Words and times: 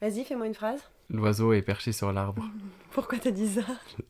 Vas-y, 0.00 0.24
fais-moi 0.24 0.46
une 0.46 0.54
phrase. 0.54 0.82
L'oiseau 1.10 1.52
est 1.52 1.62
perché 1.62 1.92
sur 1.92 2.12
l'arbre. 2.12 2.44
Pourquoi 2.90 3.18
t'as 3.18 3.30
dit 3.30 3.46
ça 3.46 3.60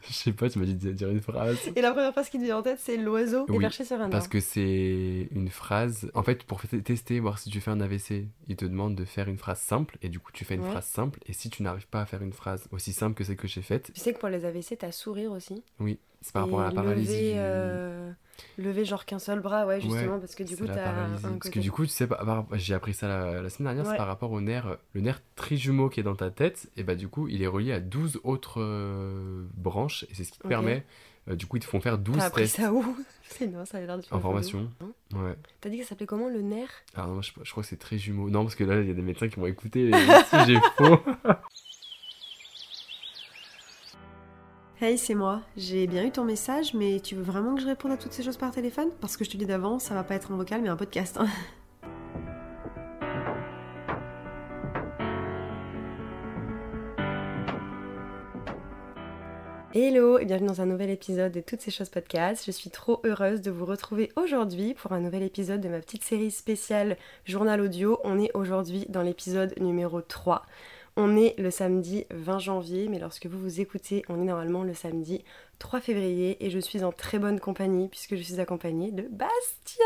Je 0.06 0.12
sais 0.12 0.32
pas, 0.32 0.48
tu 0.48 0.60
m'as 0.60 0.64
dit 0.64 0.76
de 0.76 0.92
dire 0.92 1.08
une 1.10 1.20
phrase. 1.20 1.58
Et 1.74 1.80
la 1.82 1.90
première 1.90 2.12
phrase 2.12 2.28
qui 2.28 2.38
te 2.38 2.44
vient 2.44 2.58
en 2.58 2.62
tête, 2.62 2.78
c'est 2.80 2.96
l'oiseau 2.96 3.44
est 3.48 3.50
Oui, 3.50 3.58
perché 3.58 3.84
sur 3.84 3.96
un 4.00 4.08
Parce 4.08 4.24
arbre. 4.26 4.32
que 4.34 4.40
c'est 4.40 5.28
une 5.32 5.48
phrase. 5.48 6.08
En 6.14 6.22
fait, 6.22 6.44
pour 6.44 6.62
tester, 6.62 7.18
voir 7.18 7.40
si 7.40 7.50
tu 7.50 7.60
fais 7.60 7.72
un 7.72 7.80
AVC, 7.80 8.28
il 8.46 8.54
te 8.56 8.64
demande 8.64 8.94
de 8.94 9.04
faire 9.04 9.28
une 9.28 9.38
phrase 9.38 9.58
simple. 9.60 9.98
Et 10.02 10.08
du 10.08 10.20
coup, 10.20 10.30
tu 10.32 10.44
fais 10.44 10.54
une 10.54 10.62
Ouais. 10.62 10.70
phrase 10.70 10.86
simple. 10.86 11.18
Et 11.26 11.32
si 11.32 11.50
tu 11.50 11.64
n'arrives 11.64 11.88
pas 11.88 12.00
à 12.00 12.06
faire 12.06 12.22
une 12.22 12.32
phrase 12.32 12.68
aussi 12.70 12.92
simple 12.92 13.14
que 13.16 13.24
celle 13.24 13.36
que 13.36 13.48
j'ai 13.48 13.62
faite, 13.62 13.90
Tu 13.92 14.00
sais 14.00 14.12
que 14.12 14.20
pour 14.20 14.28
les 14.28 14.44
AVC, 14.44 14.76
t'as 14.78 14.92
sourire 14.92 15.32
aussi. 15.32 15.64
oui, 15.80 15.98
c'est 16.22 16.32
par 16.32 16.44
rapport 16.44 16.60
à 16.60 16.66
la 16.66 16.70
paralysie. 16.72 17.12
Lever, 17.12 17.34
euh, 17.38 18.12
lever 18.58 18.84
genre 18.84 19.04
qu'un 19.04 19.18
seul 19.18 19.40
bras, 19.40 19.66
ouais, 19.66 19.80
justement, 19.80 20.14
Ouais, 20.14 20.20
parce 20.20 20.34
que 20.36 20.42
du 20.44 20.56
coup, 20.56 20.66
t'as 20.66 20.92
Parce 21.32 21.50
que 21.50 21.58
du 21.58 21.72
coup, 21.72 21.84
tu 21.86 21.90
sais, 21.92 22.06
par- 22.06 22.46
j'ai 22.52 22.74
appris 22.74 22.94
ça 22.94 23.08
la, 23.08 23.42
la 23.42 23.50
semaine 23.50 23.74
dernière, 23.74 23.84
Ouais. 23.86 23.90
c'est 23.92 23.96
par 23.96 24.06
rapport 24.06 24.30
au 24.32 24.40
nerf, 24.40 24.76
le 24.92 25.00
nerf 25.00 25.20
trijumeau 25.34 25.88
qui 25.88 26.00
est 26.00 26.02
dans 26.04 26.14
ta 26.16 26.30
tête, 26.30 26.68
et 26.76 26.82
bah 26.86 26.94
du 26.94 27.08
coup, 27.08 27.28
il 27.28 27.42
est 27.42 27.46
relié 27.46 27.72
à 27.72 27.80
12 27.80 28.20
autres 28.24 28.60
euh, 28.62 29.46
branches, 29.54 30.04
et 30.10 30.14
c'est 30.14 30.24
ce 30.24 30.32
qui 30.32 30.38
te 30.38 30.46
permet, 30.48 30.84
euh, 31.28 31.34
du 31.36 31.46
coup, 31.46 31.56
ils 31.56 31.60
te 31.60 31.66
font 31.66 31.80
faire 31.80 31.98
12 31.98 32.16
T'as 32.16 32.30
tests 32.30 32.56
ça 32.56 32.72
où 32.72 32.96
C'est 33.28 33.48
non, 33.48 33.64
ça 33.64 33.78
a 33.78 33.80
l'air 33.80 33.98
de 33.98 34.04
en 34.10 34.20
formation. 34.20 34.70
Hein 34.80 34.92
Ouais. 35.14 35.34
T'as 35.60 35.68
dit 35.68 35.78
que 35.78 35.82
ça 35.82 35.90
s'appelait 35.90 36.06
comment 36.06 36.28
le 36.28 36.40
nerf? 36.42 36.70
Alors 36.94 37.08
non, 37.14 37.22
je, 37.22 37.32
je 37.42 37.50
crois 37.50 37.62
que 37.64 37.68
c'est 37.68 37.76
trijumeau. 37.76 38.30
Non, 38.30 38.44
parce 38.44 38.54
que 38.54 38.64
là, 38.64 38.80
il 38.80 38.86
y 38.86 38.90
a 38.90 38.94
des 38.94 39.02
médecins 39.02 39.28
qui 39.28 39.40
m'ont 39.40 39.46
écouté, 39.46 39.90
si 40.30 40.36
j'ai 40.46 40.58
faux. 40.78 40.98
Hey, 44.80 44.98
c'est 44.98 45.14
moi. 45.14 45.40
J'ai 45.56 45.86
bien 45.86 46.04
eu 46.04 46.10
ton 46.10 46.24
message, 46.24 46.74
mais 46.74 47.00
tu 47.00 47.14
veux 47.14 47.22
vraiment 47.22 47.54
que 47.54 47.62
je 47.62 47.66
réponde 47.66 47.92
à 47.92 47.96
toutes 47.96 48.12
ces 48.12 48.22
choses 48.22 48.36
par 48.36 48.50
téléphone? 48.52 48.90
Parce 49.00 49.16
que 49.16 49.24
je 49.24 49.30
te 49.30 49.36
dis 49.36 49.46
d'avance, 49.46 49.84
ça 49.84 49.94
va 49.94 50.04
pas 50.04 50.14
être 50.14 50.30
un 50.32 50.36
vocal, 50.36 50.60
mais 50.62 50.68
un 50.68 50.76
podcast. 50.76 51.16
hein. 51.18 51.26
Hello 59.78 60.18
et 60.18 60.24
bienvenue 60.24 60.48
dans 60.48 60.62
un 60.62 60.66
nouvel 60.66 60.88
épisode 60.88 61.32
de 61.32 61.42
Toutes 61.42 61.60
ces 61.60 61.70
choses 61.70 61.90
podcast. 61.90 62.44
Je 62.46 62.50
suis 62.50 62.70
trop 62.70 62.98
heureuse 63.04 63.42
de 63.42 63.50
vous 63.50 63.66
retrouver 63.66 64.10
aujourd'hui 64.16 64.72
pour 64.72 64.92
un 64.92 65.00
nouvel 65.00 65.22
épisode 65.22 65.60
de 65.60 65.68
ma 65.68 65.80
petite 65.80 66.02
série 66.02 66.30
spéciale 66.30 66.96
journal 67.26 67.60
audio. 67.60 68.00
On 68.02 68.18
est 68.18 68.30
aujourd'hui 68.32 68.86
dans 68.88 69.02
l'épisode 69.02 69.52
numéro 69.60 70.00
3. 70.00 70.46
On 70.96 71.14
est 71.14 71.38
le 71.38 71.50
samedi 71.50 72.06
20 72.08 72.38
janvier, 72.38 72.88
mais 72.88 72.98
lorsque 72.98 73.26
vous 73.26 73.38
vous 73.38 73.60
écoutez, 73.60 74.02
on 74.08 74.22
est 74.22 74.24
normalement 74.24 74.62
le 74.62 74.72
samedi 74.72 75.22
3 75.58 75.82
février 75.82 76.42
et 76.42 76.48
je 76.48 76.58
suis 76.58 76.82
en 76.82 76.90
très 76.90 77.18
bonne 77.18 77.38
compagnie 77.38 77.88
puisque 77.88 78.16
je 78.16 78.22
suis 78.22 78.40
accompagnée 78.40 78.92
de 78.92 79.02
Bastien. 79.02 79.84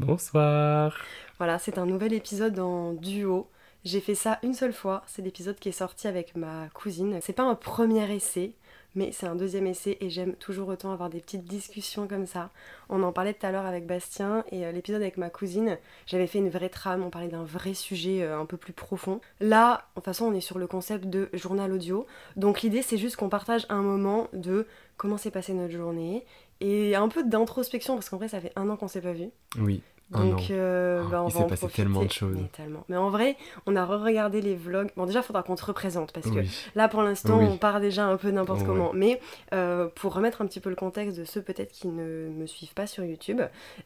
Bonsoir. 0.00 0.94
Voilà, 1.38 1.58
c'est 1.58 1.78
un 1.78 1.86
nouvel 1.86 2.12
épisode 2.12 2.58
en 2.58 2.92
duo. 2.92 3.48
J'ai 3.86 4.00
fait 4.00 4.14
ça 4.14 4.38
une 4.42 4.52
seule 4.52 4.74
fois, 4.74 5.02
c'est 5.06 5.22
l'épisode 5.22 5.58
qui 5.58 5.70
est 5.70 5.72
sorti 5.72 6.08
avec 6.08 6.36
ma 6.36 6.68
cousine. 6.74 7.18
C'est 7.22 7.32
pas 7.32 7.44
un 7.44 7.54
premier 7.54 8.14
essai, 8.14 8.52
mais 8.98 9.12
c'est 9.12 9.26
un 9.26 9.36
deuxième 9.36 9.68
essai 9.68 9.96
et 10.00 10.10
j'aime 10.10 10.34
toujours 10.34 10.68
autant 10.68 10.90
avoir 10.92 11.08
des 11.08 11.20
petites 11.20 11.44
discussions 11.44 12.08
comme 12.08 12.26
ça. 12.26 12.50
On 12.88 13.04
en 13.04 13.12
parlait 13.12 13.32
tout 13.32 13.46
à 13.46 13.52
l'heure 13.52 13.64
avec 13.64 13.86
Bastien 13.86 14.44
et 14.50 14.66
euh, 14.66 14.72
l'épisode 14.72 15.00
avec 15.00 15.18
ma 15.18 15.30
cousine, 15.30 15.78
j'avais 16.06 16.26
fait 16.26 16.38
une 16.38 16.50
vraie 16.50 16.68
trame, 16.68 17.04
on 17.04 17.10
parlait 17.10 17.28
d'un 17.28 17.44
vrai 17.44 17.74
sujet 17.74 18.22
euh, 18.22 18.40
un 18.40 18.44
peu 18.44 18.56
plus 18.56 18.72
profond. 18.72 19.20
Là, 19.38 19.84
de 19.90 20.00
toute 20.00 20.04
façon, 20.04 20.24
on 20.24 20.34
est 20.34 20.40
sur 20.40 20.58
le 20.58 20.66
concept 20.66 21.04
de 21.04 21.28
journal 21.32 21.72
audio. 21.72 22.06
Donc 22.34 22.62
l'idée, 22.62 22.82
c'est 22.82 22.98
juste 22.98 23.14
qu'on 23.14 23.28
partage 23.28 23.66
un 23.68 23.82
moment 23.82 24.26
de 24.32 24.66
comment 24.96 25.16
s'est 25.16 25.30
passée 25.30 25.54
notre 25.54 25.72
journée 25.72 26.26
et 26.60 26.96
un 26.96 27.08
peu 27.08 27.22
d'introspection 27.22 27.94
parce 27.94 28.08
qu'en 28.08 28.16
vrai, 28.16 28.26
ça 28.26 28.40
fait 28.40 28.52
un 28.56 28.68
an 28.68 28.76
qu'on 28.76 28.88
s'est 28.88 29.00
pas 29.00 29.12
vu. 29.12 29.28
Oui. 29.60 29.80
Donc, 30.10 30.50
euh, 30.50 31.02
Oh, 31.04 31.08
bah, 31.10 31.22
on 31.22 31.28
il 31.28 31.32
va 31.32 31.38
s'est 31.38 31.44
en 31.44 31.48
passé 31.48 31.58
profiter. 31.60 31.82
tellement 31.82 32.02
de 32.02 32.10
choses. 32.10 32.36
Mais, 32.40 32.48
tellement. 32.48 32.84
Mais 32.88 32.96
en 32.96 33.10
vrai, 33.10 33.36
on 33.66 33.76
a 33.76 33.84
re-regardé 33.84 34.40
les 34.40 34.54
vlogs. 34.56 34.88
Bon, 34.96 35.04
déjà, 35.06 35.20
il 35.20 35.22
faudra 35.22 35.42
qu'on 35.42 35.54
te 35.54 35.64
représente 35.64 36.12
parce 36.12 36.30
que 36.30 36.40
là, 36.74 36.88
pour 36.88 37.02
l'instant, 37.02 37.38
Oui. 37.38 37.46
on 37.50 37.58
part 37.58 37.80
déjà 37.80 38.04
un 38.06 38.16
peu 38.16 38.30
n'importe 38.30 38.64
comment. 38.64 38.90
Mais 38.94 39.20
euh, 39.52 39.88
pour 39.94 40.14
remettre 40.14 40.40
un 40.40 40.46
petit 40.46 40.60
peu 40.60 40.70
le 40.70 40.76
contexte 40.76 41.18
de 41.18 41.24
ceux 41.24 41.42
peut-être 41.42 41.72
qui 41.72 41.88
ne 41.88 42.28
me 42.30 42.46
suivent 42.46 42.74
pas 42.74 42.86
sur 42.86 43.04
YouTube, 43.04 43.40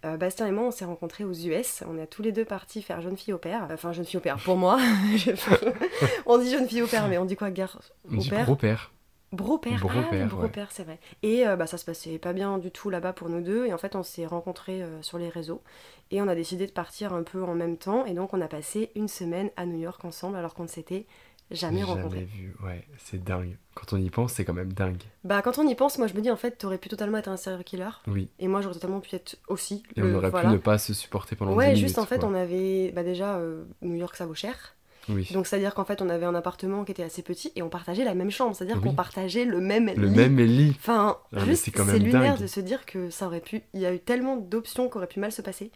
euh, 0.04 0.16
Bastien 0.16 0.46
et 0.46 0.52
moi, 0.52 0.66
on 0.66 0.70
s'est 0.70 0.84
rencontrés 0.84 1.24
aux 1.24 1.32
US. 1.32 1.82
On 1.88 1.98
est 1.98 2.06
tous 2.06 2.22
les 2.22 2.32
deux 2.32 2.44
partis 2.44 2.82
faire 2.82 3.00
jeune 3.00 3.16
fille 3.16 3.34
au 3.34 3.38
père. 3.38 3.66
Enfin, 3.72 3.92
jeune 3.92 4.04
fille 4.04 4.18
au 4.18 4.22
père 4.22 4.36
pour 4.38 4.56
moi. 4.56 4.78
on 6.26 6.38
dit 6.38 6.50
jeune 6.50 6.68
fille 6.68 6.82
au 6.82 6.86
père, 6.86 7.08
mais 7.08 7.18
on 7.18 7.24
dit 7.24 7.36
quoi, 7.36 7.50
gare 7.50 7.80
On 8.10 8.18
au 8.48 8.56
père 8.56 8.92
Bro-père, 9.32 9.80
ah, 9.82 10.26
Bro-père, 10.26 10.64
ouais. 10.66 10.70
c'est 10.70 10.84
vrai. 10.84 10.98
Et 11.22 11.46
euh, 11.46 11.56
bah, 11.56 11.66
ça 11.66 11.78
se 11.78 11.84
passait 11.84 12.18
pas 12.18 12.32
bien 12.32 12.58
du 12.58 12.70
tout 12.70 12.90
là-bas 12.90 13.12
pour 13.14 13.28
nous 13.30 13.40
deux. 13.40 13.66
Et 13.66 13.72
en 13.72 13.78
fait, 13.78 13.96
on 13.96 14.02
s'est 14.02 14.26
rencontrés 14.26 14.82
euh, 14.82 15.00
sur 15.02 15.18
les 15.18 15.28
réseaux. 15.30 15.62
Et 16.10 16.20
on 16.20 16.28
a 16.28 16.34
décidé 16.34 16.66
de 16.66 16.72
partir 16.72 17.12
un 17.14 17.22
peu 17.22 17.42
en 17.42 17.54
même 17.54 17.78
temps. 17.78 18.04
Et 18.04 18.12
donc, 18.14 18.34
on 18.34 18.40
a 18.40 18.48
passé 18.48 18.90
une 18.94 19.08
semaine 19.08 19.50
à 19.56 19.64
New 19.66 19.78
York 19.78 20.04
ensemble 20.04 20.36
alors 20.36 20.52
qu'on 20.54 20.64
ne 20.64 20.68
s'était 20.68 21.06
jamais 21.50 21.82
rencontrés. 21.82 22.24
vu. 22.24 22.54
Ouais, 22.62 22.84
c'est 22.98 23.22
dingue. 23.22 23.56
Quand 23.74 23.92
on 23.94 23.96
y 23.98 24.08
pense, 24.10 24.32
c'est 24.34 24.44
quand 24.44 24.52
même 24.54 24.72
dingue. 24.72 25.02
Bah, 25.24 25.40
quand 25.42 25.58
on 25.58 25.66
y 25.66 25.74
pense, 25.74 25.98
moi 25.98 26.06
je 26.06 26.14
me 26.14 26.20
dis 26.20 26.30
en 26.30 26.36
fait, 26.36 26.52
t'aurais 26.52 26.78
pu 26.78 26.88
totalement 26.90 27.18
être 27.18 27.28
un 27.28 27.36
serial 27.38 27.64
killer. 27.64 27.88
Oui. 28.06 28.28
Et 28.38 28.48
moi, 28.48 28.60
j'aurais 28.60 28.74
totalement 28.74 29.00
pu 29.00 29.14
être 29.16 29.36
aussi. 29.48 29.82
Et 29.96 30.00
le- 30.00 30.12
on 30.14 30.18
aurait 30.18 30.30
voilà. 30.30 30.48
pu 30.50 30.54
ne 30.54 30.58
pas 30.60 30.76
se 30.78 30.92
supporter 30.94 31.36
pendant 31.36 31.54
Ouais, 31.54 31.72
10 31.72 31.80
juste 31.80 31.96
minutes, 31.96 31.98
en 31.98 32.06
fait, 32.06 32.18
quoi. 32.20 32.28
on 32.28 32.34
avait. 32.34 32.92
Bah, 32.94 33.02
déjà, 33.02 33.36
euh, 33.36 33.64
New 33.80 33.96
York, 33.96 34.14
ça 34.16 34.26
vaut 34.26 34.34
cher. 34.34 34.74
Oui. 35.08 35.28
Donc, 35.32 35.46
c'est-à-dire 35.46 35.74
qu'en 35.74 35.84
fait, 35.84 36.00
on 36.02 36.08
avait 36.08 36.26
un 36.26 36.34
appartement 36.34 36.84
qui 36.84 36.92
était 36.92 37.02
assez 37.02 37.22
petit 37.22 37.50
et 37.56 37.62
on 37.62 37.68
partageait 37.68 38.04
la 38.04 38.14
même 38.14 38.30
chambre. 38.30 38.54
C'est-à-dire 38.54 38.76
Oui. 38.76 38.82
qu'on 38.84 38.94
partageait 38.94 39.44
le 39.44 39.60
même 39.60 39.90
Le 39.96 40.06
lit. 40.08 40.14
même 40.16 40.36
lit. 40.38 40.74
Enfin, 40.78 41.18
Ah, 41.34 41.44
juste, 41.44 41.64
c'est 41.64 41.70
quand 41.72 41.84
c'est 41.86 41.94
même 41.94 42.04
lunaire 42.04 42.38
de 42.38 42.46
se 42.46 42.60
dire 42.60 42.86
que 42.86 43.10
ça 43.10 43.26
aurait 43.26 43.40
pu. 43.40 43.62
Il 43.74 43.80
y 43.80 43.86
a 43.86 43.92
eu 43.92 43.98
tellement 43.98 44.36
d'options 44.36 44.88
qui 44.88 44.96
auraient 44.96 45.06
pu 45.08 45.18
mal 45.20 45.32
se 45.32 45.42
passer. 45.42 45.70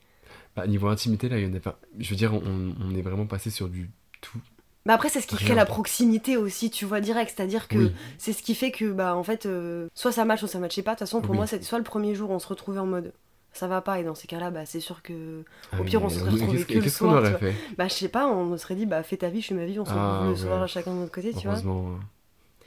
Bah, 0.55 0.67
niveau 0.67 0.89
intimité, 0.89 1.29
là, 1.29 1.39
il 1.39 1.47
y 1.49 1.51
en 1.53 1.55
a 1.57 1.61
pas. 1.61 1.79
Je 1.99 2.11
veux 2.11 2.17
dire, 2.17 2.33
on, 2.35 2.75
on 2.81 2.95
est 2.95 3.03
vraiment 3.03 3.27
passé 3.27 3.51
sur 3.51 3.69
du 3.69 3.91
tout. 4.21 4.39
Mais 4.87 4.93
après, 4.93 5.09
c'est 5.09 5.21
ce 5.21 5.27
qui 5.27 5.35
crée 5.35 5.47
Rien. 5.47 5.57
la 5.57 5.67
proximité 5.67 6.37
aussi, 6.37 6.71
tu 6.71 6.85
vois, 6.85 7.01
direct. 7.01 7.33
C'est-à-dire 7.37 7.67
que 7.67 7.77
Oui. 7.79 7.93
c'est 8.19 8.33
ce 8.33 8.41
qui 8.43 8.55
fait 8.55 8.71
que, 8.71 8.93
bah, 8.93 9.17
en 9.17 9.25
fait, 9.25 9.45
euh, 9.47 9.89
soit 9.95 10.13
ça 10.13 10.25
match, 10.25 10.39
soit 10.39 10.49
ça 10.49 10.61
matchait 10.61 10.83
pas. 10.83 10.93
De 10.93 10.99
toute 10.99 11.01
façon, 11.09 11.21
pour 11.21 11.33
Oui. 11.33 11.37
moi, 11.39 11.47
c'était 11.49 11.65
soit 11.65 11.79
le 11.79 11.85
premier 11.85 12.15
jour, 12.15 12.31
on 12.31 12.39
se 12.39 12.47
retrouvait 12.47 12.79
en 12.79 12.87
mode 12.87 13.13
ça 13.56 13.67
va 13.69 13.81
pas, 13.81 13.99
et 13.99 14.05
dans 14.05 14.15
ces 14.15 14.27
cas-là, 14.27 14.50
bah, 14.50 14.67
c'est 14.67 14.81
sûr 14.81 15.03
que. 15.03 15.44
Ah 15.72 15.81
Au 15.81 15.84
pire, 15.84 16.03
on 16.03 16.09
se 16.09 16.19
serait 16.21 16.31
retrouvés 16.31 16.65
que 16.65 16.78
le 16.78 16.89
soir, 16.89 17.15
aurait 17.17 17.39
fait? 17.39 17.55
Bah, 17.77 17.89
je 17.89 17.94
sais 17.94 18.09
pas, 18.09 18.27
on 18.28 18.53
se 18.53 18.62
serait 18.62 18.75
dit, 18.75 18.87
bah, 18.87 19.03
fais 19.03 19.17
ta 19.17 19.28
vie, 19.28 19.41
je 19.41 19.49
fais 19.49 19.55
ma 19.55 19.65
vie, 19.65 19.78
on 19.81 19.84
se 19.84 19.91
Ah, 19.93 20.12
retrouve 20.19 20.28
le 20.31 20.37
soir 20.37 20.61
ouais. 20.62 20.69
chacun 20.69 20.93
de 20.93 20.99
notre 21.00 21.12
côté, 21.12 21.33
tu 21.34 21.47
vois. 21.49 21.61
Non, 21.62 21.99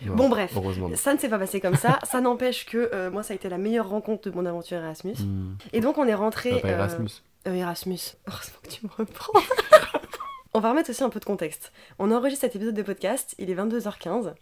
Bon, 0.06 0.30
bref. 0.30 0.58
Ça 0.96 1.14
ne 1.14 1.20
s'est 1.20 1.28
pas 1.28 1.40
passé 1.40 1.60
comme 1.60 1.76
ça. 1.76 2.00
ça 2.10 2.22
n'empêche 2.22 2.66
que 2.66 2.90
euh, 2.94 3.12
moi, 3.12 3.22
ça 3.22 3.34
a 3.34 3.36
été 3.36 3.50
la 3.50 3.58
meilleure 3.58 3.90
rencontre 3.90 4.30
de 4.30 4.34
mon 4.36 4.46
aventure 4.46 4.78
Erasmus. 4.78 5.16
Hmm. 5.20 5.56
Et 5.74 5.82
donc, 5.82 5.98
on 5.98 6.08
est 6.08 6.14
rentré. 6.14 6.54
euh, 6.64 6.68
Erasmus. 6.70 7.10
Euh, 7.48 7.54
Erasmus. 7.54 8.00
Heureusement 8.28 8.58
que 8.64 8.70
tu 8.70 8.86
me 8.86 8.92
reprends. 8.98 9.38
On 10.54 10.62
va 10.62 10.70
remettre 10.72 10.90
aussi 10.90 11.04
un 11.04 11.10
peu 11.10 11.20
de 11.20 11.26
contexte. 11.26 11.72
On 12.00 12.12
enregistre 12.12 12.42
cet 12.42 12.56
épisode 12.56 12.74
de 12.74 12.82
podcast, 12.82 13.36
il 13.38 13.52
est 13.52 13.56
22h15. 13.56 14.34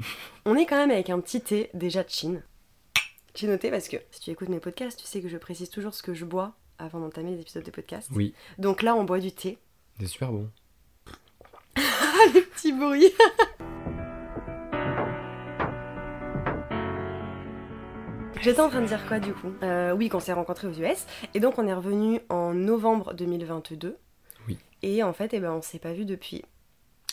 On 0.46 0.56
est 0.56 0.66
quand 0.66 0.78
même 0.78 0.92
avec 0.92 1.10
un 1.10 1.20
petit 1.20 1.42
thé 1.42 1.70
déjà 1.74 2.02
de 2.04 2.10
Chine. 2.10 2.44
J'ai 3.38 3.46
noté 3.46 3.70
parce 3.70 3.88
que 3.88 3.98
si 4.10 4.20
tu 4.20 4.32
écoutes 4.32 4.50
mes 4.50 4.60
podcasts, 4.60 5.00
tu 5.00 5.06
sais 5.06 5.22
que 5.22 5.30
je 5.30 5.38
précise 5.38 5.70
toujours 5.70 5.94
ce 5.94 6.02
que 6.02 6.16
je 6.16 6.26
bois 6.26 6.54
avant 6.80 7.00
d'entamer 7.00 7.36
les 7.36 7.42
épisodes 7.42 7.64
de 7.64 7.70
podcast. 7.70 8.10
Oui. 8.16 8.34
Donc 8.58 8.82
là, 8.82 8.96
on 8.96 9.04
boit 9.04 9.20
du 9.20 9.32
thé. 9.32 9.60
C'est 10.00 10.08
super 10.08 10.32
bon. 10.32 10.50
Petit 11.76 12.74
bruit. 12.74 13.06
J'étais 18.42 18.60
en 18.60 18.70
train 18.70 18.82
de 18.82 18.88
dire 18.88 19.06
quoi 19.08 19.20
du 19.20 19.34
coup? 19.34 19.54
Euh, 19.62 19.92
Oui, 19.92 20.10
qu'on 20.10 20.20
s'est 20.20 20.34
rencontrés 20.34 20.68
aux 20.68 20.74
US. 20.74 21.06
Et 21.36 21.40
donc 21.40 21.60
on 21.60 21.68
est 21.68 21.74
revenu 21.76 22.20
en 22.30 22.56
novembre 22.56 23.14
2022. 23.14 24.00
Oui. 24.48 24.58
Et 24.82 25.04
en 25.04 25.14
fait, 25.14 25.36
eh 25.36 25.40
ben, 25.40 25.52
on 25.52 25.62
s'est 25.62 25.78
pas 25.78 25.94
vu 25.94 26.06
depuis. 26.06 26.44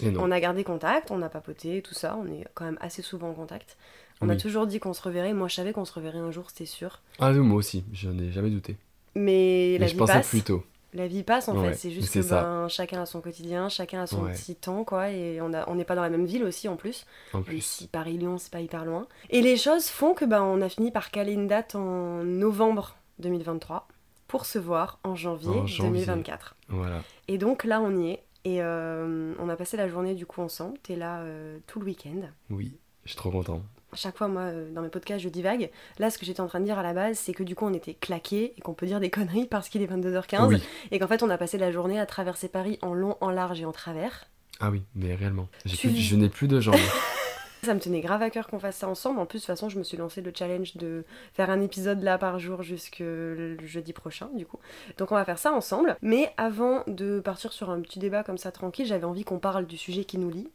Et 0.00 0.10
non. 0.10 0.22
On 0.24 0.30
a 0.30 0.40
gardé 0.40 0.64
contact, 0.64 1.10
on 1.10 1.20
a 1.20 1.28
papoté, 1.28 1.82
tout 1.82 1.92
ça. 1.92 2.16
On 2.18 2.26
est 2.32 2.46
quand 2.54 2.64
même 2.64 2.78
assez 2.80 3.02
souvent 3.02 3.28
en 3.28 3.34
contact. 3.34 3.76
On 4.20 4.28
a 4.28 4.36
toujours 4.36 4.66
dit 4.66 4.80
qu'on 4.80 4.92
se 4.94 5.02
reverrait. 5.02 5.34
Moi, 5.34 5.48
je 5.48 5.54
savais 5.54 5.72
qu'on 5.72 5.84
se 5.84 5.92
reverrait 5.92 6.18
un 6.18 6.30
jour, 6.30 6.48
c'était 6.50 6.64
sûr. 6.66 7.00
Ah, 7.18 7.30
oui, 7.32 7.38
moi 7.38 7.56
aussi. 7.58 7.84
J'en 7.92 8.16
ai 8.18 8.30
jamais 8.32 8.50
douté. 8.50 8.76
Mais, 9.14 9.74
la 9.74 9.80
Mais 9.80 9.88
je 9.88 9.92
vie 9.92 9.98
pensais 9.98 10.12
passe. 10.14 10.28
plus 10.28 10.42
tôt. 10.42 10.64
La 10.94 11.08
vie 11.08 11.24
passe 11.24 11.48
en 11.48 11.56
Ouais, 11.58 11.70
fait, 11.70 11.74
c'est 11.74 11.90
juste 11.90 12.08
c'est 12.12 12.20
que 12.20 12.24
ça. 12.26 12.42
ben, 12.42 12.68
chacun 12.68 13.02
a 13.02 13.06
son 13.06 13.20
quotidien, 13.20 13.68
chacun 13.68 14.02
a 14.02 14.06
son 14.06 14.22
Ouais. 14.22 14.32
petit 14.32 14.54
temps 14.54 14.84
quoi, 14.84 15.10
et 15.10 15.40
on 15.40 15.52
a- 15.52 15.68
on 15.68 15.74
n'est 15.74 15.84
pas 15.84 15.96
dans 15.96 16.02
la 16.02 16.08
même 16.08 16.24
ville 16.24 16.44
aussi 16.44 16.68
en 16.68 16.76
plus. 16.76 17.04
En 17.32 17.42
plus. 17.42 17.60
si 17.64 17.88
Paris-Lyon, 17.88 18.38
c'est 18.38 18.52
pas 18.52 18.60
hyper 18.60 18.84
loin. 18.84 19.06
Et 19.30 19.42
les 19.42 19.56
choses 19.56 19.88
font 19.88 20.14
que 20.14 20.24
ben, 20.24 20.42
on 20.42 20.60
a 20.62 20.68
fini 20.68 20.92
par 20.92 21.10
caler 21.10 21.32
une 21.32 21.48
date 21.48 21.74
en 21.74 22.22
novembre 22.22 22.94
2023 23.18 23.88
pour 24.28 24.46
se 24.46 24.58
voir 24.60 25.00
en 25.02 25.16
janvier, 25.16 25.48
En 25.50 25.66
janvier. 25.66 26.04
2024. 26.04 26.54
Voilà. 26.68 27.02
Et 27.26 27.38
donc 27.38 27.64
là, 27.64 27.80
on 27.80 27.96
y 28.00 28.10
est. 28.12 28.22
Et 28.44 28.62
euh, 28.62 29.34
on 29.40 29.48
a 29.48 29.56
passé 29.56 29.76
la 29.76 29.88
journée 29.88 30.14
du 30.14 30.26
coup 30.26 30.42
ensemble. 30.42 30.78
T'es 30.82 30.94
là 30.96 31.20
euh, 31.22 31.58
tout 31.66 31.80
le 31.80 31.86
week-end. 31.86 32.20
Oui. 32.50 32.76
Je 33.04 33.10
suis 33.10 33.16
trop 33.16 33.30
content. 33.32 33.62
À 33.94 33.96
chaque 33.96 34.18
fois, 34.18 34.26
moi, 34.26 34.42
euh, 34.42 34.68
dans 34.72 34.82
mes 34.82 34.88
podcasts, 34.88 35.22
je 35.22 35.28
divague. 35.28 35.70
Là, 36.00 36.10
ce 36.10 36.18
que 36.18 36.26
j'étais 36.26 36.40
en 36.40 36.48
train 36.48 36.58
de 36.58 36.64
dire 36.64 36.76
à 36.78 36.82
la 36.82 36.92
base, 36.92 37.16
c'est 37.16 37.32
que 37.32 37.44
du 37.44 37.54
coup, 37.54 37.64
on 37.64 37.72
était 37.72 37.94
claqués 37.94 38.52
et 38.56 38.60
qu'on 38.60 38.74
peut 38.74 38.86
dire 38.86 38.98
des 38.98 39.08
conneries 39.10 39.46
parce 39.46 39.68
qu'il 39.68 39.82
est 39.82 39.86
22h15. 39.86 40.48
Oui. 40.48 40.62
Et 40.90 40.98
qu'en 40.98 41.06
fait, 41.06 41.22
on 41.22 41.30
a 41.30 41.38
passé 41.38 41.58
la 41.58 41.70
journée 41.70 42.00
à 42.00 42.06
traverser 42.06 42.48
Paris 42.48 42.78
en 42.82 42.92
long, 42.92 43.16
en 43.20 43.30
large 43.30 43.60
et 43.60 43.64
en 43.64 43.70
travers. 43.72 44.24
Ah 44.58 44.70
oui, 44.70 44.82
mais 44.96 45.14
réellement. 45.14 45.46
Plus- 45.64 45.96
Je 45.96 46.16
n'ai 46.16 46.28
plus 46.28 46.48
de 46.48 46.58
jambes. 46.60 46.74
Ça 47.62 47.72
me 47.72 47.80
tenait 47.80 48.00
grave 48.00 48.20
à 48.20 48.28
cœur 48.30 48.48
qu'on 48.48 48.58
fasse 48.58 48.76
ça 48.76 48.88
ensemble. 48.88 49.20
En 49.20 49.26
plus, 49.26 49.38
de 49.38 49.42
toute 49.42 49.46
façon, 49.46 49.68
je 49.70 49.78
me 49.78 49.84
suis 49.84 49.96
lancé 49.96 50.20
le 50.20 50.32
challenge 50.36 50.76
de 50.76 51.04
faire 51.32 51.48
un 51.48 51.60
épisode 51.62 52.02
là 52.02 52.18
par 52.18 52.38
jour 52.38 52.62
jusque 52.62 52.98
le 52.98 53.56
jeudi 53.64 53.92
prochain, 53.94 54.28
du 54.34 54.44
coup. 54.44 54.58
Donc, 54.98 55.12
on 55.12 55.14
va 55.14 55.24
faire 55.24 55.38
ça 55.38 55.52
ensemble. 55.52 55.96
Mais 56.02 56.30
avant 56.36 56.82
de 56.88 57.20
partir 57.20 57.52
sur 57.52 57.70
un 57.70 57.80
petit 57.80 57.98
débat 58.00 58.22
comme 58.22 58.36
ça 58.38 58.50
tranquille, 58.52 58.84
j'avais 58.86 59.04
envie 59.04 59.24
qu'on 59.24 59.38
parle 59.38 59.66
du 59.66 59.78
sujet 59.78 60.04
qui 60.04 60.18
nous 60.18 60.30
lie. 60.30 60.48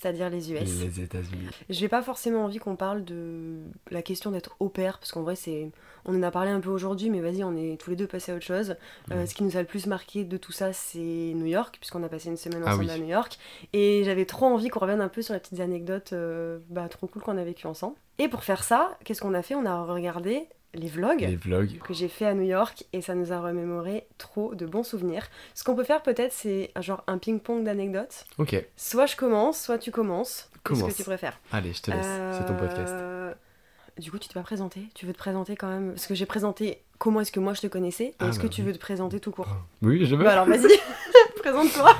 C'est-à-dire 0.00 0.30
les 0.30 0.52
US. 0.52 0.60
Les 0.82 1.00
États-Unis. 1.00 1.48
J'ai 1.68 1.88
pas 1.88 2.02
forcément 2.02 2.44
envie 2.44 2.58
qu'on 2.58 2.76
parle 2.76 3.04
de 3.04 3.58
la 3.90 4.02
question 4.02 4.30
d'être 4.30 4.56
au 4.60 4.68
pair, 4.68 4.98
parce 4.98 5.12
qu'en 5.12 5.22
vrai, 5.22 5.36
c'est. 5.36 5.70
On 6.04 6.16
en 6.16 6.22
a 6.22 6.30
parlé 6.30 6.50
un 6.50 6.60
peu 6.60 6.70
aujourd'hui, 6.70 7.10
mais 7.10 7.20
vas-y, 7.20 7.44
on 7.44 7.54
est 7.56 7.78
tous 7.78 7.90
les 7.90 7.96
deux 7.96 8.06
passés 8.06 8.32
à 8.32 8.36
autre 8.36 8.44
chose. 8.44 8.76
Euh, 9.10 9.26
ce 9.26 9.34
qui 9.34 9.42
nous 9.42 9.56
a 9.56 9.60
le 9.60 9.66
plus 9.66 9.86
marqué 9.86 10.24
de 10.24 10.36
tout 10.38 10.52
ça, 10.52 10.72
c'est 10.72 10.98
New 10.98 11.44
York, 11.46 11.76
puisqu'on 11.80 12.02
a 12.02 12.08
passé 12.08 12.28
une 12.28 12.36
semaine 12.36 12.62
Ah 12.64 12.70
ensemble 12.70 12.84
oui. 12.86 12.90
à 12.92 12.98
New 12.98 13.08
York. 13.08 13.38
Et 13.74 14.02
j'avais 14.04 14.24
trop 14.24 14.46
envie 14.46 14.68
qu'on 14.68 14.80
revienne 14.80 15.00
un 15.02 15.08
peu 15.08 15.20
sur 15.20 15.34
les 15.34 15.40
petites 15.40 15.60
anecdotes 15.60 16.12
euh, 16.14 16.60
bah, 16.70 16.88
trop 16.88 17.08
cool 17.08 17.20
qu'on 17.22 17.36
a 17.36 17.44
vécues 17.44 17.66
ensemble. 17.66 17.96
Et 18.18 18.28
pour 18.28 18.42
faire 18.44 18.64
ça, 18.64 18.96
qu'est-ce 19.04 19.20
qu'on 19.20 19.34
a 19.34 19.42
fait? 19.42 19.54
On 19.54 19.66
a 19.66 19.82
regardé 19.84 20.46
les 20.74 20.88
vlogs 20.88 21.20
Les 21.20 21.36
vlogs. 21.36 21.78
que 21.78 21.94
j'ai 21.94 22.08
fait 22.08 22.26
à 22.26 22.34
New 22.34 22.42
York 22.46 22.84
et 22.92 23.00
ça 23.02 23.14
nous 23.14 23.32
a 23.32 23.40
remémoré 23.40 24.06
trop 24.18 24.54
de 24.54 24.66
bons 24.66 24.82
souvenirs. 24.82 25.26
Ce 25.54 25.64
qu'on 25.64 25.74
peut 25.74 25.84
faire 25.84 26.02
peut-être, 26.02 26.32
c'est 26.32 26.70
un 26.74 26.80
genre 26.82 27.02
un 27.06 27.18
ping-pong 27.18 27.64
d'anecdotes. 27.64 28.24
Ok, 28.38 28.54
Soit 28.76 29.06
je 29.06 29.16
commence, 29.16 29.60
soit 29.60 29.78
tu 29.78 29.90
commences. 29.90 30.50
Commence. 30.64 30.92
que 30.92 30.96
tu 30.96 31.04
préfères 31.04 31.40
allez, 31.52 31.72
je 31.72 31.80
te 31.82 31.90
laisse. 31.90 32.06
C'est 32.38 32.46
ton 32.46 32.54
podcast. 32.56 32.92
Euh, 32.92 33.32
Du 33.98 34.10
coup, 34.10 34.18
tu 34.18 34.28
t'es 34.28 34.34
pas 34.34 34.42
présenté 34.42 34.82
Tu 34.94 35.06
veux 35.06 35.12
te 35.12 35.18
présenter 35.18 35.56
quand 35.56 35.68
même 35.68 35.90
Parce 35.92 36.06
que 36.06 36.14
j'ai 36.14 36.26
présenté 36.26 36.82
comment 36.98 37.20
est-ce 37.22 37.32
que 37.32 37.40
moi 37.40 37.54
je 37.54 37.60
te 37.62 37.66
connaissais. 37.66 38.14
Ah, 38.18 38.28
est-ce 38.28 38.36
bah 38.38 38.42
que 38.44 38.48
tu 38.48 38.60
oui. 38.60 38.66
veux 38.68 38.72
te 38.74 38.78
présenter 38.78 39.18
tout 39.20 39.30
court 39.30 39.48
Oui, 39.82 40.04
je 40.04 40.14
veux. 40.14 40.24
Bah 40.24 40.32
alors 40.32 40.46
vas-y, 40.46 40.68
présente-toi. 41.36 41.96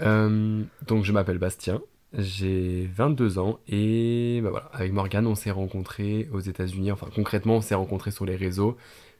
Euh, 0.00 0.62
donc 0.86 1.04
je 1.04 1.12
m'appelle 1.12 1.38
Bastien, 1.38 1.80
j'ai 2.16 2.90
22 2.94 3.38
ans 3.38 3.58
et 3.68 4.40
bah 4.42 4.50
voilà, 4.50 4.66
avec 4.72 4.92
Morgane 4.92 5.26
on 5.26 5.34
s'est 5.34 5.50
rencontrés 5.50 6.28
aux 6.32 6.40
États-Unis, 6.40 6.92
enfin 6.92 7.08
concrètement 7.14 7.56
on 7.56 7.60
s'est 7.60 7.74
rencontrés 7.74 8.10
sur 8.10 8.24
les 8.24 8.36
réseaux, 8.36 8.76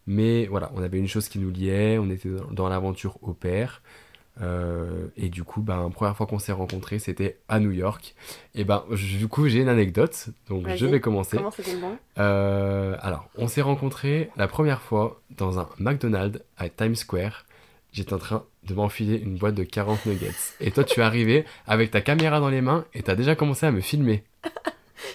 mais 0.07 0.47
voilà, 0.47 0.71
on 0.75 0.83
avait 0.83 0.99
une 0.99 1.09
chose 1.09 1.29
qui 1.29 1.39
nous 1.39 1.51
liait, 1.51 1.99
on 1.99 2.11
était 2.11 2.29
dans, 2.51 2.69
l'aventure 2.69 3.19
au 3.23 3.33
pair. 3.33 3.83
euh, 4.41 5.09
et 5.17 5.29
du 5.29 5.45
coup, 5.45 5.63
ben, 5.63 5.91
première 5.91 6.17
fois 6.17 6.27
qu'on 6.27 6.39
s'est 6.39 6.53
rencontrés, 6.53 6.99
c'était 6.99 7.39
à 7.49 7.61
New 7.61 7.71
York. 7.71 8.15
Et 8.55 8.65
ben, 8.65 8.85
du 8.91 9.29
coup, 9.29 9.47
j'ai 9.47 9.61
une 9.61 9.69
anecdote, 9.69 10.29
donc 10.49 10.69
je 10.69 10.87
vais 10.87 11.01
commencer. 11.01 11.37
Comment 11.37 11.51
bon? 11.81 11.99
Euh, 12.19 12.97
alors, 13.01 13.29
on 13.37 13.47
s'est 13.47 13.63
rencontrés 13.63 14.31
la 14.37 14.49
première 14.49 14.83
fois 14.83 15.21
dans 15.37 15.61
un 15.61 15.69
McDonald's 15.79 16.43
à 16.57 16.69
Times 16.69 16.97
Square. 16.97 17.45
J'étais 17.93 18.15
en 18.15 18.19
train 18.19 18.45
de 18.65 18.75
m'enfiler 18.75 19.17
une 19.19 19.37
boîte 19.37 19.55
de 19.55 19.65
40 19.65 20.07
nuggets. 20.07 20.31
Et 20.61 20.71
toi, 20.71 20.83
tu 20.85 21.01
es 21.01 21.03
arrivé 21.03 21.45
avec 21.67 21.91
ta 21.91 22.01
caméra 22.01 22.41
dans 22.41 22.49
les 22.49 22.61
mains 22.63 22.85
et 22.95 23.03
t'as 23.03 23.15
déjà 23.15 23.35
commencé 23.37 23.67
à 23.67 23.71
me 23.71 23.81
filmer. 23.81 24.25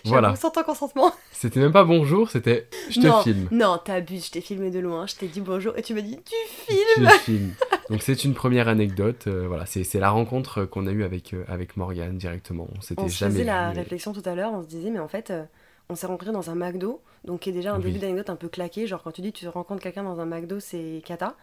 Voilà. 0.03 0.35
Sans 0.35 0.51
ton 0.51 0.63
consentement. 0.63 1.12
C'était 1.31 1.59
même 1.59 1.71
pas 1.71 1.83
bonjour, 1.83 2.29
c'était 2.29 2.68
je 2.89 3.00
te 3.00 3.07
non, 3.07 3.21
filme. 3.21 3.47
Non, 3.51 3.77
t'abuses, 3.83 4.27
je 4.27 4.31
t'ai 4.31 4.41
filmé 4.41 4.69
de 4.69 4.79
loin, 4.79 5.07
je 5.07 5.15
t'ai 5.15 5.27
dit 5.27 5.41
bonjour 5.41 5.77
et 5.77 5.81
tu 5.81 5.94
m'as 5.94 6.01
dit 6.01 6.19
tu 6.24 6.35
filmes. 6.65 6.79
Je 6.97 7.03
te 7.03 7.09
filme. 7.19 7.53
Donc 7.89 8.01
c'est 8.03 8.24
une 8.24 8.33
première 8.33 8.68
anecdote. 8.68 9.25
euh, 9.27 9.45
voilà, 9.47 9.65
c'est 9.65 9.85
la 9.95 10.09
rencontre 10.09 10.65
qu'on 10.65 10.88
a 10.88 10.91
eue 10.91 11.03
avec, 11.03 11.33
euh, 11.33 11.44
avec 11.47 11.77
Morgane 11.77 12.18
directement. 12.18 12.68
On 12.77 12.81
s'était 12.81 13.01
On 13.01 13.07
jamais 13.07 13.31
faisait 13.33 13.44
la 13.45 13.71
vu. 13.71 13.79
réflexion 13.79 14.13
tout 14.13 14.21
à 14.25 14.35
l'heure, 14.35 14.51
on 14.53 14.62
se 14.62 14.68
disait, 14.68 14.89
mais 14.91 15.00
en 15.00 15.07
fait, 15.07 15.31
euh, 15.31 15.44
on 15.89 15.95
s'est 15.95 16.06
rencontrés 16.07 16.33
dans 16.33 16.50
un 16.50 16.56
McDo, 16.56 17.01
donc 17.24 17.41
qui 17.41 17.50
est 17.50 17.53
déjà 17.53 17.74
un 17.74 17.77
Oui. 17.77 17.85
début 17.85 18.00
d'anecdote 18.00 18.29
un 18.29 18.35
peu 18.35 18.50
claqué, 18.50 18.88
genre 18.88 19.01
quand 19.03 19.12
tu 19.12 19.21
dis 19.21 19.31
tu 19.33 19.47
rencontres 19.47 19.81
quelqu'un 19.81 20.03
dans 20.03 20.19
un 20.19 20.25
McDo, 20.25 20.59
c'est 20.59 21.01
cata. 21.06 21.35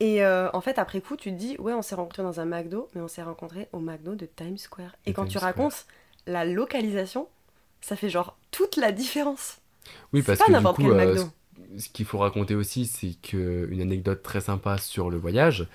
Et 0.00 0.24
euh, 0.24 0.48
en 0.52 0.60
fait, 0.60 0.78
après 0.78 1.00
coup, 1.00 1.16
tu 1.16 1.30
te 1.32 1.36
dis, 1.36 1.56
ouais, 1.58 1.72
on 1.74 1.82
s'est 1.82 1.94
rencontrés 1.96 2.22
dans 2.22 2.40
un 2.40 2.44
McDo, 2.44 2.88
mais 2.94 3.00
on 3.00 3.08
s'est 3.08 3.22
rencontrés 3.22 3.68
au 3.72 3.80
McDo 3.80 4.14
de 4.14 4.26
Times 4.26 4.58
Square. 4.58 4.94
Et 5.06 5.12
quand 5.12 5.24
Times 5.24 5.32
tu 5.32 5.38
Square. 5.38 5.72
racontes 5.72 5.86
la 6.26 6.44
localisation, 6.44 7.28
ça 7.80 7.96
fait 7.96 8.10
genre 8.10 8.36
toute 8.50 8.76
la 8.76 8.92
différence. 8.92 9.58
Oui, 10.12 10.22
parce 10.22 10.38
pas 10.38 10.44
que 10.44 10.52
du 10.52 10.68
coup, 10.70 10.82
quel 10.82 10.92
euh, 10.92 11.14
McDo. 11.14 11.30
ce- 11.78 11.88
qu'il 11.90 12.06
faut 12.06 12.18
raconter 12.18 12.54
aussi, 12.54 12.86
c'est 12.86 13.14
que 13.22 13.68
une 13.70 13.80
anecdote 13.80 14.22
très 14.22 14.40
sympa 14.40 14.78
sur 14.78 15.10
le 15.10 15.16
voyage, 15.18 15.68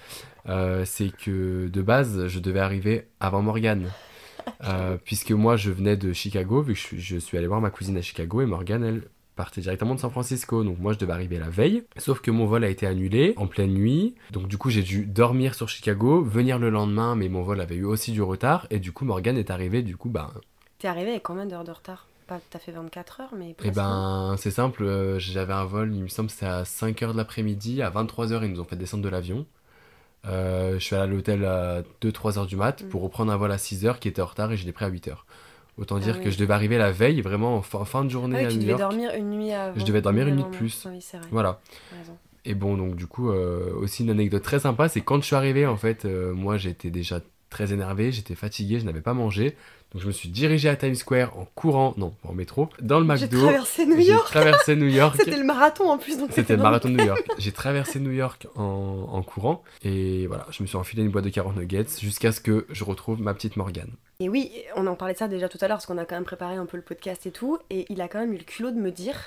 euh, 0.49 0.85
c'est 0.85 1.09
que 1.15 1.67
de 1.69 1.81
base, 1.81 2.27
je 2.27 2.39
devais 2.39 2.59
arriver 2.59 3.07
avant 3.19 3.41
Morgane. 3.41 3.93
Euh, 4.63 4.97
puisque 5.03 5.31
moi, 5.31 5.57
je 5.57 5.71
venais 5.71 5.97
de 5.97 6.13
Chicago, 6.13 6.61
vu 6.61 6.73
que 6.73 6.79
je, 6.79 6.85
suis- 6.85 7.01
je 7.01 7.17
suis 7.17 7.37
allé 7.37 7.47
voir 7.47 7.61
ma 7.61 7.69
cousine 7.71 7.97
à 7.97 8.01
Chicago, 8.01 8.41
et 8.41 8.45
Morgane, 8.45 8.83
elle, 8.83 9.03
partait 9.35 9.62
directement 9.62 9.95
de 9.95 10.00
San 10.00 10.12
Francisco. 10.12 10.63
Donc 10.63 10.80
moi, 10.80 10.94
je 10.94 11.00
devais 11.00 11.13
arriver 11.13 11.39
la 11.39 11.50
veille. 11.50 11.83
Sauf 11.97 12.21
que 12.21 12.31
mon 12.31 12.45
vol 12.45 12.63
a 12.63 12.69
été 12.69 12.85
annulé 12.88 13.33
en 13.38 13.47
pleine 13.47 13.74
nuit. 13.74 14.15
Donc 14.31 14.47
du 14.47 14.57
coup, 14.57 14.69
j'ai 14.69 14.83
dû 14.83 15.06
dormir 15.06 15.56
sur 15.56 15.69
Chicago, 15.69 16.21
venir 16.24 16.59
le 16.59 16.69
lendemain, 16.69 17.15
mais 17.15 17.30
mon 17.30 17.41
vol 17.44 17.62
avait 17.62 17.75
eu 17.75 17.85
aussi 17.85 18.12
du 18.12 18.21
retard. 18.21 18.68
Et 18.69 18.80
du 18.80 18.91
coup, 18.91 19.06
Morgane 19.06 19.38
est 19.38 19.50
arrivée, 19.51 19.81
du 19.81 19.97
coup, 19.97 20.09
bah, 20.09 20.31
T'es 20.80 20.88
arrivé 20.88 21.12
avec 21.12 21.24
combien 21.24 21.45
d'heures 21.45 21.63
de 21.63 21.71
retard? 21.71 22.07
Pas 22.27 22.39
à 22.53 22.59
fait 22.59 22.71
24 22.71 23.19
heures, 23.21 23.33
mais 23.38 23.53
Eh 23.63 23.71
ben, 23.71 24.35
c'est 24.38 24.50
simple, 24.51 24.83
euh, 24.83 25.19
j'avais 25.19 25.51
un 25.53 25.65
vol, 25.65 25.94
il 25.94 26.03
me 26.03 26.07
semble 26.07 26.29
c'était 26.29 26.45
à 26.45 26.63
5h 26.63 27.12
de 27.12 27.18
l'après-midi, 27.18 27.81
à 27.81 27.89
23h, 27.89 28.44
ils 28.45 28.51
nous 28.51 28.62
ont 28.62 28.65
fait 28.65 28.77
descendre 28.77 29.03
de 29.03 29.09
l'avion. 29.09 29.45
Euh, 30.25 30.75
je 30.75 30.79
suis 30.79 30.95
allé 30.95 31.03
à 31.03 31.07
l'hôtel 31.07 31.44
à 31.44 31.81
2-3 32.01 32.38
heures 32.38 32.45
du 32.45 32.56
mat 32.56 32.81
Mm. 32.83 32.88
pour 32.88 33.01
reprendre 33.01 33.31
un 33.31 33.36
vol 33.38 33.51
à 33.51 33.57
6h 33.57 34.00
qui 34.00 34.07
était 34.07 34.21
en 34.21 34.25
retard 34.25 34.51
et 34.53 34.57
je 34.57 34.65
l'ai 34.65 34.71
pris 34.71 34.86
à 34.86 34.89
8h. 34.89 35.25
Autant 35.77 35.97
dire 35.97 36.15
oui. 36.17 36.23
que 36.25 36.29
je 36.29 36.37
devais 36.37 36.53
arriver 36.53 36.77
la 36.77 36.91
veille, 36.91 37.21
vraiment 37.21 37.55
en 37.57 37.61
fin, 37.63 37.83
fin 37.85 38.01
de 38.03 38.09
Ah 38.09 38.13
journée 38.13 38.39
oui, 38.39 38.45
à 38.45 38.47
tu 38.49 38.55
New 38.55 38.61
devais 38.61 38.71
York. 38.71 38.81
dormir 38.81 39.11
une 39.17 39.29
nuit 39.31 39.51
avant. 39.51 39.79
Je 39.79 39.83
devais 39.85 40.01
dormir 40.01 40.27
une 40.27 40.35
nuit 40.35 40.43
de 40.43 40.49
plus. 40.49 40.83
Ah 40.85 40.89
Oui, 40.91 41.01
c'est 41.01 41.17
vrai. 41.17 41.27
Voilà. 41.31 41.59
Et 42.45 42.53
bon, 42.55 42.75
donc 42.77 42.95
du 42.95 43.07
coup, 43.07 43.31
euh, 43.31 43.73
aussi 43.75 44.03
une 44.03 44.09
anecdote 44.09 44.43
très 44.43 44.59
sympa, 44.59 44.89
c'est 44.89 45.01
quand 45.01 45.17
je 45.21 45.25
suis 45.25 45.35
arrivé, 45.35 45.65
en 45.65 45.77
fait, 45.77 46.05
euh, 46.05 46.33
moi 46.33 46.57
j'étais 46.57 46.89
déjà 46.89 47.21
très 47.49 47.71
énervé, 47.71 48.11
j'étais 48.11 48.35
fatigué, 48.35 48.79
je 48.79 48.85
n'avais 48.85 49.01
pas 49.01 49.13
mangé. 49.13 49.55
Donc 49.93 50.01
je 50.01 50.07
me 50.07 50.11
suis 50.11 50.29
dirigé 50.29 50.69
à 50.69 50.75
Times 50.75 50.95
Square 50.95 51.37
en 51.37 51.45
courant, 51.53 51.93
non, 51.97 52.13
en 52.23 52.33
métro, 52.33 52.69
dans 52.81 52.99
le 52.99 53.05
J'ai 53.15 53.25
McDo. 53.25 53.41
traversé 53.41 53.85
New 53.85 53.97
J'ai 53.97 54.07
York. 54.07 54.25
traversé 54.25 54.75
New 54.75 54.87
York. 54.87 55.15
C'était 55.19 55.37
le 55.37 55.43
marathon 55.43 55.89
en 55.89 55.97
plus, 55.99 56.17
C'était 56.31 56.55
le 56.55 56.63
marathon 56.63 56.89
de 56.89 56.95
New 56.95 57.05
York. 57.05 57.23
J'ai 57.37 57.51
traversé 57.51 57.99
New 57.99 58.11
York 58.11 58.47
en, 58.55 58.63
en 59.11 59.21
courant 59.21 59.63
et 59.83 60.25
voilà, 60.27 60.47
je 60.49 60.63
me 60.63 60.67
suis 60.67 60.77
enfilé 60.77 61.03
une 61.03 61.09
boîte 61.11 61.25
de 61.25 61.29
40 61.29 61.57
nuggets 61.57 61.85
jusqu'à 62.01 62.31
ce 62.31 62.39
que 62.41 62.65
je 62.69 62.83
retrouve 62.83 63.21
ma 63.21 63.33
petite 63.35 63.55
Morgane. 63.55 63.91
Et 64.19 64.29
oui, 64.29 64.51
on 64.75 64.87
en 64.87 64.95
parlait 64.95 65.13
de 65.13 65.19
ça 65.19 65.27
déjà 65.27 65.47
tout 65.49 65.57
à 65.61 65.67
l'heure 65.67 65.77
parce 65.77 65.85
qu'on 65.85 65.97
a 65.97 66.05
quand 66.05 66.15
même 66.15 66.23
préparé 66.23 66.55
un 66.55 66.65
peu 66.65 66.77
le 66.77 66.83
podcast 66.83 67.25
et 67.27 67.31
tout. 67.31 67.57
Et 67.69 67.85
il 67.89 68.01
a 68.01 68.07
quand 68.07 68.19
même 68.19 68.33
eu 68.33 68.37
le 68.37 68.43
culot 68.43 68.71
de 68.71 68.79
me 68.79 68.89
dire 68.89 69.17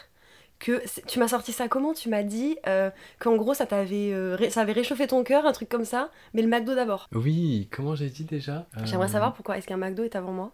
que 0.58 0.82
tu 1.06 1.18
m'as 1.18 1.28
sorti 1.28 1.52
ça 1.52 1.68
comment? 1.68 1.92
Tu 1.94 2.08
m'as 2.08 2.22
dit 2.22 2.58
euh, 2.66 2.90
qu'en 3.18 3.36
gros 3.36 3.54
ça 3.54 3.66
t'avait 3.66 4.12
euh, 4.12 4.36
ré- 4.36 4.50
ça 4.50 4.62
avait 4.62 4.72
réchauffé 4.72 5.06
ton 5.06 5.22
cœur, 5.24 5.46
un 5.46 5.52
truc 5.52 5.68
comme 5.68 5.84
ça, 5.84 6.10
mais 6.34 6.42
le 6.42 6.48
McDo 6.48 6.74
d'abord. 6.74 7.08
Oui, 7.12 7.68
comment 7.72 7.96
j'ai 7.96 8.10
dit 8.10 8.24
déjà? 8.24 8.68
J'aimerais 8.84 9.08
Euh, 9.08 9.08
savoir 9.08 9.34
pourquoi 9.34 9.58
est-ce 9.58 9.66
qu'un 9.66 9.76
McDo 9.76 10.04
est 10.04 10.16
avant 10.16 10.32
moi? 10.32 10.52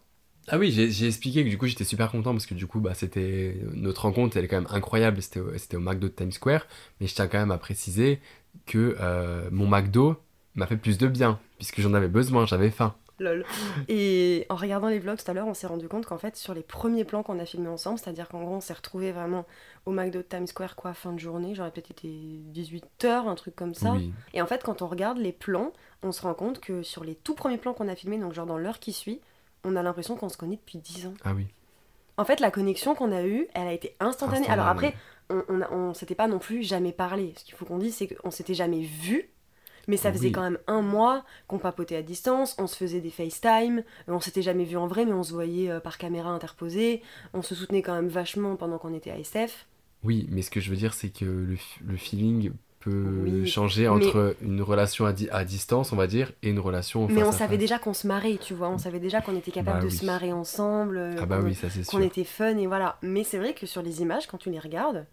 Ah 0.48 0.58
oui, 0.58 0.72
j'ai 0.72 1.06
expliqué 1.06 1.44
que 1.44 1.48
du 1.48 1.56
coup 1.56 1.66
j'étais 1.68 1.84
super 1.84 2.10
content 2.10 2.32
parce 2.32 2.46
que 2.46 2.54
du 2.54 2.66
coup 2.66 2.80
bah, 2.80 2.94
c'était 2.94 3.56
notre 3.74 4.02
rencontre, 4.02 4.36
elle 4.36 4.44
est 4.44 4.48
quand 4.48 4.56
même 4.60 4.70
incroyable. 4.70 5.22
C'était 5.22 5.38
au, 5.40 5.50
au 5.50 5.80
McDo 5.80 6.08
de 6.08 6.12
Times 6.12 6.32
Square, 6.32 6.66
mais 7.00 7.06
je 7.06 7.14
tiens 7.14 7.28
quand 7.28 7.38
même 7.38 7.52
à 7.52 7.58
préciser 7.58 8.20
que 8.66 8.96
euh, 9.00 9.48
mon 9.52 9.68
McDo 9.68 10.16
m'a 10.56 10.66
fait 10.66 10.76
plus 10.76 10.98
de 10.98 11.06
bien 11.06 11.38
puisque 11.58 11.80
j'en 11.80 11.94
avais 11.94 12.08
besoin, 12.08 12.44
j'avais 12.46 12.70
faim. 12.70 12.94
Lol. 13.22 13.44
Et 13.88 14.46
en 14.48 14.56
regardant 14.56 14.88
les 14.88 14.98
vlogs 14.98 15.18
tout 15.22 15.30
à 15.30 15.34
l'heure, 15.34 15.46
on 15.46 15.54
s'est 15.54 15.66
rendu 15.66 15.88
compte 15.88 16.06
qu'en 16.06 16.18
fait, 16.18 16.36
sur 16.36 16.54
les 16.54 16.62
premiers 16.62 17.04
plans 17.04 17.22
qu'on 17.22 17.38
a 17.38 17.44
filmés 17.46 17.68
ensemble, 17.68 17.98
c'est-à-dire 17.98 18.28
qu'en 18.28 18.42
gros, 18.42 18.54
on 18.56 18.60
s'est 18.60 18.72
retrouvés 18.74 19.12
vraiment 19.12 19.46
au 19.86 19.90
McDo 19.92 20.18
de 20.18 20.24
Times 20.24 20.46
Square, 20.46 20.76
quoi, 20.76 20.94
fin 20.94 21.12
de 21.12 21.18
journée, 21.18 21.54
j'aurais 21.54 21.70
peut-être 21.70 21.90
été 21.90 22.08
18h, 22.08 23.06
un 23.28 23.34
truc 23.34 23.56
comme 23.56 23.74
ça. 23.74 23.92
Oui, 23.92 24.12
Et 24.34 24.42
en 24.42 24.46
fait, 24.46 24.62
quand 24.62 24.82
on 24.82 24.86
regarde 24.86 25.18
les 25.18 25.32
plans, 25.32 25.72
on 26.02 26.12
se 26.12 26.22
rend 26.22 26.34
compte 26.34 26.60
que 26.60 26.82
sur 26.82 27.04
les 27.04 27.14
tout 27.14 27.34
premiers 27.34 27.58
plans 27.58 27.72
qu'on 27.74 27.88
a 27.88 27.94
filmés, 27.94 28.18
donc 28.18 28.32
genre 28.32 28.46
dans 28.46 28.58
l'heure 28.58 28.78
qui 28.80 28.92
suit, 28.92 29.20
on 29.64 29.76
a 29.76 29.82
l'impression 29.82 30.16
qu'on 30.16 30.28
se 30.28 30.36
connaît 30.36 30.56
depuis 30.56 30.78
10 30.78 31.06
ans. 31.06 31.14
ah 31.24 31.32
oui. 31.34 31.46
En 32.18 32.24
fait, 32.26 32.40
la 32.40 32.50
connexion 32.50 32.94
qu'on 32.94 33.10
a 33.10 33.22
eue, 33.24 33.48
elle 33.54 33.66
a 33.68 33.72
été 33.72 33.96
instantanée. 33.98 34.46
Alors 34.52 34.66
après, 34.72 34.94
on, 35.30 35.42
on, 35.48 35.60
a- 35.62 35.70
on 35.72 35.94
s'était 35.94 36.14
pas 36.14 36.28
non 36.28 36.38
plus 36.38 36.62
jamais 36.62 36.92
parlé. 36.92 37.32
Ce 37.38 37.44
qu'il 37.44 37.54
faut 37.54 37.64
qu'on 37.64 37.78
dise, 37.78 37.94
c'est 37.96 38.08
qu'on 38.08 38.30
s'était 38.30 38.52
jamais 38.54 38.80
vu. 38.82 39.30
Mais 39.88 39.96
ça 39.96 40.12
faisait 40.12 40.26
Oui. 40.26 40.32
quand 40.32 40.42
même 40.42 40.58
un 40.66 40.82
mois 40.82 41.24
qu'on 41.48 41.58
papotait 41.58 41.96
à 41.96 42.02
distance, 42.02 42.54
on 42.58 42.66
se 42.66 42.76
faisait 42.76 43.00
des 43.00 43.10
FaceTime, 43.10 43.78
euh, 44.08 44.12
on 44.12 44.20
s'était 44.20 44.42
jamais 44.42 44.64
vu 44.64 44.76
en 44.76 44.86
vrai, 44.86 45.04
mais 45.04 45.12
on 45.12 45.22
se 45.22 45.32
voyait 45.32 45.70
euh, 45.70 45.80
par 45.80 45.98
caméra 45.98 46.30
interposée, 46.30 47.02
on 47.34 47.42
se 47.42 47.54
soutenait 47.54 47.82
quand 47.82 47.94
même 47.94 48.08
vachement 48.08 48.56
pendant 48.56 48.78
qu'on 48.78 48.94
était 48.94 49.10
à 49.10 49.18
SF. 49.18 49.66
Oui, 50.04 50.26
mais 50.30 50.42
ce 50.42 50.50
que 50.50 50.60
je 50.60 50.70
veux 50.70 50.76
dire, 50.76 50.94
c'est 50.94 51.08
que 51.10 51.24
le, 51.24 51.56
le 51.86 51.96
feeling 51.96 52.52
peut 52.80 53.20
Oui, 53.24 53.46
changer 53.46 53.86
entre 53.86 54.34
une 54.42 54.60
relation 54.60 55.06
à, 55.06 55.12
di- 55.12 55.28
à 55.30 55.44
distance, 55.44 55.92
on 55.92 55.96
va 55.96 56.08
dire, 56.08 56.32
et 56.42 56.50
une 56.50 56.58
relation 56.58 57.06
mais 57.06 57.14
face 57.20 57.24
on 57.24 57.28
à 57.28 57.32
savait 57.32 57.54
face. 57.54 57.58
déjà 57.60 57.78
qu'on 57.78 57.94
se 57.94 58.06
marrait, 58.08 58.38
tu 58.38 58.54
vois, 58.54 58.68
on 58.70 58.78
savait 58.78 58.98
déjà 58.98 59.20
qu'on 59.20 59.36
était 59.36 59.52
capable 59.52 59.78
Bah 59.78 59.84
de 59.84 59.90
oui. 59.90 59.96
se 59.96 60.04
marrer 60.04 60.32
ensemble, 60.32 60.96
euh, 60.96 61.14
Ah 61.20 61.26
bah 61.26 61.38
qu'on- 61.38 61.44
oui, 61.44 61.54
ça 61.54 61.70
c'est 61.70 61.84
qu'on 61.86 61.98
sûr. 61.98 62.02
était 62.02 62.24
fun 62.24 62.56
et 62.56 62.66
voilà. 62.66 62.98
Mais 63.02 63.22
c'est 63.22 63.38
vrai 63.38 63.54
que 63.54 63.66
sur 63.66 63.82
les 63.82 64.02
images, 64.02 64.26
quand 64.26 64.38
tu 64.38 64.50
les 64.50 64.58
regardes, 64.58 65.06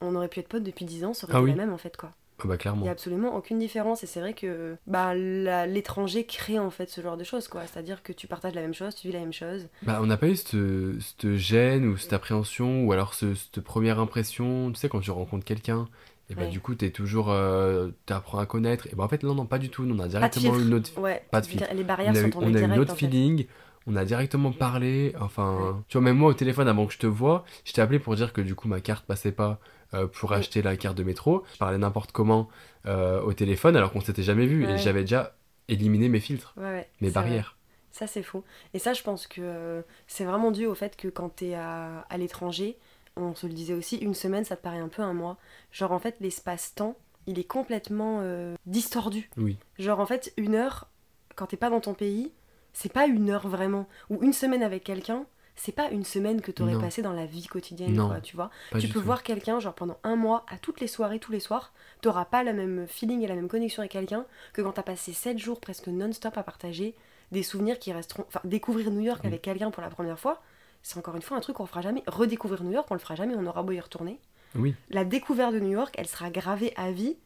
on 0.00 0.14
aurait 0.14 0.28
pu 0.28 0.38
être 0.38 0.48
potes 0.48 0.62
depuis 0.62 0.84
10 0.84 1.04
ans, 1.04 1.12
ça 1.14 1.26
aurait 1.26 1.34
Ah 1.36 1.40
été 1.40 1.50
la 1.50 1.56
même 1.56 1.72
en 1.72 1.78
fait 1.78 1.96
quoi. 1.96 2.12
Ah 2.40 2.46
bah 2.46 2.56
Il 2.76 2.82
n'y 2.82 2.88
a 2.88 2.92
absolument 2.92 3.34
aucune 3.34 3.58
différence 3.58 4.04
et 4.04 4.06
c'est 4.06 4.20
vrai 4.20 4.32
que 4.32 4.76
bah, 4.86 5.14
l'étranger 5.14 6.24
crée 6.24 6.58
en 6.58 6.70
fait 6.70 6.88
ce 6.88 7.00
genre 7.00 7.16
de 7.16 7.24
choses 7.24 7.48
quoi. 7.48 7.62
C'est-à-dire 7.66 8.02
que 8.02 8.12
tu 8.12 8.26
partages 8.26 8.54
la 8.54 8.60
même 8.62 8.74
chose, 8.74 8.94
tu 8.94 9.08
vis 9.08 9.12
la 9.12 9.20
même 9.20 9.32
chose. 9.32 9.68
Bah 9.82 9.98
on 10.02 10.06
n'a 10.06 10.16
pas 10.16 10.28
eu 10.28 10.36
cette, 10.36 10.56
cette 11.00 11.34
gêne 11.34 11.86
ou 11.86 11.96
cette 11.96 12.12
appréhension 12.12 12.84
ou 12.84 12.92
alors 12.92 13.14
ce- 13.14 13.34
cette 13.34 13.60
première 13.60 13.98
impression, 13.98 14.70
tu 14.70 14.78
sais, 14.78 14.88
quand 14.88 15.00
tu 15.00 15.10
rencontres 15.10 15.44
quelqu'un, 15.44 15.88
et 16.30 16.34
bah 16.34 16.42
Ouais. 16.42 16.48
du 16.48 16.60
coup 16.60 16.74
t'es 16.74 16.90
toujours, 16.90 17.30
euh, 17.30 17.88
t'apprends 18.06 18.38
à 18.38 18.46
connaître, 18.46 18.86
et 18.86 18.94
bah 18.94 19.04
en 19.04 19.08
fait 19.08 19.22
non, 19.22 19.34
non, 19.34 19.46
pas 19.46 19.58
du 19.58 19.68
tout, 19.70 19.84
on 19.88 19.98
a 19.98 20.08
directement 20.08 20.56
une 20.58 20.74
autre, 20.74 20.90
Ouais, 21.00 21.22
Pas 21.30 21.40
de 21.40 21.46
filtre. 21.46 21.66
dire, 21.66 21.74
les 21.76 21.82
on 21.82 21.86
barrières 21.86 22.16
a 22.16 22.22
sont 22.22 22.30
tombées 22.30 22.46
on 22.46 22.48
a 22.48 22.50
eu 22.50 22.52
direct 22.54 22.74
une 22.74 22.80
autre 22.80 22.92
en 22.92 22.94
fait. 22.96 23.06
feeling, 23.06 23.46
on 23.86 23.96
a 23.96 24.04
directement 24.04 24.52
parlé, 24.52 25.14
enfin, 25.20 25.82
tu 25.88 25.96
vois, 25.96 26.04
même 26.04 26.16
moi 26.18 26.30
au 26.30 26.34
téléphone 26.34 26.68
avant 26.68 26.86
que 26.86 26.92
je 26.92 26.98
te 26.98 27.06
vois, 27.06 27.44
je 27.64 27.72
t'ai 27.72 27.80
appelé 27.80 27.98
pour 27.98 28.14
dire 28.16 28.32
que 28.32 28.40
du 28.42 28.54
coup 28.54 28.68
ma 28.68 28.80
carte 28.80 29.06
passait 29.06 29.32
pas 29.32 29.58
euh, 29.94 30.06
pour 30.06 30.30
Oui. 30.30 30.36
acheter 30.36 30.62
la 30.62 30.76
carte 30.76 30.96
de 30.96 31.02
métro, 31.04 31.44
je 31.52 31.58
parlais 31.58 31.78
n'importe 31.78 32.12
comment 32.12 32.48
euh, 32.86 33.20
au 33.22 33.32
téléphone 33.32 33.76
alors 33.76 33.92
qu'on 33.92 34.00
s'était 34.00 34.22
jamais 34.22 34.46
vu, 34.46 34.64
Ouais. 34.66 34.72
et 34.74 34.78
j'avais 34.78 35.00
déjà 35.02 35.34
éliminé 35.68 36.08
mes 36.08 36.20
filtres, 36.20 36.54
Ouais, 36.56 36.88
mes 37.00 37.08
vrai. 37.08 37.14
barrières. 37.14 37.56
Ça, 37.90 38.06
c'est 38.06 38.22
faux. 38.22 38.44
Et 38.74 38.78
ça, 38.78 38.92
je 38.92 39.02
pense 39.02 39.26
que 39.26 39.40
euh, 39.42 39.82
c'est 40.06 40.24
vraiment 40.24 40.50
dû 40.50 40.66
au 40.66 40.74
fait 40.74 40.96
que 40.96 41.08
quand 41.08 41.30
t'es 41.30 41.54
à, 41.54 42.00
à 42.08 42.16
l'étranger, 42.18 42.76
on 43.16 43.34
se 43.34 43.46
le 43.46 43.52
disait 43.52 43.74
aussi, 43.74 43.96
une 43.96 44.14
semaine, 44.14 44.44
ça 44.44 44.56
te 44.56 44.62
paraît 44.62 44.78
un 44.78 44.88
peu 44.88 45.02
un 45.02 45.12
mois. 45.14 45.36
Genre, 45.72 45.90
en 45.92 45.98
fait, 45.98 46.16
l'espace-temps, 46.20 46.96
il 47.26 47.38
est 47.38 47.44
complètement 47.44 48.22
distordu. 48.66 49.28
Oui. 49.36 49.58
Genre, 49.78 49.98
en 50.00 50.06
fait, 50.06 50.32
une 50.36 50.54
heure, 50.54 50.88
quand 51.34 51.46
t'es 51.46 51.56
pas 51.56 51.70
dans 51.70 51.80
ton 51.80 51.94
pays, 51.94 52.30
c'est 52.72 52.92
pas 52.92 53.06
une 53.06 53.30
heure 53.30 53.48
vraiment. 53.48 53.88
Ou 54.10 54.22
une 54.22 54.32
semaine 54.32 54.62
avec 54.62 54.84
quelqu'un, 54.84 55.26
c'est 55.58 55.72
pas 55.72 55.90
une 55.90 56.04
semaine 56.04 56.40
que 56.40 56.50
t'aurais 56.50 56.72
Non. 56.74 56.80
passé 56.80 57.02
dans 57.02 57.12
la 57.12 57.26
vie 57.26 57.46
quotidienne, 57.46 57.92
Non, 57.94 58.08
quoi, 58.08 58.20
tu 58.20 58.36
vois. 58.36 58.50
Tu 58.78 58.86
peux 58.88 59.00
tout. 59.00 59.04
voir 59.04 59.22
quelqu'un, 59.22 59.60
genre 59.60 59.74
pendant 59.74 59.98
un 60.04 60.16
mois, 60.16 60.46
à 60.50 60.56
toutes 60.58 60.80
les 60.80 60.86
soirées, 60.86 61.18
tous 61.18 61.32
les 61.32 61.40
soirs, 61.40 61.72
t'auras 62.00 62.24
pas 62.24 62.42
le 62.44 62.52
même 62.52 62.86
feeling 62.86 63.22
et 63.22 63.26
la 63.26 63.34
même 63.34 63.48
connexion 63.48 63.80
avec 63.80 63.92
quelqu'un 63.92 64.24
que 64.52 64.62
quand 64.62 64.72
t'as 64.72 64.82
passé 64.82 65.12
7 65.12 65.36
jours 65.38 65.60
presque 65.60 65.88
non-stop 65.88 66.36
à 66.38 66.42
partager 66.42 66.94
des 67.32 67.42
souvenirs 67.42 67.78
qui 67.78 67.92
resteront. 67.92 68.24
Enfin, 68.28 68.40
découvrir 68.44 68.90
New 68.90 69.00
York 69.02 69.24
avec 69.24 69.42
quelqu'un 69.42 69.70
pour 69.70 69.82
la 69.82 69.90
première 69.90 70.18
fois, 70.18 70.40
c'est 70.82 70.96
encore 70.98 71.16
une 71.16 71.22
fois 71.22 71.36
un 71.36 71.40
truc 71.40 71.56
qu'on 71.56 71.66
fera 71.66 71.80
jamais. 71.82 72.02
Redécouvrir 72.06 72.62
New 72.64 72.72
York, 72.72 72.86
on 72.90 72.94
le 72.94 73.00
fera 73.00 73.14
jamais, 73.16 73.34
on 73.36 73.44
aura 73.46 73.62
beau 73.62 73.72
y 73.72 73.80
retourner. 73.80 74.18
Oui. 74.54 74.74
La 74.88 75.04
découverte 75.04 75.52
de 75.52 75.60
New 75.60 75.72
York, 75.72 75.94
elle 75.98 76.06
sera 76.06 76.30
gravée 76.30 76.72
à 76.76 76.90
vie 76.90 77.16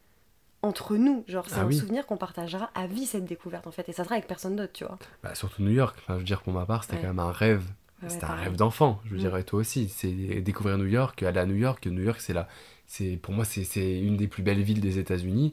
entre 0.62 0.96
nous. 0.96 1.24
Genre, 1.28 1.44
c'est 1.48 1.56
Ah 1.56 1.62
un 1.62 1.66
oui. 1.66 1.76
souvenir 1.76 2.06
qu'on 2.06 2.16
partagera 2.16 2.70
à 2.74 2.86
vie, 2.86 3.06
cette 3.06 3.24
découverte, 3.26 3.66
en 3.66 3.72
fait. 3.72 3.88
Et 3.88 3.92
ça 3.92 4.04
sera 4.04 4.14
avec 4.16 4.26
personne 4.26 4.56
d'autre, 4.56 4.72
tu 4.72 4.84
vois. 4.84 4.98
Bah, 5.22 5.34
surtout 5.34 5.62
New 5.62 5.70
York. 5.70 5.96
Enfin, 6.00 6.14
je 6.14 6.18
veux 6.20 6.24
dire, 6.24 6.42
pour 6.42 6.52
ma 6.52 6.66
part, 6.66 6.82
c'était 6.84 6.96
Ouais. 6.96 7.02
quand 7.02 7.08
même 7.08 7.18
un 7.20 7.30
rêve. 7.32 7.64
Ouais, 8.02 8.08
c'était 8.08 8.24
un 8.24 8.34
rêve 8.34 8.56
d'enfant. 8.56 9.00
Je 9.04 9.10
veux 9.10 9.16
Mm. 9.16 9.20
dire, 9.20 9.36
et 9.36 9.44
toi 9.44 9.60
aussi. 9.60 9.88
C'est 9.88 10.10
découvrir 10.40 10.78
New 10.78 10.86
York, 10.86 11.22
aller 11.22 11.38
à 11.40 11.46
New 11.46 11.54
York. 11.56 11.86
New 11.86 12.02
York, 12.02 12.20
c'est 12.20 12.32
là. 12.32 12.48
C'est 12.86 13.16
pour 13.16 13.32
moi, 13.32 13.44
c'est 13.44 13.64
c'est 13.64 13.98
une 14.00 14.16
des 14.16 14.28
plus 14.28 14.42
belles 14.42 14.62
villes 14.62 14.80
des 14.80 14.98
États-Unis. 14.98 15.52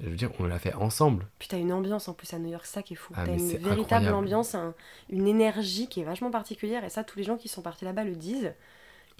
Je 0.00 0.08
veux 0.08 0.16
dire, 0.16 0.30
on 0.40 0.44
l'a 0.46 0.58
fait 0.58 0.74
ensemble. 0.74 1.28
Puis 1.38 1.46
t'as 1.48 1.58
une 1.58 1.72
ambiance 1.72 2.08
en 2.08 2.14
plus 2.14 2.32
à 2.34 2.38
New 2.38 2.50
York, 2.50 2.64
c'est 2.66 2.72
ça 2.74 2.82
qui 2.82 2.94
est 2.94 2.96
fou. 2.96 3.12
Ah, 3.16 3.24
t'as 3.24 3.32
une 3.34 3.38
c'est 3.38 3.56
véritable 3.58 3.80
incroyable. 4.06 4.14
ambiance, 4.16 4.54
un- 4.56 4.74
une 5.10 5.28
énergie 5.28 5.86
qui 5.86 6.00
est 6.00 6.04
vachement 6.04 6.30
particulière. 6.32 6.82
Et 6.84 6.88
ça, 6.90 7.04
tous 7.04 7.18
les 7.18 7.24
gens 7.24 7.36
qui 7.36 7.48
sont 7.48 7.62
partis 7.62 7.84
là-bas 7.84 8.02
le 8.04 8.16
disent. 8.16 8.52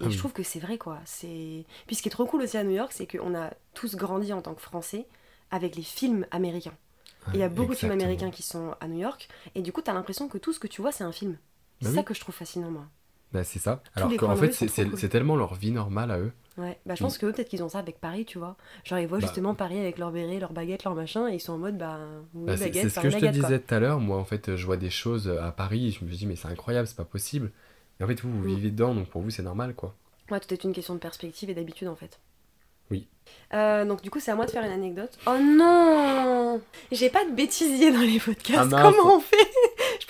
Et 0.01 0.05
Ah 0.05 0.09
je 0.09 0.17
trouve 0.17 0.33
que 0.33 0.43
c'est 0.43 0.59
vrai, 0.59 0.77
quoi. 0.77 0.99
C'est... 1.05 1.63
Puis 1.87 1.95
ce 1.95 2.01
qui 2.01 2.09
est 2.09 2.11
trop 2.11 2.25
cool 2.25 2.41
aussi 2.41 2.57
à 2.57 2.63
New 2.65 2.71
York, 2.75 2.91
c'est 2.91 3.05
qu'on 3.07 3.33
a 3.35 3.51
tous 3.75 3.95
grandi 3.95 4.33
en 4.33 4.41
tant 4.41 4.55
que 4.55 4.61
Français 4.61 5.05
avec 5.51 5.75
les 5.77 5.83
films 5.83 6.25
américains. 6.31 6.73
Il 7.33 7.39
y 7.39 7.43
a 7.43 7.47
beaucoup 7.47 7.71
de 7.73 7.77
films 7.77 7.91
américains 7.91 8.31
qui 8.31 8.43
sont 8.43 8.75
à 8.81 8.87
New 8.89 8.99
York. 8.99 9.29
Et 9.55 9.61
du 9.61 9.71
coup, 9.71 9.81
t'as 9.81 9.93
l'impression 9.93 10.27
que 10.27 10.37
tout 10.39 10.51
ce 10.51 10.59
que 10.59 10.67
tu 10.67 10.81
vois, 10.81 10.91
c'est 10.91 11.05
un 11.05 11.13
film. 11.13 11.37
C'est 11.83 11.89
Bah 11.89 11.95
ça 11.95 12.03
que 12.03 12.13
je 12.13 12.19
trouve 12.19 12.35
fascinant, 12.35 12.71
moi. 12.71 12.85
Bah, 13.31 13.43
c'est 13.43 13.59
ça. 13.59 13.81
Alors 13.95 14.15
qu'en 14.15 14.35
fait, 14.35 14.51
c'est 14.51 14.89
cool. 14.89 15.09
tellement 15.09 15.35
leur 15.35 15.55
vie 15.55 15.71
normale 15.71 16.11
à 16.11 16.19
eux. 16.19 16.31
Ouais, 16.59 16.77
bah 16.85 16.93
je 16.93 17.01
pense 17.01 17.17
que 17.17 17.25
peut-être 17.25 17.49
qu'ils 17.49 17.63
ont 17.63 17.69
ça 17.69 17.79
avec 17.79 17.99
Paris, 17.99 18.25
tu 18.25 18.37
vois. 18.37 18.55
Genre, 18.83 18.99
ils 18.99 19.07
voient 19.07 19.17
Bah. 19.17 19.25
justement 19.25 19.55
Paris 19.55 19.79
avec 19.79 19.97
leur 19.97 20.11
béret, 20.11 20.39
leur 20.39 20.53
baguette, 20.53 20.83
leur 20.83 20.93
machin, 20.93 21.27
et 21.27 21.33
ils 21.33 21.39
sont 21.39 21.53
en 21.53 21.57
mode, 21.57 21.79
bah, 21.79 21.97
oui, 22.35 22.45
Bah, 22.45 22.57
c'est 22.57 22.65
baguette, 22.65 22.83
c'est 22.83 22.89
ce 22.89 22.99
que 22.99 23.09
je 23.09 23.15
te 23.17 23.21
quoi. 23.21 23.31
disais 23.31 23.57
tout 23.59 23.73
à 23.73 23.79
l'heure. 23.79 23.99
Moi, 23.99 24.17
en 24.19 24.23
fait, 24.23 24.55
je 24.55 24.65
vois 24.67 24.77
des 24.77 24.91
choses 24.91 25.27
à 25.41 25.51
Paris 25.51 25.87
et 25.87 25.91
je 25.91 26.05
me 26.05 26.11
dis, 26.11 26.27
mais 26.27 26.35
c'est 26.35 26.47
incroyable, 26.47 26.87
c'est 26.87 26.95
pas 26.97 27.05
possible. 27.05 27.51
Et 27.99 28.03
en 28.03 28.07
fait, 28.07 28.21
vous, 28.21 28.29
vous 28.31 28.43
Mm. 28.47 28.55
vivez 28.55 28.69
dedans, 28.69 28.93
donc 28.93 29.07
pour 29.09 29.21
vous, 29.23 29.31
c'est 29.31 29.41
normal, 29.41 29.73
quoi. 29.73 29.95
Ouais, 30.29 30.39
tout 30.39 30.53
est 30.53 30.63
une 30.63 30.73
question 30.73 30.93
de 30.93 30.99
perspective 30.99 31.49
et 31.49 31.55
d'habitude 31.55 31.87
en 31.87 31.95
fait. 31.95 32.19
Oui. 32.91 33.07
Euh, 33.53 33.83
donc 33.85 34.01
du 34.03 34.09
coup, 34.11 34.19
c'est 34.19 34.29
à 34.31 34.35
moi 34.35 34.45
de 34.45 34.51
faire 34.51 34.63
une 34.63 34.71
anecdote. 34.71 35.17
Oh 35.25 35.37
non 35.41 36.61
J'ai 36.91 37.09
pas 37.09 37.25
de 37.25 37.31
bêtisier 37.31 37.91
dans 37.91 37.99
les 38.01 38.19
podcasts. 38.19 38.71
Ah. 38.73 38.81
Comment 38.91 39.15
on 39.15 39.19
fait? 39.19 39.35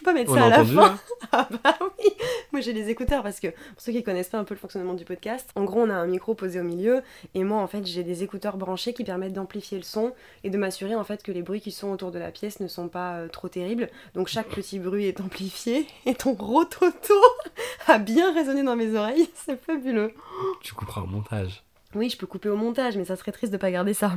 Peux 0.04 0.12
pas 0.12 0.14
mettre 0.14 0.32
On 0.32 0.36
ça 0.36 0.46
à 0.46 0.50
la 0.50 0.66
fin. 0.66 0.74
là 0.74 0.98
Ah 1.32 1.48
bah 1.64 1.78
oui 1.98 2.10
Moi 2.52 2.62
j'ai 2.62 2.74
les 2.74 2.90
écouteurs 2.90 3.24
parce 3.24 3.40
que 3.40 3.48
pour 3.48 3.58
ceux 3.78 3.92
qui 3.92 4.04
connaissent 4.04 4.30
pas 4.30 4.38
un 4.38 4.44
peu 4.44 4.54
le 4.54 4.60
fonctionnement 4.60 4.94
du 4.94 5.06
podcast, 5.06 5.50
en 5.56 5.64
gros 5.64 5.82
on 5.82 5.90
a 5.90 5.96
un 5.96 6.06
micro 6.08 6.36
posé 6.36 6.60
au 6.60 6.64
milieu 6.64 7.02
et 7.34 7.44
moi 7.44 7.60
en 7.62 7.68
fait 7.68 7.86
j'ai 7.86 8.04
des 8.04 8.24
écouteurs 8.24 8.58
branchés 8.58 8.94
qui 8.94 9.04
permettent 9.04 9.34
d'amplifier 9.34 9.78
le 9.78 9.84
son 9.84 10.14
et 10.44 10.50
de 10.50 10.58
m'assurer 10.58 10.96
en 10.96 11.04
fait 11.04 11.24
que 11.24 11.32
les 11.32 11.42
bruits 11.42 11.62
qui 11.62 11.72
sont 11.72 11.90
autour 11.92 12.12
de 12.12 12.20
la 12.20 12.32
pièce 12.32 12.60
ne 12.60 12.68
sont 12.68 12.88
pas 12.88 13.16
euh, 13.16 13.28
trop 13.28 13.48
terribles. 13.48 13.90
Donc 14.14 14.28
chaque 14.28 14.50
petit 14.56 14.80
bruit 14.80 15.06
est 15.06 15.22
amplifié 15.22 15.88
et 16.06 16.16
ton 16.16 16.34
rototo 16.34 17.14
a 17.88 17.98
bien 17.98 18.34
résonné 18.34 18.64
dans 18.64 18.76
mes 18.76 18.96
oreilles. 18.96 19.30
C'est 19.34 19.60
fabuleux. 19.64 20.14
Tu 20.62 20.74
couperas 20.74 21.02
un 21.02 21.06
montage. 21.06 21.64
Oui, 21.96 22.10
je 22.10 22.18
peux 22.18 22.28
couper 22.28 22.50
au 22.50 22.56
montage, 22.58 22.98
mais 22.98 23.06
ça 23.06 23.16
serait 23.16 23.32
triste 23.32 23.54
de 23.54 23.58
pas 23.58 23.70
garder 23.72 23.94
ça. 23.94 24.14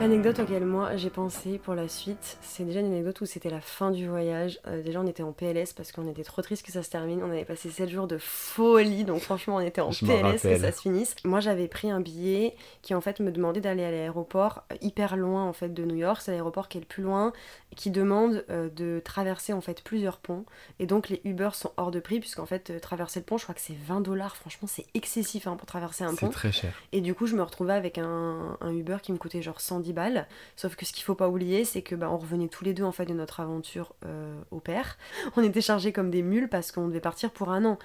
L'anecdote 0.00 0.38
auquel 0.38 0.64
moi 0.64 0.96
j'ai 0.96 1.10
pensé 1.10 1.58
pour 1.58 1.74
la 1.74 1.86
suite, 1.86 2.38
c'est 2.40 2.64
déjà 2.64 2.80
une 2.80 2.86
anecdote 2.86 3.20
où 3.20 3.26
c'était 3.26 3.50
la 3.50 3.60
fin 3.60 3.90
du 3.90 4.08
voyage. 4.08 4.58
Euh, 4.66 4.82
déjà 4.82 4.98
on 5.02 5.06
était 5.06 5.22
en 5.22 5.32
PLS 5.32 5.74
parce 5.76 5.92
qu'on 5.92 6.08
était 6.08 6.24
trop 6.24 6.40
triste 6.40 6.64
que 6.64 6.72
ça 6.72 6.82
se 6.82 6.88
termine. 6.88 7.22
On 7.22 7.28
avait 7.30 7.44
passé 7.44 7.68
7 7.68 7.90
jours 7.90 8.06
de 8.06 8.16
folie, 8.16 9.04
donc 9.04 9.20
franchement 9.20 9.56
on 9.56 9.60
était 9.60 9.82
en 9.82 9.90
Je 9.90 10.06
PLS 10.06 10.40
que 10.40 10.58
ça 10.58 10.72
se 10.72 10.80
finisse. 10.80 11.16
Moi 11.26 11.40
j'avais 11.40 11.68
pris 11.68 11.90
un 11.90 12.00
billet 12.00 12.56
qui 12.80 12.94
en 12.94 13.02
fait 13.02 13.20
me 13.20 13.30
demandait 13.30 13.60
d'aller 13.60 13.84
à 13.84 13.90
l'aéroport 13.90 14.62
euh, 14.72 14.76
hyper 14.80 15.16
loin 15.18 15.44
en 15.44 15.52
fait 15.52 15.74
de 15.74 15.84
New 15.84 15.96
York. 15.96 16.22
C'est 16.24 16.30
l'aéroport 16.30 16.68
qui 16.68 16.78
est 16.78 16.80
le 16.80 16.86
plus 16.86 17.02
loin, 17.02 17.34
qui 17.76 17.90
demande 17.90 18.46
euh, 18.48 18.70
de 18.70 19.02
traverser 19.04 19.52
en 19.52 19.60
fait 19.60 19.82
plusieurs 19.82 20.16
ponts. 20.16 20.46
Et 20.78 20.86
donc 20.86 21.10
les 21.10 21.20
Uber 21.24 21.50
sont 21.52 21.72
hors 21.76 21.90
de 21.90 22.00
prix 22.00 22.20
puisqu'en 22.20 22.46
fait 22.46 22.70
euh, 22.70 22.80
traverser 22.80 23.20
le 23.20 23.26
pont, 23.26 23.36
je 23.36 23.42
crois 23.42 23.54
que 23.54 23.60
c'est 23.60 23.76
20 23.86 24.00
dollars. 24.00 24.34
Franchement 24.36 24.66
c'est 24.66 24.86
excessif 24.94 25.46
hein, 25.46 25.56
pour 25.56 25.66
traverser 25.66 26.04
un 26.04 26.12
C'est 26.12 26.20
pont. 26.20 26.30
très 26.30 26.52
cher. 26.52 26.72
Et 26.92 27.02
du 27.02 27.14
coup, 27.14 27.26
je 27.26 27.36
me 27.36 27.42
retrouvais 27.42 27.74
avec 27.74 27.98
un, 27.98 28.56
un 28.62 28.72
Uber 28.72 28.96
qui 29.02 29.12
me 29.12 29.18
coûtait 29.18 29.42
genre 29.42 29.60
110 29.60 29.89
balles. 29.92 30.26
Sauf 30.56 30.76
que 30.76 30.84
ce 30.84 30.92
qu'il 30.92 31.04
faut 31.04 31.14
pas 31.14 31.28
oublier, 31.28 31.64
c'est 31.64 31.82
que 31.82 31.94
bah, 31.94 32.08
on 32.10 32.16
revenait 32.18 32.48
tous 32.48 32.64
les 32.64 32.74
deux 32.74 32.84
en 32.84 32.92
fait 32.92 33.06
de 33.06 33.14
notre 33.14 33.40
aventure 33.40 33.94
euh, 34.06 34.34
au 34.50 34.60
père. 34.60 34.98
On 35.36 35.42
était 35.42 35.60
chargés 35.60 35.92
comme 35.92 36.10
des 36.10 36.22
mules 36.22 36.48
parce 36.48 36.72
qu'on 36.72 36.88
devait 36.88 37.00
partir 37.00 37.30
pour 37.30 37.50
un 37.50 37.64
an. 37.64 37.78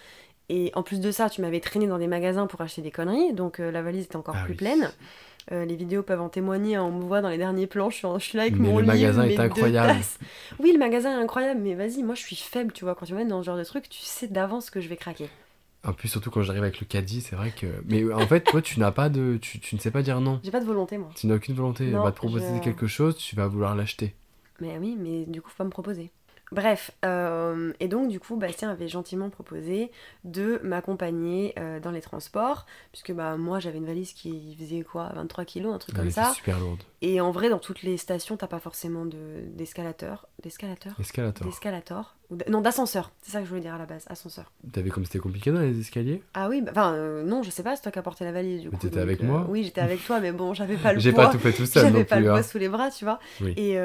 Et 0.50 0.72
en 0.76 0.84
plus 0.84 1.00
de 1.00 1.10
ça, 1.12 1.30
tu 1.30 1.42
m'avais 1.42 1.60
traîné 1.60 1.88
dans 1.88 1.98
des 1.98 2.06
magasins 2.08 2.46
pour 2.46 2.62
acheter 2.62 2.84
des 2.84 2.92
conneries, 2.92 3.34
donc 3.34 3.60
euh, 3.60 3.72
la 3.72 3.82
valise 3.82 4.06
était 4.06 4.16
encore 4.16 4.36
Ah 4.38 4.44
plus 4.44 4.52
oui. 4.52 4.58
pleine. 4.58 4.92
Euh, 5.52 5.66
les 5.66 5.76
vidéos 5.76 6.04
peuvent 6.04 6.22
en 6.22 6.30
témoigner, 6.30 6.76
hein, 6.76 6.84
on 6.84 6.92
me 6.92 7.04
voit 7.04 7.22
dans 7.22 7.30
les 7.30 7.38
derniers 7.38 7.66
plans, 7.68 7.90
je 7.90 7.98
suis, 7.98 8.06
en- 8.08 8.18
je 8.20 8.26
suis 8.26 8.38
là 8.38 8.44
avec 8.44 8.56
Mais 8.58 8.68
mon 8.70 8.76
le 8.78 8.84
livre, 8.84 8.94
magasin 8.94 9.24
est 9.24 9.40
incroyable. 9.40 10.00
Oui, 10.60 10.72
le 10.72 10.78
magasin 10.80 11.18
est 11.20 11.22
incroyable, 11.24 11.62
mais 11.64 11.74
vas-y, 11.76 12.04
moi 12.04 12.14
je 12.16 12.22
suis 12.22 12.36
faible, 12.36 12.72
tu 12.74 12.84
vois, 12.84 12.94
quand 12.96 13.06
tu 13.08 13.14
m'amènes 13.14 13.28
dans 13.30 13.42
ce 13.42 13.46
genre 13.48 13.58
de 13.58 13.64
truc, 13.64 13.90
tu 13.90 14.02
sais 14.02 14.28
d'avance 14.28 14.70
que 14.70 14.82
je 14.82 14.88
vais 14.88 14.98
craquer. 14.98 15.30
En 15.86 15.94
plus, 15.94 16.08
surtout 16.08 16.32
quand 16.32 16.42
j'arrive 16.42 16.64
avec 16.64 16.80
le 16.80 16.86
caddie, 16.86 17.22
c'est 17.22 17.36
vrai 17.36 17.52
que. 17.52 17.68
Mais 17.86 18.12
en 18.12 18.26
fait, 18.28 18.42
toi, 18.42 18.62
tu 18.62 18.80
n'as 18.80 18.92
pas 18.92 19.10
de. 19.10 19.38
Tu, 19.42 19.60
tu 19.60 19.76
ne 19.76 19.80
sais 19.80 19.92
pas 19.92 20.02
dire 20.02 20.20
non. 20.20 20.40
J'ai 20.44 20.52
pas 20.52 20.60
de 20.60 20.66
volonté, 20.66 20.98
moi. 20.98 21.10
Tu 21.16 21.28
n'as 21.28 21.36
aucune 21.36 21.54
volonté. 21.56 21.86
Non, 21.88 22.00
on 22.00 22.04
va 22.04 22.12
te 22.12 22.18
proposer 22.18 22.56
je- 22.56 22.62
quelque 22.62 22.88
chose, 22.88 23.16
tu 23.18 23.36
vas 23.36 23.48
vouloir 23.48 23.76
l'acheter. 23.76 24.16
Mais 24.62 24.78
oui, 24.80 24.98
mais 25.00 25.26
du 25.26 25.42
coup, 25.42 25.50
faut 25.50 25.58
pas 25.58 25.64
me 25.66 25.70
proposer. 25.70 26.12
Bref, 26.56 26.92
euh, 27.04 27.74
et 27.82 27.88
donc 27.90 28.08
du 28.10 28.20
coup, 28.20 28.38
Bastien 28.38 28.70
avait 28.72 28.88
gentiment 28.88 29.30
proposé 29.30 29.92
de 30.24 30.60
m'accompagner 30.64 31.54
euh, 31.60 31.80
dans 31.82 31.92
les 31.92 32.02
transports, 32.02 32.66
puisque 32.92 33.12
bah 33.12 33.36
moi 33.38 33.60
j'avais 33.60 33.78
une 33.78 33.86
valise 33.86 34.14
qui 34.14 34.56
faisait 34.58 34.84
quoi, 34.84 35.12
23 35.16 35.44
kilos, 35.46 35.74
un 35.74 35.78
truc 35.80 35.96
Elle 35.96 36.00
comme 36.02 36.10
était 36.10 36.22
ça. 36.22 36.32
super 36.34 36.60
lourde. 36.60 36.82
Et 37.02 37.20
en 37.22 37.32
vrai, 37.32 37.50
dans 37.50 37.60
toutes 37.60 37.84
les 37.84 37.98
stations, 37.98 38.38
t'as 38.38 38.48
pas 38.48 38.60
forcément 38.60 39.06
de 39.06 39.18
d'escalateur, 39.54 40.28
d'escalateur, 40.44 40.94
Escalator. 41.00 41.46
d'escalator, 41.46 42.16
non 42.50 42.62
d'ascenseur. 42.62 43.12
C'est 43.22 43.32
ça 43.34 43.40
que 43.40 43.46
je 43.46 43.50
voulais 43.50 43.62
dire 43.62 43.74
à 43.76 43.78
la 43.78 43.86
base, 43.86 44.06
ascenseur. 44.08 44.52
T'avais 44.72 44.90
comme 44.90 45.04
c'était 45.06 45.20
compliqué 45.20 45.52
dans 45.52 45.60
les 45.60 45.80
escaliers? 45.80 46.24
Ah 46.34 46.48
oui, 46.50 46.62
bah, 46.62 46.72
enfin 46.72 46.94
euh, 46.94 47.24
non, 47.24 47.44
je 47.44 47.50
sais 47.52 47.62
pas, 47.64 47.76
c'est 47.76 47.84
toi 47.84 47.92
qui 47.92 48.00
as 48.00 48.02
porté 48.02 48.24
la 48.26 48.32
valise 48.32 48.62
du 48.62 48.70
Mais 48.70 48.78
coup. 48.78 48.82
t'étais 48.82 49.00
avec 49.00 49.22
moi? 49.22 49.46
Oui, 49.50 49.64
j'étais 49.64 49.82
avec 49.82 50.04
toi, 50.06 50.20
mais 50.20 50.32
bon, 50.32 50.54
j'avais 50.54 50.78
pas 50.78 50.94
le 50.94 51.00
J'ai 51.00 51.12
poids. 51.12 51.26
pas 51.26 51.32
tout 51.32 51.40
fait 51.40 51.52
tout 51.54 51.66
seul 51.66 51.84
J'avais 51.92 52.06
pas 52.06 52.16
plus. 52.16 52.24
le 52.26 52.30
hein. 52.32 52.34
poids 52.36 52.44
sous 52.44 52.58
les 52.58 52.70
bras, 52.70 52.90
tu 52.90 53.04
vois. 53.06 53.20
Oui. 53.42 53.54
Et, 53.58 53.78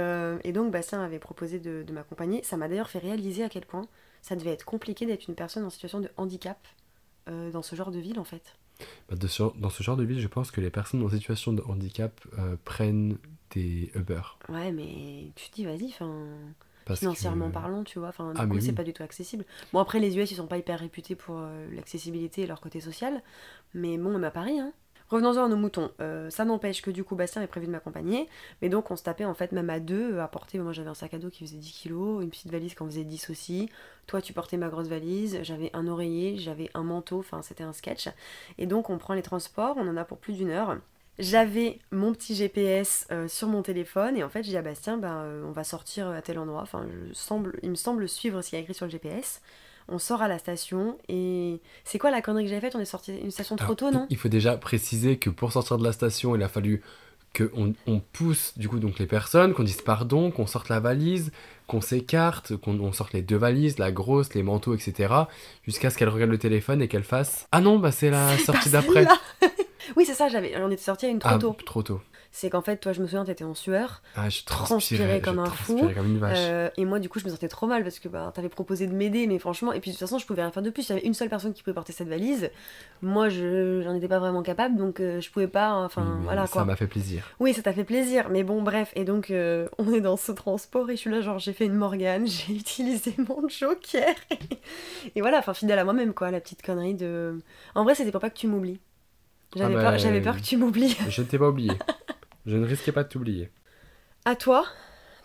et 0.44 0.52
donc 0.52 0.70
Bastien 0.70 1.02
avait 1.02 1.18
proposé 1.18 1.58
de, 1.58 1.82
de 1.82 1.92
m'accompagner. 1.92 2.42
Ça 2.42 2.56
m'a 2.60 2.68
d'ailleurs 2.68 2.90
fait 2.90 3.00
réaliser 3.00 3.44
à 3.44 3.50
quel 3.50 3.66
point 3.66 3.88
ça 4.22 4.36
devait 4.36 4.52
être 4.52 4.64
compliqué 4.66 5.06
d'être 5.06 5.28
une 5.28 5.36
personne 5.36 5.64
en 5.64 5.70
situation 5.70 6.00
de 6.00 6.10
handicap 6.18 6.58
euh, 7.28 7.50
dans 7.52 7.62
ce 7.62 7.76
genre 7.76 7.90
de 7.92 8.00
ville 8.00 8.20
en 8.20 8.24
fait. 8.24 8.56
Bah, 9.08 9.16
de 9.16 9.26
ce- 9.26 9.58
dans 9.58 9.70
ce 9.70 9.82
genre 9.82 9.96
de 9.96 10.04
ville, 10.04 10.20
je 10.20 10.28
pense 10.28 10.50
que 10.50 10.60
les 10.60 10.70
personnes 10.70 11.02
en 11.02 11.08
situation 11.08 11.52
de 11.52 11.62
handicap 11.66 12.20
euh, 12.38 12.56
prennent 12.64 13.18
des 13.50 13.90
Uber. 13.94 14.22
Ouais, 14.48 14.72
mais 14.72 15.32
tu 15.36 15.50
te 15.50 15.54
dis, 15.54 15.64
vas-y, 15.64 15.86
enfin, 15.86 16.26
financièrement 16.92 17.48
que... 17.48 17.54
parlant, 17.54 17.84
tu 17.84 17.98
vois, 17.98 18.08
enfin, 18.08 18.34
du 18.34 18.40
Ah, 18.40 18.46
coup, 18.46 18.54
mais 18.54 18.60
c'est 18.60 18.72
oui. 18.72 18.76
pas 18.76 18.84
du 18.84 18.92
tout 18.92 19.02
accessible. 19.02 19.44
Bon, 19.72 19.78
après, 19.78 20.00
les 20.00 20.16
US, 20.16 20.30
ils 20.32 20.36
sont 20.36 20.46
pas 20.48 20.58
hyper 20.58 20.80
réputés 20.80 21.14
pour 21.14 21.36
euh, 21.38 21.68
l'accessibilité 21.72 22.42
et 22.42 22.46
leur 22.46 22.60
côté 22.60 22.80
social, 22.80 23.22
mais 23.74 23.96
bon, 23.98 24.10
même 24.10 24.24
à 24.24 24.30
Paris, 24.30 24.58
hein. 24.58 24.72
Revenons-en 25.10 25.44
à 25.44 25.48
nos 25.48 25.56
moutons. 25.56 25.90
Euh, 26.00 26.30
ça 26.30 26.44
n'empêche 26.44 26.82
que 26.82 26.90
du 26.90 27.02
coup, 27.02 27.16
Bastien 27.16 27.42
avait 27.42 27.48
prévu 27.48 27.66
de 27.66 27.72
m'accompagner, 27.72 28.28
mais 28.62 28.68
donc 28.68 28.92
on 28.92 28.96
se 28.96 29.02
tapait 29.02 29.24
en 29.24 29.34
fait 29.34 29.50
même 29.50 29.68
à 29.68 29.80
deux 29.80 30.14
euh, 30.14 30.22
à 30.22 30.28
porter. 30.28 30.58
Moi 30.58 30.72
j'avais 30.72 30.88
un 30.88 30.94
sac 30.94 31.14
à 31.14 31.18
dos 31.18 31.30
qui 31.30 31.44
faisait 31.44 31.56
10 31.56 31.72
kilos, 31.72 32.22
une 32.22 32.30
petite 32.30 32.52
valise 32.52 32.74
qui 32.74 32.82
en 32.82 32.86
faisait 32.86 33.02
10 33.02 33.28
aussi. 33.30 33.68
Toi 34.06 34.22
tu 34.22 34.32
portais 34.32 34.56
ma 34.56 34.68
grosse 34.68 34.86
valise, 34.86 35.40
j'avais 35.42 35.70
un 35.74 35.88
oreiller, 35.88 36.38
j'avais 36.38 36.70
un 36.74 36.84
manteau, 36.84 37.18
enfin 37.18 37.42
c'était 37.42 37.64
un 37.64 37.72
sketch. 37.72 38.08
Et 38.58 38.66
donc 38.66 38.88
on 38.88 38.98
prend 38.98 39.14
les 39.14 39.22
transports, 39.22 39.76
on 39.76 39.88
en 39.88 39.96
a 39.96 40.04
pour 40.04 40.18
plus 40.18 40.34
d'une 40.34 40.50
heure. 40.50 40.78
J'avais 41.18 41.80
mon 41.90 42.12
petit 42.12 42.36
GPS 42.36 43.08
euh, 43.10 43.26
sur 43.26 43.48
mon 43.48 43.62
téléphone 43.62 44.16
et 44.16 44.22
en 44.22 44.28
fait 44.28 44.44
j'ai 44.44 44.52
dit 44.52 44.56
à 44.56 44.62
Bastien, 44.62 44.96
ben, 44.96 45.26
on 45.44 45.50
va 45.50 45.64
sortir 45.64 46.08
à 46.08 46.22
tel 46.22 46.38
endroit. 46.38 46.62
Enfin, 46.62 46.86
il 47.62 47.70
me 47.70 47.74
semble 47.74 48.08
suivre 48.08 48.42
ce 48.42 48.50
qu'il 48.50 48.58
y 48.58 48.60
a 48.60 48.62
écrit 48.62 48.74
sur 48.74 48.86
le 48.86 48.92
GPS. 48.92 49.42
On 49.90 49.98
sort 49.98 50.22
à 50.22 50.28
la 50.28 50.38
station 50.38 50.96
et 51.08 51.60
c'est 51.84 51.98
quoi 51.98 52.10
la 52.10 52.22
connerie 52.22 52.44
que 52.44 52.48
j'avais 52.50 52.60
faite? 52.60 52.76
On 52.76 52.80
est 52.80 52.84
sorti 52.84 53.12
une 53.16 53.30
station 53.30 53.56
trop 53.56 53.74
tôt, 53.74 53.90
non? 53.90 54.06
Il 54.10 54.16
faut 54.16 54.28
déjà 54.28 54.56
préciser 54.56 55.16
que 55.18 55.30
pour 55.30 55.52
sortir 55.52 55.78
de 55.78 55.84
la 55.84 55.92
station, 55.92 56.34
il 56.36 56.42
a 56.42 56.48
fallu 56.48 56.82
qu'on 57.36 57.74
on 57.86 58.00
pousse 58.00 58.54
du 58.56 58.68
coup 58.68 58.78
donc 58.80 58.98
les 58.98 59.06
personnes, 59.06 59.52
qu'on 59.54 59.62
dise 59.62 59.82
pardon, 59.82 60.30
qu'on 60.30 60.46
sorte 60.46 60.68
la 60.68 60.80
valise, 60.80 61.30
qu'on 61.68 61.80
s'écarte, 61.80 62.56
qu'on 62.56 62.78
on 62.80 62.92
sorte 62.92 63.12
les 63.12 63.22
deux 63.22 63.36
valises, 63.36 63.78
la 63.78 63.92
grosse, 63.92 64.34
les 64.34 64.42
manteaux, 64.42 64.74
etc. 64.74 65.14
Jusqu'à 65.64 65.90
ce 65.90 65.98
qu'elle 65.98 66.08
regarde 66.08 66.30
le 66.30 66.38
téléphone 66.38 66.82
et 66.82 66.88
qu'elle 66.88 67.04
fasse 67.04 67.46
Ah 67.52 67.60
non, 67.60 67.78
bah 67.78 67.92
c'est 67.92 68.10
la 68.10 68.36
sortie 68.38 68.70
d'après. 68.70 69.06
oui, 69.96 70.04
c'est 70.04 70.14
ça, 70.14 70.28
j'avais, 70.28 70.56
on 70.60 70.70
était 70.70 70.82
sorti 70.82 71.06
à 71.06 71.08
une 71.08 71.18
trop 71.20 71.30
Ah, 71.34 71.38
tôt. 71.38 71.56
trop 71.64 71.82
tôt. 71.82 72.00
C'est 72.32 72.48
qu'en 72.48 72.62
fait, 72.62 72.76
toi, 72.76 72.92
je 72.92 73.00
me 73.02 73.06
souviens, 73.06 73.24
t'étais 73.24 73.42
en 73.44 73.54
sueur. 73.54 74.02
Ah, 74.14 74.28
je 74.28 74.44
transpirais 74.44 75.18
transpirais 75.18 75.20
comme 75.20 75.36
je 75.36 75.40
un 75.40 75.46
fou. 75.46 75.74
transpirais 75.76 75.94
comme 75.94 76.06
une 76.12 76.18
vache. 76.18 76.38
euh, 76.40 76.70
et 76.76 76.84
moi, 76.84 77.00
du 77.00 77.08
coup, 77.08 77.18
je 77.18 77.24
me 77.24 77.30
sentais 77.30 77.48
trop 77.48 77.66
mal 77.66 77.82
parce 77.82 77.98
que 77.98 78.08
bah, 78.08 78.30
t'avais 78.34 78.48
proposé 78.48 78.86
de 78.86 78.92
m'aider, 78.94 79.26
mais 79.26 79.38
franchement, 79.40 79.72
et 79.72 79.80
puis 79.80 79.90
de 79.90 79.96
toute 79.96 80.00
façon, 80.00 80.18
je 80.18 80.26
pouvais 80.26 80.42
rien 80.42 80.52
faire 80.52 80.62
de 80.62 80.70
plus. 80.70 80.88
Il 80.88 80.90
y 80.90 80.92
avait 80.92 81.06
une 81.06 81.14
seule 81.14 81.28
personne 81.28 81.52
qui 81.52 81.62
pouvait 81.64 81.74
porter 81.74 81.92
cette 81.92 82.08
valise. 82.08 82.50
Moi, 83.02 83.28
je 83.30 83.82
j'en 83.82 83.94
étais 83.94 84.06
pas 84.06 84.20
vraiment 84.20 84.42
capable, 84.42 84.76
donc 84.76 85.00
euh, 85.00 85.20
je 85.20 85.28
pouvais 85.30 85.48
pas. 85.48 85.74
Enfin, 85.74 86.02
Oui, 86.04 86.16
mais 86.18 86.24
voilà 86.24 86.46
ça 86.46 86.52
quoi. 86.52 86.64
m'a 86.64 86.76
fait 86.76 86.86
plaisir. 86.86 87.24
Oui, 87.40 87.52
ça 87.52 87.62
t'a 87.62 87.72
fait 87.72 87.84
plaisir, 87.84 88.28
mais 88.30 88.44
bon, 88.44 88.62
bref. 88.62 88.92
Et 88.94 89.04
donc, 89.04 89.30
euh, 89.32 89.66
on 89.78 89.92
est 89.92 90.00
dans 90.00 90.16
ce 90.16 90.30
transport 90.30 90.88
et 90.88 90.94
je 90.94 91.00
suis 91.00 91.10
là, 91.10 91.20
genre, 91.22 91.40
j'ai 91.40 91.52
fait 91.52 91.66
une 91.66 91.74
Morgane, 91.74 92.26
j'ai 92.28 92.52
utilisé 92.54 93.14
mon 93.18 93.48
joker. 93.48 94.14
et 95.16 95.20
voilà, 95.20 95.38
enfin, 95.38 95.52
fidèle 95.54 95.78
à 95.80 95.84
moi-même, 95.84 96.14
quoi, 96.14 96.30
la 96.30 96.40
petite 96.40 96.62
connerie 96.62 96.94
de. 96.94 97.40
En 97.74 97.82
vrai, 97.82 97.96
c'était 97.96 98.12
pour 98.12 98.20
pas 98.20 98.30
que 98.30 98.38
tu 98.38 98.46
m'oublies. 98.46 98.78
J'avais 99.56 99.74
Ah 99.74 99.80
peur, 99.80 99.90
bah, 99.90 99.98
j'avais 99.98 100.20
peur 100.20 100.36
que 100.36 100.42
tu 100.42 100.56
m'oublies. 100.56 100.96
Je 101.08 101.22
t'ai 101.22 101.36
pas 101.36 101.48
oublié. 101.48 101.72
Je 102.46 102.56
ne 102.56 102.66
risquais 102.66 102.92
pas 102.92 103.04
de 103.04 103.08
t'oublier. 103.08 103.50
À 104.24 104.36
toi, 104.36 104.66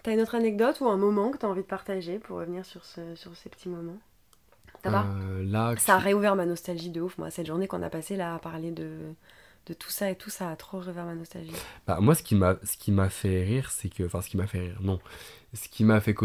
t'as 0.04 0.14
une 0.14 0.22
autre 0.22 0.36
anecdote 0.36 0.80
ou 0.82 0.88
un 0.88 0.98
moment 0.98 1.32
que 1.32 1.38
t'as 1.38 1.48
envie 1.48 1.62
de 1.62 1.68
partager 1.68 2.20
pour 2.20 2.38
revenir 2.38 2.66
sur, 2.66 2.86
ce, 2.86 3.16
sur 3.16 3.36
ces 3.36 3.50
petits 3.50 3.70
moments? 3.70 3.98
Euh, 4.86 5.44
là, 5.44 5.76
Ça 5.78 5.96
a 5.96 5.98
réouvert 5.98 6.36
ma 6.36 6.46
nostalgie 6.46 6.92
de 6.92 7.02
ouf, 7.02 7.18
moi. 7.18 7.32
Cette 7.32 7.48
journée 7.48 7.68
qu'on 7.68 7.82
a 7.82 7.90
passée 7.90 8.16
là 8.16 8.36
à 8.36 8.40
parler 8.40 8.72
de, 8.72 8.92
de 9.66 9.74
tout 9.74 9.90
ça 9.90 10.12
et 10.12 10.16
tout, 10.16 10.30
ça 10.30 10.50
a 10.50 10.56
trop 10.56 10.80
réouvert 10.80 11.06
ma 11.06 11.16
nostalgie. 11.16 11.52
Bah, 11.88 11.98
moi, 12.02 12.14
ce 12.14 12.24
qui 12.24 12.36
m'a, 12.36 12.58
ce 12.64 12.78
qui 12.78 12.92
m'a 12.92 13.10
fait 13.10 13.44
rire, 13.44 13.72
c'est 13.72 13.90
que, 13.90 14.04
enfin, 14.04 14.22
ce 14.22 14.30
qui 14.30 14.38
m'a 14.38 14.48
fait 14.48 14.60
rire, 14.60 14.78
non, 14.82 15.00
ce 15.54 15.68
qui 15.70 15.84
m'a 15.84 16.02
fait 16.02 16.16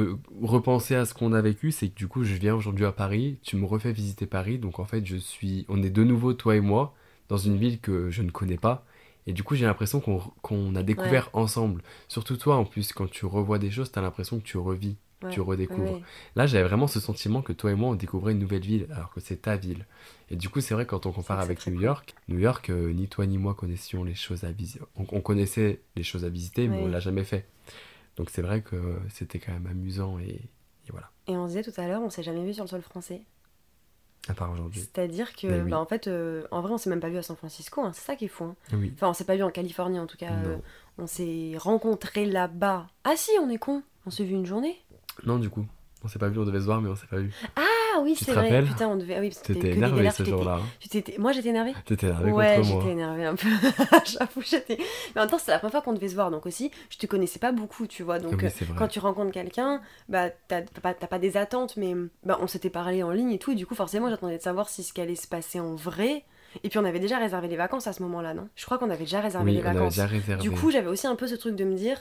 repenser 0.43 0.95
à 0.95 1.07
ce 1.07 1.15
qu'on 1.15 1.33
a 1.33 1.41
vécu, 1.41 1.73
c'est 1.73 1.89
que 1.89 1.95
du 1.95 2.07
coup, 2.07 2.23
je 2.23 2.35
viens 2.35 2.55
aujourd'hui 2.55 2.85
à 2.85 2.93
Paris, 2.93 3.39
tu 3.43 3.57
me 3.57 3.65
refais 3.65 3.93
visiter 3.93 4.27
Paris, 4.27 4.59
donc 4.59 4.79
en 4.79 4.85
fait, 4.85 5.07
je 5.07 5.17
suis, 5.17 5.65
on 5.69 5.83
est 5.83 5.91
de 5.91 6.05
nouveau 6.05 6.35
toi 6.35 6.57
et 6.57 6.61
moi 6.61 6.95
dans 7.29 7.37
une 7.39 7.57
ville 7.57 7.81
que 7.81 8.11
je 8.11 8.23
ne 8.23 8.31
connais 8.31 8.59
pas, 8.59 8.85
et 9.27 9.33
du 9.33 9.43
coup, 9.43 9.55
j'ai 9.55 9.67
l'impression 9.67 10.01
qu'on, 10.01 10.19
qu'on 10.43 10.75
a 10.75 10.83
découvert 10.83 11.31
ensemble. 11.33 11.83
Surtout 12.09 12.37
toi, 12.37 12.57
en 12.57 12.65
plus, 12.65 12.93
quand 12.93 13.11
tu 13.11 13.27
revois 13.27 13.59
des 13.59 13.71
choses, 13.71 13.91
t'as 13.93 14.01
l'impression 14.01 14.39
que 14.39 14.45
tu 14.45 14.57
revis, 14.59 14.97
Ouais, 15.23 15.29
tu 15.31 15.41
redécouvres. 15.43 15.97
ouais. 15.97 16.03
Là, 16.35 16.47
j'avais 16.47 16.67
vraiment 16.67 16.87
ce 16.87 16.99
sentiment 16.99 17.43
que 17.43 17.53
toi 17.53 17.71
et 17.71 17.75
moi, 17.75 17.91
on 17.91 17.95
découvrait 17.95 18.33
une 18.33 18.39
nouvelle 18.39 18.63
ville, 18.63 18.87
alors 18.95 19.13
que 19.13 19.21
c'est 19.21 19.43
ta 19.43 19.57
ville. 19.57 19.85
Et 20.31 20.37
du 20.37 20.49
coup, 20.49 20.63
c'est 20.63 20.73
vrai, 20.73 20.87
quand 20.87 21.05
on 21.05 21.13
compare 21.13 21.41
avec 21.41 21.67
New. 21.67 21.79
York, 21.79 22.15
New 22.29 22.39
York, 22.39 22.71
euh, 22.71 22.91
ni 22.95 23.07
toi 23.07 23.27
ni 23.27 23.37
moi 23.37 23.53
connaissions 23.55 24.03
les 24.03 24.15
choses 24.15 24.45
à 24.45 24.51
visiter. 24.53 24.81
On, 24.97 25.05
on 25.13 25.21
connaissait 25.21 25.83
les 25.95 26.03
choses 26.03 26.25
à 26.25 26.31
visiter, 26.31 26.69
mais 26.69 26.79
on 26.79 26.87
l'a 26.89 27.01
jamais 27.01 27.25
fait. 27.25 27.47
Donc 28.17 28.31
c'est 28.31 28.41
vrai 28.43 28.63
que 28.63 28.99
c'était 29.11 29.39
quand 29.39 29.53
même 29.53 29.67
amusant 29.67 30.19
et, 30.19 30.31
et 30.31 30.91
voilà. 30.91 31.11
Et 31.27 31.37
on 31.37 31.47
se 31.47 31.57
disait 31.59 31.71
tout 31.71 31.79
à 31.81 31.87
l'heure, 31.87 32.01
on 32.03 32.09
s'est 32.11 32.23
jamais 32.23 32.45
vu 32.45 32.55
sur 32.55 32.65
le 32.65 32.69
sol 32.69 32.81
français. 32.83 33.21
À 34.29 34.35
part 34.35 34.53
aujourd'hui. 34.53 34.81
C'est-à-dire 34.81 35.35
que, 35.35 35.47
oui. 35.63 35.71
bah, 35.71 35.79
en 35.81 35.87
fait, 35.87 36.07
euh, 36.07 36.45
en 36.51 36.61
vrai, 36.61 36.73
on 36.73 36.79
s'est 36.79 36.91
même 36.91 37.01
pas 37.01 37.09
vu 37.09 37.17
à 37.17 37.23
San 37.23 37.37
Francisco, 37.37 37.81
hein, 37.83 37.93
c'est 37.95 38.05
ça 38.05 38.17
qui 38.17 38.27
est 38.27 38.29
fou. 38.29 38.45
hein. 38.45 38.55
Oui. 38.75 38.93
Enfin, 38.95 39.09
on 39.09 39.13
s'est 39.15 39.25
pas 39.25 39.35
vu 39.37 39.43
en 39.43 39.51
Californie 39.51 39.99
en 39.99 40.07
tout 40.07 40.19
cas. 40.19 40.33
euh, 40.33 40.57
on 40.99 41.07
s'est 41.07 41.53
rencontrés 41.57 42.27
là-bas. 42.27 42.87
Ah 43.05 43.15
si, 43.17 43.31
on 43.41 43.49
est 43.49 43.59
con. 43.59 43.83
On 44.07 44.11
s'est 44.11 44.25
vu 44.25 44.35
une 44.35 44.47
journée. 44.47 44.79
non, 45.25 45.39
du 45.39 45.49
coup, 45.51 45.65
on 46.05 46.09
s'est 46.09 46.19
pas 46.19 46.29
vu, 46.29 46.39
on 46.39 46.45
devait 46.45 46.61
se 46.61 46.65
voir, 46.67 46.81
mais 46.83 46.89
on 46.91 46.97
s'est 46.97 47.07
pas 47.07 47.19
vu. 47.19 47.33
Ah 47.57 47.63
oui, 48.03 48.15
Tu 48.17 48.25
c'est 48.25 48.33
vrai. 48.33 48.43
rappelles 48.49 48.67
Putain, 48.67 48.89
on 48.89 48.97
devait. 48.97 49.17
Ah 49.17 49.21
oui, 49.21 49.31
T'étais 49.31 49.73
énervé 49.73 50.11
ce 50.11 50.25
jour-là. 50.25 50.61
Moi, 51.19 51.33
j'étais 51.33 51.49
énervée. 51.49 51.73
T'étais 51.85 52.07
énervé 52.07 52.33
Ouais, 52.33 52.57
contre 52.57 52.69
j'étais 52.69 52.81
moi. 52.83 52.93
énervée 52.93 53.25
un 53.27 53.35
peu. 53.35 53.49
J'avoue, 54.07 54.43
j'étais. 54.43 54.77
Mais 55.15 55.21
en 55.21 55.25
même 55.25 55.31
temps, 55.31 55.39
c'est 55.39 55.51
la 55.51 55.59
première 55.59 55.73
fois 55.73 55.83
qu'on 55.83 55.93
devait 55.93 56.09
se 56.09 56.15
voir, 56.15 56.31
donc 56.31 56.47
aussi, 56.47 56.71
je 56.91 56.99
te 56.99 57.07
connaissais 57.07 57.39
pas 57.39 57.53
beaucoup, 57.53 57.87
tu 57.87 58.03
vois. 58.03 58.19
Donc, 58.19 58.33
Ah 58.35 58.47
oui, 58.47 58.53
euh, 58.63 58.75
quand 58.77 58.89
tu 58.89 58.99
rencontres 58.99 59.33
quelqu'un, 59.33 59.81
bah, 60.09 60.31
t'as 60.49 60.63
pas, 60.63 61.19
des 61.19 61.37
attentes, 61.37 61.77
mais 61.77 61.95
bah, 62.25 62.39
on 62.41 62.47
s'était 62.47 62.71
parlé 62.71 63.03
en 63.03 63.11
ligne 63.11 63.33
et 63.33 63.39
tout, 63.39 63.53
et 63.53 63.55
du 63.57 63.67
coup, 63.67 63.75
forcément, 63.75 64.09
j'attendais 64.11 64.39
de 64.39 64.43
savoir 64.43 64.69
si 64.69 64.83
ce 64.83 64.93
qui 64.93 65.01
allait 65.01 65.15
se 65.17 65.27
passer 65.29 65.61
en 65.61 65.75
vrai. 65.75 66.25
Et 66.65 66.69
puis, 66.69 66.79
on 66.79 66.85
avait 66.85 66.99
déjà 67.01 67.19
réservé 67.19 67.47
les 67.49 67.57
vacances 67.57 67.87
à 67.87 67.93
ce 67.93 68.03
moment-là, 68.03 68.35
non? 68.35 68.49
Je 68.57 68.65
crois 68.65 68.77
qu'on 68.79 68.91
avait 68.91 69.05
déjà 69.05 69.21
réservé 69.21 69.51
Oui, 69.53 69.57
les 69.59 69.63
on 69.63 69.71
avait 69.71 69.85
déjà 69.89 70.07
réservé. 70.07 70.43
Du 70.43 70.51
coup, 70.51 70.71
j'avais 70.71 70.89
aussi 70.89 71.07
un 71.07 71.15
peu 71.17 71.27
ce 71.29 71.37
truc 71.37 71.55
de 71.55 71.65
me 71.65 71.75
dire, 71.77 71.97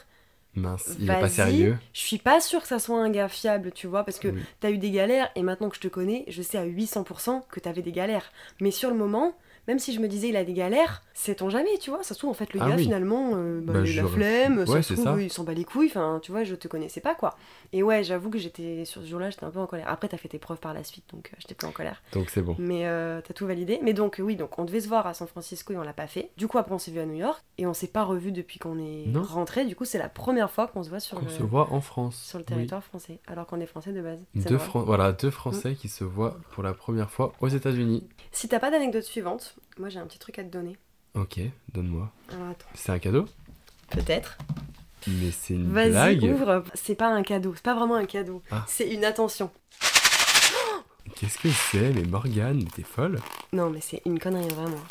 Mince, 0.55 0.95
il 0.99 1.09
est 1.09 1.19
pas 1.19 1.29
sérieux. 1.29 1.77
je 1.93 1.99
suis 1.99 2.17
pas 2.17 2.41
sûre 2.41 2.61
que 2.61 2.67
ça 2.67 2.79
soit 2.79 2.99
un 2.99 3.09
gars 3.09 3.29
fiable, 3.29 3.71
tu 3.71 3.87
vois, 3.87 4.03
parce 4.03 4.19
que 4.19 4.29
Oui. 4.29 4.41
t'as 4.59 4.71
eu 4.71 4.77
des 4.77 4.91
galères 4.91 5.29
et 5.35 5.43
maintenant 5.43 5.69
que 5.69 5.75
je 5.75 5.81
te 5.81 5.87
connais, 5.87 6.25
je 6.27 6.41
sais 6.41 6.57
à 6.57 6.65
800% 6.65 7.43
que 7.49 7.59
t'avais 7.59 7.81
des 7.83 7.91
galères. 7.91 8.31
Mais 8.59 8.71
sur 8.71 8.89
le 8.89 8.95
moment, 8.97 9.33
même 9.67 9.79
si 9.79 9.93
je 9.93 9.99
me 9.99 10.07
disais 10.07 10.29
il 10.29 10.35
a 10.35 10.43
des 10.43 10.53
galères, 10.53 11.01
sait-on 11.13 11.49
jamais, 11.49 11.77
tu 11.79 11.89
vois. 11.89 12.01
Ça 12.03 12.13
se 12.13 12.19
trouve, 12.19 12.29
en 12.31 12.33
fait, 12.33 12.53
le 12.53 12.61
Ah 12.61 12.69
gars 12.69 12.75
oui. 12.75 12.83
finalement, 12.83 13.31
euh, 13.35 13.59
bah, 13.61 13.73
Bah, 13.73 13.79
il 13.85 13.99
a 13.99 14.03
la 14.03 14.07
flemme, 14.09 14.65
ça 14.65 14.81
se 14.81 14.93
trouve, 14.93 15.05
ça. 15.05 15.21
il 15.21 15.31
s'en 15.31 15.43
bat 15.43 15.53
les 15.53 15.63
couilles, 15.65 15.87
enfin, 15.87 16.19
tu 16.21 16.31
vois, 16.31 16.43
je 16.43 16.55
te 16.55 16.67
connaissais 16.67 17.01
pas 17.01 17.15
quoi. 17.15 17.35
Et 17.73 17.83
ouais, 17.83 18.03
j'avoue 18.03 18.29
que 18.29 18.37
j'étais 18.37 18.85
sur 18.85 19.01
ce 19.01 19.07
jour-là, 19.07 19.29
j'étais 19.29 19.43
un 19.45 19.51
peu 19.51 19.59
en 19.59 19.67
colère. 19.67 19.87
Après, 19.89 20.07
t'as 20.07 20.17
fait 20.17 20.27
tes 20.29 20.39
preuves 20.39 20.59
par 20.59 20.73
la 20.73 20.83
suite, 20.83 21.05
donc 21.13 21.29
euh, 21.33 21.35
j'étais 21.39 21.53
plus 21.55 21.67
en 21.67 21.71
colère. 21.71 22.01
Donc 22.13 22.29
c'est 22.29 22.41
bon. 22.41 22.55
Mais 22.59 22.87
euh, 22.87 23.21
t'as 23.25 23.33
tout 23.33 23.45
validé. 23.45 23.79
Mais 23.83 23.93
donc, 23.93 24.19
oui, 24.23 24.35
donc 24.35 24.57
on 24.57 24.65
devait 24.65 24.81
se 24.81 24.87
voir 24.87 25.05
à 25.07 25.13
San 25.13 25.27
Francisco 25.27 25.73
et 25.73 25.77
on 25.77 25.81
l'a 25.83 25.93
pas 25.93 26.07
fait. 26.07 26.31
Du 26.37 26.47
coup, 26.47 26.57
après, 26.57 26.73
on 26.73 26.79
s'est 26.79 26.91
vu 26.91 26.99
à 26.99 27.05
New 27.05 27.15
York 27.17 27.43
et 27.57 27.65
on 27.67 27.73
s'est 27.73 27.87
pas 27.87 28.03
revu 28.03 28.31
depuis 28.31 28.59
qu'on 28.59 28.79
est 28.79 29.05
rentré. 29.15 29.65
Du 29.65 29.75
coup, 29.75 29.85
c'est 29.85 29.97
la 29.99 30.09
première 30.09 30.49
fois 30.51 30.67
qu'on 30.67 30.83
se 30.83 30.89
voit 30.89 30.99
sur 30.99 31.17
On 31.17 31.21
le 31.25 31.29
se 31.29 31.43
voit 31.43 31.71
en 31.73 31.81
France. 31.81 32.15
sur 32.27 32.37
le 32.39 32.43
Oui. 32.47 32.53
territoire 32.55 32.83
français, 32.83 33.19
alors 33.27 33.45
qu'on 33.45 33.59
est 33.59 33.65
français 33.65 33.91
de 33.91 34.01
base. 34.01 34.19
Deux. 34.35 34.57
Fran- 34.57 34.81
voilà, 34.83 35.11
deux 35.11 35.29
Français 35.29 35.75
qui 35.75 35.87
se 35.89 36.03
voient 36.03 36.37
pour 36.51 36.63
la 36.63 36.73
première 36.73 37.09
fois 37.11 37.33
aux 37.41 37.47
États-Unis. 37.47 38.07
Si 38.31 38.47
t'as 38.47 38.59
pas 38.59 38.71
d'anecdote 38.71 39.03
suivante, 39.03 39.48
moi 39.77 39.89
j'ai 39.89 39.99
un 39.99 40.05
petit 40.07 40.19
truc 40.19 40.39
à 40.39 40.43
te 40.43 40.49
donner. 40.49 40.77
Ok, 41.15 41.39
donne-moi. 41.73 42.11
Alors 42.31 42.49
attends. 42.49 42.67
C'est 42.75 42.91
un 42.91 42.99
cadeau? 42.99 43.25
Peut-être. 43.89 44.37
Mais 45.07 45.31
c'est 45.31 45.53
une 45.55 45.71
Vas-y, 45.73 45.89
blague. 46.17 46.23
ouvre. 46.23 46.63
C'est 46.75 46.95
pas 46.95 47.07
un 47.07 47.23
cadeau, 47.23 47.53
c'est 47.55 47.63
pas 47.63 47.73
vraiment 47.75 47.95
un 47.95 48.05
cadeau. 48.05 48.43
Ah. 48.51 48.65
C'est 48.67 48.89
une 48.89 49.03
attention. 49.05 49.49
Qu'est-ce 51.15 51.37
que 51.39 51.49
c'est? 51.49 51.91
Mais 51.93 52.03
Morgane, 52.03 52.63
t'es 52.65 52.83
folle 52.83 53.19
Non, 53.51 53.69
mais 53.69 53.81
c'est 53.81 54.01
une 54.05 54.19
connerie, 54.19 54.47
vraiment. 54.53 54.81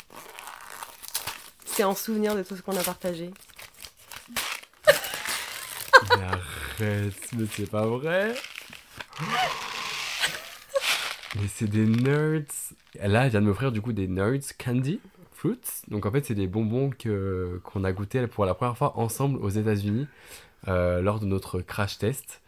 C'est 1.65 1.83
en 1.83 1.95
souvenir 1.95 2.35
de 2.35 2.43
tout 2.43 2.55
ce 2.57 2.61
qu'on 2.61 2.75
a 2.75 2.83
partagé. 2.83 3.31
Mais 6.17 6.23
arrête, 6.23 7.13
mais 7.33 7.45
c'est 7.55 7.69
pas 7.69 7.85
vrai 7.85 8.35
Mais 11.35 11.47
c'est 11.47 11.67
des 11.67 11.85
nerds 11.85 12.41
Là, 13.01 13.25
elle 13.25 13.31
vient 13.31 13.41
de 13.41 13.45
m'offrir 13.45 13.71
du 13.71 13.81
coup 13.81 13.93
des 13.93 14.07
nerds 14.07 14.39
candy 14.57 14.99
fruits. 15.33 15.59
Donc 15.87 16.05
en 16.05 16.11
fait, 16.11 16.25
c'est 16.25 16.35
des 16.35 16.47
bonbons 16.47 16.89
que 16.89 17.61
qu'on 17.63 17.83
a 17.83 17.91
goûté 17.91 18.25
pour 18.27 18.45
la 18.45 18.53
première 18.53 18.77
fois 18.77 18.97
ensemble 18.97 19.37
aux 19.39 19.49
États-Unis 19.49 20.07
euh, 20.67 21.01
lors 21.01 21.19
de 21.19 21.25
notre 21.25 21.61
crash 21.61 21.97
test. 21.99 22.41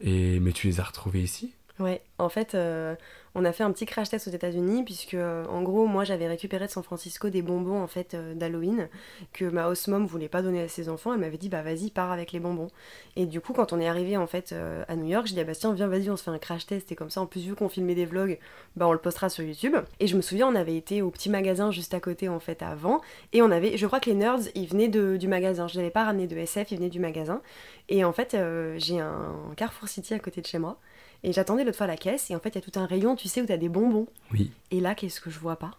Et 0.00 0.40
mais 0.40 0.52
tu 0.52 0.68
les 0.68 0.80
as 0.80 0.84
retrouvés 0.84 1.22
ici? 1.22 1.54
Ouais, 1.80 2.02
en 2.18 2.28
fait, 2.28 2.56
euh, 2.56 2.96
on 3.36 3.44
a 3.44 3.52
fait 3.52 3.62
un 3.62 3.70
petit 3.70 3.86
crash 3.86 4.08
test 4.08 4.26
aux 4.26 4.32
États-Unis 4.32 4.82
puisque, 4.82 5.14
euh, 5.14 5.44
en 5.46 5.62
gros, 5.62 5.86
moi 5.86 6.02
j'avais 6.02 6.26
récupéré 6.26 6.66
de 6.66 6.70
San 6.72 6.82
Francisco 6.82 7.28
des 7.28 7.40
bonbons 7.40 7.80
en 7.80 7.86
fait 7.86 8.14
euh, 8.14 8.34
d'Halloween 8.34 8.88
que 9.32 9.44
ma 9.44 9.68
host 9.68 9.86
mom 9.86 10.04
voulait 10.04 10.28
pas 10.28 10.42
donner 10.42 10.60
à 10.60 10.66
ses 10.66 10.88
enfants. 10.88 11.14
Elle 11.14 11.20
m'avait 11.20 11.38
dit 11.38 11.48
bah 11.48 11.62
vas-y 11.62 11.90
pars 11.90 12.10
avec 12.10 12.32
les 12.32 12.40
bonbons. 12.40 12.66
Et 13.14 13.26
du 13.26 13.40
coup, 13.40 13.52
quand 13.52 13.72
on 13.72 13.78
est 13.78 13.86
arrivé 13.86 14.16
en 14.16 14.26
fait 14.26 14.52
à 14.88 14.96
New 14.96 15.06
York, 15.06 15.28
j'ai 15.28 15.34
dit 15.34 15.40
ah 15.40 15.44
bah 15.44 15.72
viens 15.74 15.86
vas-y 15.86 16.10
on 16.10 16.16
se 16.16 16.24
fait 16.24 16.30
un 16.30 16.38
crash 16.38 16.66
test 16.66 16.90
et 16.90 16.96
comme 16.96 17.10
ça 17.10 17.20
en 17.20 17.26
plus 17.26 17.44
vu 17.44 17.54
qu'on 17.54 17.68
filmait 17.68 17.94
des 17.94 18.06
vlogs, 18.06 18.38
bah 18.74 18.88
on 18.88 18.92
le 18.92 18.98
postera 18.98 19.28
sur 19.28 19.44
YouTube. 19.44 19.76
Et 20.00 20.08
je 20.08 20.16
me 20.16 20.22
souviens 20.22 20.48
on 20.48 20.56
avait 20.56 20.76
été 20.76 21.02
au 21.02 21.10
petit 21.10 21.30
magasin 21.30 21.70
juste 21.70 21.94
à 21.94 22.00
côté 22.00 22.28
en 22.28 22.40
fait 22.40 22.60
avant 22.62 23.00
et 23.32 23.42
on 23.42 23.50
avait, 23.52 23.76
je 23.76 23.86
crois 23.86 24.00
que 24.00 24.10
les 24.10 24.16
nerds 24.16 24.40
ils 24.56 24.66
venaient 24.66 24.88
de, 24.88 25.16
du 25.16 25.28
magasin. 25.28 25.68
Je 25.68 25.76
n'avais 25.76 25.90
pas 25.90 26.04
ramené 26.04 26.26
de 26.26 26.36
SF, 26.36 26.72
ils 26.72 26.78
venaient 26.78 26.88
du 26.88 27.00
magasin. 27.00 27.40
Et 27.88 28.04
en 28.04 28.12
fait 28.12 28.36
j'ai 28.78 28.98
un 28.98 29.36
Carrefour 29.56 29.88
City 29.88 30.14
à 30.14 30.18
côté 30.18 30.40
de 30.40 30.46
chez 30.46 30.58
moi. 30.58 30.78
Et 31.24 31.32
j'attendais 31.32 31.64
l'autre 31.64 31.76
fois 31.76 31.84
à 31.84 31.88
la 31.88 31.96
caisse, 31.96 32.30
et 32.30 32.36
en 32.36 32.40
fait, 32.40 32.50
il 32.50 32.54
y 32.56 32.58
a 32.58 32.60
tout 32.60 32.78
un 32.78 32.86
rayon, 32.86 33.16
tu 33.16 33.28
sais, 33.28 33.42
où 33.42 33.46
t'as 33.46 33.56
des 33.56 33.68
bonbons. 33.68 34.06
Oui. 34.32 34.52
Et 34.70 34.80
là, 34.80 34.94
qu'est-ce 34.94 35.20
que 35.20 35.30
je 35.30 35.38
vois 35.38 35.56
pas? 35.56 35.72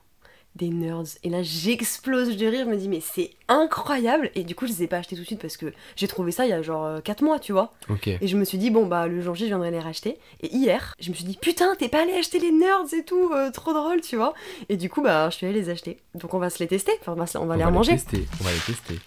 Des 0.55 0.69
nerds. 0.69 1.03
Et 1.23 1.29
là, 1.29 1.43
j'explose 1.43 2.35
de 2.35 2.45
rire, 2.47 2.65
je 2.65 2.71
me 2.71 2.75
dis, 2.75 2.89
mais 2.89 3.01
c'est 3.01 3.29
incroyable 3.47 4.31
Et 4.33 4.43
du 4.43 4.55
coup, 4.55 4.65
je 4.65 4.71
les 4.71 4.83
ai 4.83 4.87
pas 4.87 4.97
achetés 4.97 5.15
tout 5.15 5.21
de 5.21 5.27
suite 5.27 5.39
parce 5.39 5.57
que 5.57 5.71
j'ai 5.95 6.07
trouvé 6.07 6.31
ça 6.31 6.45
il 6.45 6.49
y 6.49 6.53
a 6.53 6.61
genre 6.63 7.01
4 7.03 7.23
mois, 7.23 7.39
tu 7.39 7.51
vois. 7.51 7.73
Ok. 7.87 8.07
Et 8.07 8.27
je 8.27 8.35
me 8.35 8.43
suis 8.43 8.57
dit, 8.57 8.71
bon, 8.71 8.87
bah, 8.87 9.07
le 9.07 9.21
jour 9.21 9.35
J, 9.35 9.43
je 9.43 9.49
viendrai 9.49 9.69
les 9.69 9.79
racheter. 9.79 10.17
Et 10.41 10.47
hier, 10.53 10.95
je 10.99 11.11
me 11.11 11.15
suis 11.15 11.23
dit, 11.23 11.37
putain, 11.39 11.75
t'es 11.77 11.87
pas 11.87 12.01
allé 12.01 12.13
acheter 12.13 12.39
les 12.39 12.51
nerds 12.51 12.91
et 12.97 13.05
tout, 13.05 13.31
euh, 13.31 13.51
trop 13.51 13.73
drôle, 13.73 14.01
tu 14.01 14.15
vois. 14.15 14.33
Et 14.69 14.75
du 14.75 14.89
coup, 14.89 15.03
bah, 15.03 15.29
je 15.29 15.35
suis 15.35 15.45
allée 15.45 15.61
les 15.61 15.69
acheter. 15.69 15.99
Donc, 16.15 16.33
on 16.33 16.39
va 16.39 16.49
se 16.49 16.57
les 16.59 16.67
tester, 16.67 16.93
enfin, 16.99 17.13
on 17.13 17.23
va, 17.23 17.25
on 17.39 17.45
va 17.45 17.55
les 17.55 17.63
remanger. 17.63 17.91
tester. 17.93 18.25
On 18.41 18.43
va 18.43 18.51
les 18.51 18.59
tester. 18.59 18.99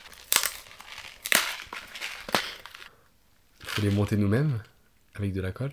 Faut 3.65 3.83
les 3.83 3.91
monter 3.91 4.17
nous-mêmes 4.17 4.61
avec 5.17 5.33
de 5.33 5.41
la 5.41 5.51
colle. 5.51 5.73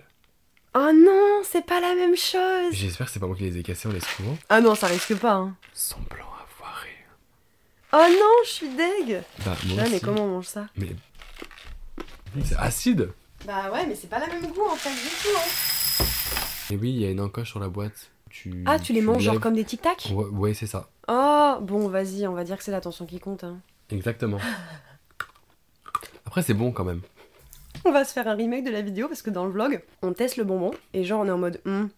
Oh 0.76 0.92
non, 0.94 1.42
c'est 1.44 1.66
pas 1.66 1.80
la 1.82 1.96
même 1.96 2.16
chose 2.16 2.72
J'espère 2.72 3.08
que 3.08 3.12
c'est 3.14 3.20
pas 3.20 3.26
moi 3.28 3.36
qui 3.36 3.44
les 3.44 3.58
ai 3.58 3.64
cassés 3.64 3.88
en 3.88 3.92
les 3.92 4.00
secouant. 4.00 4.38
Ah 4.50 4.62
non, 4.62 4.76
ça 4.76 4.88
risque 4.88 5.16
pas, 5.16 5.34
hein. 5.34 5.56
Semblant 5.74 6.28
avoiré. 6.56 6.90
Oh 7.94 8.06
non, 8.20 8.44
je 8.46 8.50
suis 8.50 8.70
deg 8.70 9.24
Bah, 9.46 9.56
moi 9.66 9.84
Ah, 9.84 9.90
mais 9.90 10.00
comment 10.00 10.26
on 10.26 10.30
mange 10.36 10.46
ça 10.46 10.68
Mais. 10.78 10.96
C'est 12.46 12.56
acide 12.58 13.12
Bah 13.46 13.72
ouais, 13.74 13.88
mais 13.88 13.96
c'est 13.96 14.08
pas 14.10 14.20
la 14.20 14.28
même 14.28 14.46
goût 14.52 14.68
en 14.70 14.76
fait 14.76 14.92
du 14.92 15.10
tout. 15.10 15.36
Hein. 15.36 16.06
Et 16.72 16.78
oui, 16.78 16.92
il 16.92 17.00
y 17.02 17.06
a 17.06 17.10
une 17.10 17.22
encoche 17.22 17.50
sur 17.50 17.60
la 17.60 17.70
boîte. 17.70 18.12
Tu, 18.30 18.64
Ah, 18.68 18.78
tu 18.78 18.94
les 18.94 19.02
manges 19.02 19.24
genre 19.24 19.40
comme 19.40 19.56
des 19.56 19.64
tic 19.66 19.82
tac 19.82 20.08
Ouais, 20.12 20.26
ouais, 20.26 20.54
c'est 20.54 20.68
ça. 20.68 20.88
Oh, 21.08 21.58
bon, 21.62 21.88
vas-y, 21.88 22.28
on 22.28 22.34
va 22.34 22.44
dire 22.44 22.58
que 22.58 22.64
c'est 22.64 22.70
l'attention 22.72 23.08
qui 23.08 23.20
compte. 23.20 23.44
Hein. 23.44 23.58
Exactement. 23.90 24.40
Après, 26.28 26.44
c'est 26.44 26.54
bon 26.54 26.72
quand 26.72 26.84
même. 26.84 27.02
On 27.86 27.92
va 27.92 28.04
se 28.06 28.14
faire 28.14 28.28
un 28.28 28.36
remake 28.36 28.66
de 28.66 28.72
la 28.72 28.82
vidéo 28.82 29.08
parce 29.08 29.22
que 29.22 29.30
dans 29.30 29.46
le 29.46 29.52
vlog, 29.52 29.82
on 30.02 30.14
teste 30.14 30.38
le 30.38 30.44
bonbon 30.44 30.72
et 30.94 31.04
genre 31.04 31.22
on 31.22 31.28
est 31.28 31.32
en 31.32 31.38
mode 31.38 31.62
Hum, 31.66 31.90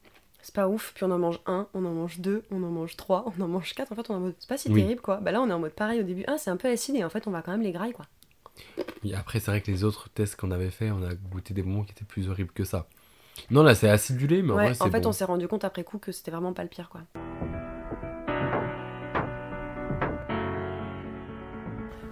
c'est 0.42 0.54
pas 0.56 0.68
ouf, 0.68 0.92
puis 0.96 1.04
on 1.04 1.12
en 1.12 1.20
mange 1.20 1.40
un, 1.46 1.68
on 1.74 1.86
en 1.86 1.92
mange 1.92 2.20
deux, 2.20 2.44
on 2.52 2.64
en 2.64 2.70
mange 2.70 2.98
trois, 2.98 3.26
on 3.38 3.42
en 3.42 3.48
mange 3.48 3.74
quatre. 3.74 3.92
En 3.92 3.96
fait, 3.96 4.10
on 4.10 4.14
est 4.14 4.18
en 4.18 4.22
mode 4.22 4.36
c'est 4.40 4.50
pas 4.50 4.58
si 4.58 4.70
Oui. 4.70 4.82
terrible 4.82 5.02
quoi. 5.02 5.18
Bah 5.18 5.32
là, 5.32 5.42
on 5.42 5.50
est 5.50 5.54
en 5.54 5.60
mode 5.60 5.74
pareil 5.74 6.00
au 6.00 6.04
début. 6.04 6.24
Ah, 6.28 6.38
c'est 6.38 6.50
un 6.50 6.58
peu 6.58 6.68
acide 6.70 6.96
et 6.96 7.04
en 7.04 7.10
fait, 7.10 7.28
on 7.28 7.32
va 7.32 7.42
quand 7.42 7.52
même 7.52 7.62
les 7.62 7.72
grailler 7.72 7.94
quoi. 7.94 8.06
Après, 9.16 9.40
c'est 9.40 9.52
vrai 9.52 9.62
que 9.62 9.72
les 9.72 9.84
autres 9.84 10.10
tests 10.10 10.36
qu'on 10.36 10.52
avait 10.52 10.70
fait, 10.70 10.92
on 10.92 11.04
a 11.04 11.14
goûté 11.16 11.54
des 11.54 11.64
moments 11.64 11.84
qui 11.84 11.92
étaient 11.92 12.06
plus 12.06 12.30
horribles 12.30 12.52
que 12.52 12.64
ça. 12.64 12.88
Non, 13.50 13.64
là, 13.64 13.76
c'est 13.76 13.90
acidulé, 13.90 14.42
mais 14.44 14.52
en 14.52 14.56
vrai, 14.56 14.74
c'est 14.74 14.84
en 14.84 14.92
fait, 14.92 15.02
bon. 15.02 15.10
on 15.10 15.12
s'est 15.12 15.26
rendu 15.26 15.48
compte 15.48 15.64
après 15.64 15.84
coup 15.84 15.98
que 15.98 16.12
c'était 16.12 16.32
vraiment 16.32 16.54
pas 16.54 16.64
le 16.64 16.70
pire, 16.70 16.90
quoi. 16.90 17.02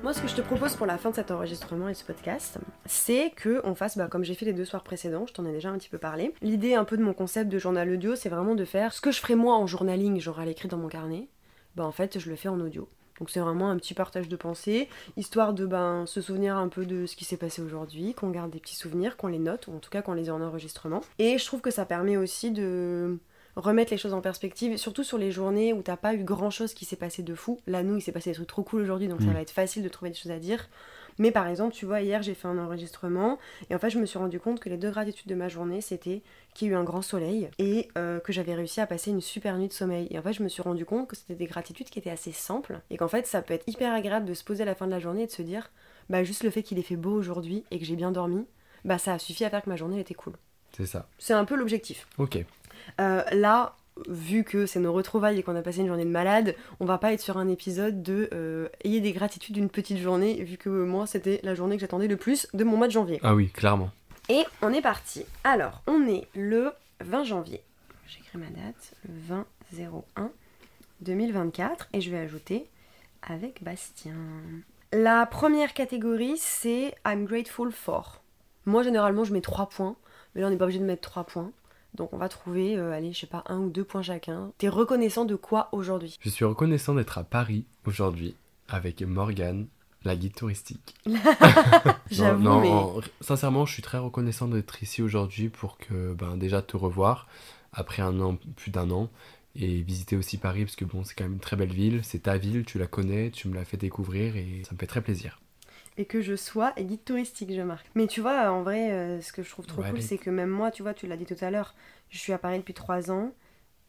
Moi, 0.09 0.15
ce 0.15 0.23
que 0.23 0.27
je 0.27 0.35
te 0.35 0.41
propose 0.41 0.75
pour 0.75 0.87
la 0.87 0.97
fin 0.97 1.11
de 1.11 1.15
cet 1.15 1.29
enregistrement 1.29 1.87
et 1.87 1.93
ce 1.93 2.03
podcast, 2.03 2.57
c'est 2.87 3.31
que 3.35 3.61
on 3.63 3.75
fasse, 3.75 3.95
bah, 3.95 4.07
comme 4.07 4.23
j'ai 4.23 4.33
fait 4.33 4.45
les 4.45 4.53
deux 4.53 4.65
soirs 4.65 4.81
précédents, 4.81 5.27
je 5.27 5.33
t'en 5.33 5.45
ai 5.45 5.51
déjà 5.51 5.69
un 5.69 5.77
petit 5.77 5.87
peu 5.87 5.99
parlé. 5.99 6.33
L'idée 6.41 6.73
un 6.73 6.83
peu 6.83 6.97
de 6.97 7.03
mon 7.03 7.13
concept 7.13 7.47
de 7.47 7.59
journal 7.59 7.87
audio, 7.91 8.15
c'est 8.15 8.29
vraiment 8.29 8.55
de 8.55 8.65
faire 8.65 8.91
ce 8.91 9.01
que 9.01 9.11
je 9.11 9.19
ferais 9.19 9.35
moi 9.35 9.53
en 9.53 9.67
journaling, 9.67 10.19
genre 10.19 10.39
à 10.39 10.45
l'écrit 10.45 10.67
dans 10.67 10.77
mon 10.77 10.87
carnet. 10.87 11.27
Bah, 11.75 11.85
en 11.85 11.91
fait, 11.91 12.17
je 12.17 12.27
le 12.27 12.35
fais 12.35 12.49
en 12.49 12.59
audio. 12.59 12.89
Donc 13.19 13.29
c'est 13.29 13.39
vraiment 13.39 13.69
un 13.69 13.77
petit 13.77 13.93
partage 13.93 14.29
de 14.29 14.35
pensée, 14.35 14.89
histoire 15.15 15.53
de 15.53 15.67
ben, 15.67 16.07
se 16.07 16.21
souvenir 16.21 16.57
un 16.57 16.69
peu 16.69 16.87
de 16.87 17.05
ce 17.05 17.15
qui 17.15 17.23
s'est 17.23 17.37
passé 17.37 17.61
aujourd'hui, 17.61 18.15
qu'on 18.15 18.31
garde 18.31 18.49
des 18.49 18.59
petits 18.59 18.77
souvenirs, 18.77 19.15
qu'on 19.15 19.27
les 19.27 19.37
note, 19.37 19.67
ou 19.67 19.75
en 19.75 19.79
tout 19.79 19.91
cas 19.91 20.01
qu'on 20.01 20.13
les 20.13 20.29
ait 20.29 20.31
en 20.31 20.41
enregistrement. 20.41 21.01
Et 21.19 21.37
je 21.37 21.45
trouve 21.45 21.61
que 21.61 21.69
ça 21.69 21.85
permet 21.85 22.17
aussi 22.17 22.49
de 22.49 23.19
remettre 23.55 23.91
les 23.91 23.97
choses 23.97 24.13
en 24.13 24.21
perspective, 24.21 24.77
surtout 24.77 25.03
sur 25.03 25.17
les 25.17 25.31
journées 25.31 25.73
où 25.73 25.81
t'as 25.81 25.97
pas 25.97 26.13
eu 26.13 26.23
grand 26.23 26.49
chose 26.49 26.73
qui 26.73 26.85
s'est 26.85 26.95
passé 26.95 27.23
de 27.23 27.35
fou. 27.35 27.59
Là, 27.67 27.83
nous, 27.83 27.97
il 27.97 28.01
s'est 28.01 28.11
passé 28.11 28.29
des 28.29 28.35
trucs 28.35 28.47
trop 28.47 28.63
cool 28.63 28.81
aujourd'hui, 28.81 29.07
donc 29.07 29.21
ça 29.21 29.27
Mm. 29.27 29.33
va 29.33 29.41
être 29.41 29.51
facile 29.51 29.83
de 29.83 29.89
trouver 29.89 30.11
des 30.11 30.17
choses 30.17 30.31
à 30.31 30.39
dire. 30.39 30.69
Mais 31.17 31.31
par 31.31 31.47
exemple, 31.47 31.73
tu 31.73 31.85
vois, 31.85 31.99
hier 32.01 32.21
j'ai 32.23 32.33
fait 32.33 32.47
un 32.47 32.57
enregistrement 32.57 33.37
et 33.69 33.75
en 33.75 33.79
fait, 33.79 33.89
je 33.89 33.99
me 33.99 34.05
suis 34.05 34.17
rendu 34.17 34.39
compte 34.39 34.61
que 34.61 34.69
les 34.69 34.77
deux 34.77 34.89
gratitudes 34.89 35.27
de 35.27 35.35
ma 35.35 35.49
journée, 35.49 35.81
c'était 35.81 36.21
qu'il 36.53 36.69
y 36.69 36.71
a 36.71 36.73
eu 36.75 36.77
un 36.77 36.85
grand 36.85 37.01
soleil 37.01 37.49
et 37.59 37.89
euh, 37.97 38.21
que 38.21 38.31
j'avais 38.31 38.53
réussi 38.55 38.79
à 38.79 38.87
passer 38.87 39.11
une 39.11 39.19
super 39.19 39.57
nuit 39.57 39.67
de 39.67 39.73
sommeil. 39.73 40.07
Et 40.11 40.17
en 40.17 40.21
fait, 40.21 40.31
je 40.31 40.41
me 40.43 40.47
suis 40.47 40.61
rendu 40.61 40.85
compte 40.85 41.09
que 41.09 41.17
c'était 41.17 41.35
des 41.35 41.45
gratitudes 41.45 41.89
qui 41.89 41.99
étaient 41.99 42.09
assez 42.09 42.31
simples 42.31 42.79
et 42.89 42.95
qu'en 42.95 43.09
fait, 43.09 43.27
ça 43.27 43.41
peut 43.41 43.53
être 43.53 43.67
hyper 43.67 43.91
agréable 43.93 44.25
de 44.27 44.33
se 44.33 44.45
poser 44.45 44.63
à 44.63 44.65
la 44.65 44.75
fin 44.75 44.85
de 44.85 44.91
la 44.91 44.99
journée 44.99 45.23
et 45.23 45.27
de 45.27 45.31
se 45.31 45.41
dire, 45.41 45.71
bah, 46.09 46.23
juste 46.23 46.43
le 46.43 46.51
fait 46.51 46.63
qu'il 46.63 46.79
ait 46.79 46.83
fait 46.83 46.95
beau 46.95 47.11
aujourd'hui 47.11 47.65
et 47.71 47.79
que 47.79 47.85
j'ai 47.85 47.97
bien 47.97 48.11
dormi, 48.13 48.45
bah, 48.85 48.97
ça 48.97 49.11
a 49.13 49.19
suffi 49.19 49.43
à 49.43 49.49
faire 49.49 49.61
que 49.61 49.69
ma 49.69 49.75
journée 49.75 49.99
était 49.99 50.13
cool. 50.13 50.33
C'est 50.77 50.85
ça. 50.85 51.09
C'est 51.17 51.33
un 51.33 51.43
peu 51.43 51.55
l'objectif. 51.57 52.07
Ok. 52.17 52.37
Euh, 52.99 53.23
là, 53.31 53.75
vu 54.07 54.43
que 54.43 54.65
c'est 54.65 54.79
nos 54.79 54.93
retrouvailles 54.93 55.39
et 55.39 55.43
qu'on 55.43 55.55
a 55.55 55.61
passé 55.61 55.79
une 55.79 55.87
journée 55.87 56.05
de 56.05 56.09
malade, 56.09 56.55
on 56.79 56.85
va 56.85 56.97
pas 56.97 57.13
être 57.13 57.21
sur 57.21 57.37
un 57.37 57.47
épisode 57.47 58.01
de 58.01 58.29
euh, 58.33 58.69
ayez 58.83 59.01
des 59.01 59.11
gratitudes 59.11 59.55
d'une 59.55 59.69
petite 59.69 59.97
journée, 59.97 60.43
vu 60.43 60.57
que 60.57 60.69
moi 60.69 61.07
c'était 61.07 61.39
la 61.43 61.55
journée 61.55 61.75
que 61.75 61.81
j'attendais 61.81 62.07
le 62.07 62.17
plus 62.17 62.47
de 62.53 62.63
mon 62.63 62.77
mois 62.77 62.87
de 62.87 62.93
janvier. 62.93 63.19
Ah 63.23 63.35
oui, 63.35 63.49
clairement. 63.49 63.91
Et 64.29 64.43
on 64.61 64.71
est 64.73 64.81
parti. 64.81 65.25
Alors, 65.43 65.81
on 65.87 66.07
est 66.07 66.27
le 66.35 66.71
20 67.01 67.23
janvier. 67.23 67.61
J'écris 68.07 68.37
ma 68.37 68.47
date, 68.47 68.93
le 69.07 69.13
20 69.27 69.45
01 70.17 70.29
2024, 71.01 71.89
et 71.93 72.01
je 72.01 72.11
vais 72.11 72.17
ajouter 72.17 72.65
avec 73.21 73.63
Bastien. 73.63 74.15
La 74.91 75.25
première 75.25 75.73
catégorie, 75.73 76.37
c'est 76.37 76.95
I'm 77.05 77.25
grateful 77.25 77.71
for. 77.71 78.21
Moi, 78.65 78.83
généralement, 78.83 79.23
je 79.23 79.33
mets 79.33 79.41
3 79.41 79.69
points, 79.69 79.95
mais 80.33 80.41
là, 80.41 80.47
on 80.47 80.49
n'est 80.49 80.57
pas 80.57 80.65
obligé 80.65 80.79
de 80.79 80.85
mettre 80.85 81.09
3 81.09 81.23
points. 81.23 81.51
Donc, 81.95 82.13
on 82.13 82.17
va 82.17 82.29
trouver, 82.29 82.77
euh, 82.77 82.91
allez, 82.93 83.11
je 83.13 83.19
sais 83.19 83.27
pas, 83.27 83.43
un 83.47 83.59
ou 83.59 83.69
deux 83.69 83.83
points 83.83 84.01
chacun. 84.03 84.51
T'es 84.57 84.69
reconnaissant 84.69 85.25
de 85.25 85.35
quoi 85.35 85.69
aujourd'hui? 85.71 86.15
Je 86.21 86.29
suis 86.29 86.45
reconnaissant 86.45 86.93
d'être 86.95 87.17
à 87.17 87.23
Paris 87.23 87.65
aujourd'hui 87.85 88.35
avec 88.67 89.01
Morgane, 89.01 89.67
la 90.03 90.15
guide 90.15 90.35
touristique. 90.35 90.95
J'avoue, 92.11 92.41
non, 92.43 92.55
non, 92.55 92.61
mais. 92.61 92.69
en- 92.69 93.01
sincèrement, 93.21 93.65
je 93.65 93.73
suis 93.73 93.81
très 93.81 93.97
reconnaissant 93.97 94.47
d'être 94.47 94.81
ici 94.83 95.01
aujourd'hui 95.01 95.49
pour 95.49 95.77
que, 95.77 96.13
ben, 96.13 96.37
déjà 96.37 96.61
te 96.61 96.77
revoir 96.77 97.27
après 97.73 98.01
un 98.01 98.19
an, 98.21 98.37
plus 98.55 98.71
d'un 98.71 98.89
an, 98.91 99.09
et 99.55 99.81
visiter 99.81 100.15
aussi 100.15 100.37
Paris 100.37 100.63
parce 100.65 100.75
que 100.75 100.85
bon, 100.85 101.03
c'est 101.03 101.15
quand 101.15 101.23
même 101.25 101.33
une 101.33 101.39
très 101.39 101.55
belle 101.55 101.73
ville, 101.73 102.01
c'est 102.03 102.23
ta 102.23 102.37
ville, 102.37 102.63
tu 102.65 102.77
la 102.79 102.87
connais, 102.87 103.31
tu 103.31 103.47
me 103.47 103.55
l'as 103.55 103.65
fait 103.65 103.77
découvrir 103.77 104.35
et 104.37 104.61
ça 104.63 104.73
me 104.73 104.77
fait 104.79 104.87
très 104.87 105.01
plaisir. 105.01 105.39
Et 105.99 106.05
que 106.05 106.21
je 106.21 106.35
sois 106.35 106.73
guide 106.79 107.03
touristique, 107.03 107.53
je 107.53 107.61
marque. 107.61 107.91
Mais 107.93 108.07
tu 108.07 108.21
vois, 108.21 108.51
en 108.51 108.63
vrai, 108.63 108.91
euh, 108.91 109.21
ce 109.21 109.31
que 109.33 109.43
je 109.43 109.49
trouve 109.51 109.67
trop 109.67 109.83
Ouais, 109.83 109.89
cool, 109.91 110.01
c'est 110.01 110.17
que 110.17 110.29
même 110.31 110.49
moi, 110.49 110.71
tu 110.71 110.81
vois, 110.81 110.93
tu 110.95 111.05
l'as 111.07 111.17
dit 111.17 111.25
tout 111.25 111.35
à 111.41 111.51
l'heure, 111.51 111.75
je 112.09 112.17
suis 112.17 112.33
à 112.33 112.37
Paris 112.39 112.57
depuis 112.57 112.73
trois 112.73 113.11
ans, 113.11 113.33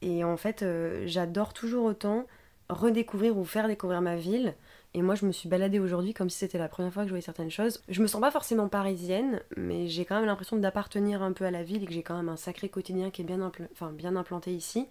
et 0.02 0.24
en 0.24 0.36
fait, 0.36 0.62
euh, 0.62 1.04
j'adore 1.06 1.54
toujours 1.54 1.84
autant 1.84 2.26
redécouvrir 2.68 3.38
ou 3.38 3.44
faire 3.44 3.68
découvrir 3.68 4.00
ma 4.02 4.16
ville. 4.16 4.54
Et 4.92 5.02
moi, 5.02 5.14
je 5.14 5.24
me 5.24 5.30
suis 5.30 5.48
baladée 5.48 5.78
aujourd'hui 5.78 6.14
comme 6.14 6.28
si 6.30 6.38
c'était 6.38 6.58
la 6.58 6.68
première 6.68 6.92
fois 6.92 7.04
que 7.04 7.08
je 7.08 7.12
voyais 7.12 7.22
certaines 7.24 7.50
choses. 7.50 7.80
Je 7.88 8.02
me 8.02 8.08
sens 8.08 8.20
pas 8.20 8.32
forcément 8.32 8.68
parisienne, 8.68 9.40
mais 9.56 9.86
j'ai 9.86 10.04
quand 10.04 10.16
même 10.16 10.24
l'impression 10.26 10.56
d'appartenir 10.56 11.22
un 11.22 11.32
peu 11.32 11.44
à 11.44 11.52
la 11.52 11.62
ville 11.62 11.84
et 11.84 11.86
que 11.86 11.92
j'ai 11.92 12.02
quand 12.02 12.16
même 12.16 12.28
un 12.28 12.36
sacré 12.36 12.68
quotidien 12.68 13.10
qui 13.10 13.22
est 13.22 13.24
bien, 13.24 13.38
impl- 13.38 13.68
enfin, 13.70 13.92
bien 13.92 14.16
implanté 14.16 14.52
ici. 14.52 14.88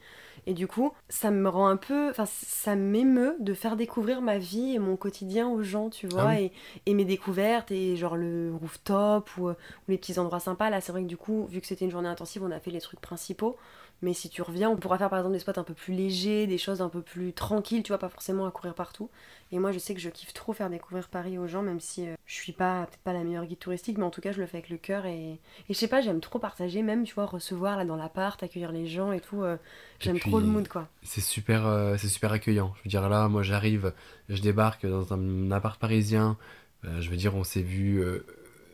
Et 0.48 0.54
du 0.54 0.68
coup, 0.68 0.94
ça 1.10 1.32
me 1.32 1.50
rend 1.50 1.68
un 1.68 1.76
peu. 1.76 2.10
Enfin, 2.12 2.24
ça 2.26 2.78
m'émeut 2.78 3.36
de 3.42 3.54
faire 3.54 3.76
découvrir 3.76 4.22
ma 4.22 4.38
vie 4.38 4.74
et 4.74 4.80
mon 4.80 4.96
quotidien 4.96 5.50
aux 5.50 5.64
gens, 5.64 5.90
tu 5.90 6.08
vois, 6.08 6.24
Ah 6.24 6.28
oui. 6.28 6.40
et, 6.44 6.52
et 6.86 6.94
mes 6.94 7.04
découvertes, 7.04 7.70
et 7.72 7.98
genre 7.98 8.16
le 8.16 8.54
rooftop 8.58 9.30
ou, 9.38 9.50
euh, 9.50 9.54
ou 9.54 9.92
les 9.92 9.98
petits 9.98 10.18
endroits 10.18 10.40
sympas. 10.40 10.70
Là, 10.70 10.80
c'est 10.80 10.94
vrai 10.94 11.02
que 11.04 11.08
du 11.10 11.18
coup, 11.18 11.46
vu 11.48 11.60
que 11.60 11.68
c'était 11.68 11.84
une 11.84 11.92
journée 11.92 12.08
intensive, 12.08 12.42
on 12.42 12.52
a 12.52 12.60
fait 12.62 12.72
les 12.72 12.80
trucs 12.80 13.02
principaux. 13.02 13.58
Mais 14.02 14.14
si 14.14 14.30
tu 14.30 14.42
reviens, 14.42 14.70
on 14.70 14.78
pourra 14.78 14.98
faire 14.98 15.10
par 15.10 15.20
exemple 15.20 15.34
des 15.34 15.40
spots 15.40 15.60
un 15.60 15.64
peu 15.64 15.74
plus 15.74 15.94
légers, 15.94 16.48
des 16.48 16.58
choses 16.58 16.82
un 16.82 16.90
peu 16.90 17.02
plus 17.02 17.34
tranquilles, 17.34 17.84
tu 17.84 17.90
vois, 17.90 17.98
pas 17.98 18.10
forcément 18.10 18.46
à 18.46 18.52
courir 18.52 18.74
partout. 18.74 19.10
Et 19.52 19.60
moi, 19.60 19.72
je 19.72 19.80
sais 19.80 19.94
que 19.94 20.00
je 20.00 20.10
kiffe 20.10 20.34
trop 20.34 20.54
faire 20.54 20.70
découvrir 20.70 21.10
Paris 21.10 21.38
aux 21.38 21.48
gens, 21.48 21.62
même 21.64 21.80
si 21.80 22.08
euh, 22.08 22.14
je 22.26 22.36
suis 22.36 22.54
pas 22.54 22.86
peut-être 22.86 23.02
pas 23.04 23.14
la 23.14 23.24
meilleure 23.24 23.46
guide 23.46 23.60
touristique, 23.60 23.98
mais 23.98 24.06
en 24.06 24.10
tout 24.12 24.22
cas, 24.22 24.32
je 24.32 24.40
le 24.40 24.46
fais 24.46 24.58
avec 24.58 24.70
le 24.70 24.78
cœur 24.78 25.06
et, 25.06 25.32
et 25.32 25.40
je 25.70 25.74
sais 25.74 25.88
pas, 25.88 26.02
j'aime 26.02 26.22
trop 26.22 26.40
partager, 26.40 26.82
même 26.82 27.04
tu 27.04 27.14
vois, 27.16 27.26
recevoir 27.26 27.78
là 27.78 27.84
dans 27.84 27.96
l'appart, 27.96 28.42
accueillir 28.42 28.72
les 28.72 28.88
gens 28.88 29.12
et 29.12 29.20
tout. 29.20 29.44
euh, 29.44 29.58
j'aime 30.00 30.20
trop 30.20 30.40
le 30.40 30.46
mood 30.46 30.68
quoi. 30.68 30.88
C'est 31.04 31.22
super, 31.22 31.66
euh, 31.66 31.96
c'est 31.98 32.08
super 32.08 32.32
accueillant. 32.32 32.74
Je 32.78 32.84
veux 32.84 32.90
dire, 32.90 33.10
là, 33.10 33.28
moi, 33.28 33.44
j'arrive, 33.44 33.94
je 34.30 34.42
débarque 34.42 34.86
dans 34.86 35.14
un 35.14 35.52
appart 35.52 35.80
parisien. 35.80 36.38
Euh, 36.86 37.02
je 37.02 37.10
veux 37.10 37.18
dire, 37.18 37.36
on 37.36 37.44
s'est 37.44 37.62
vu 37.62 38.02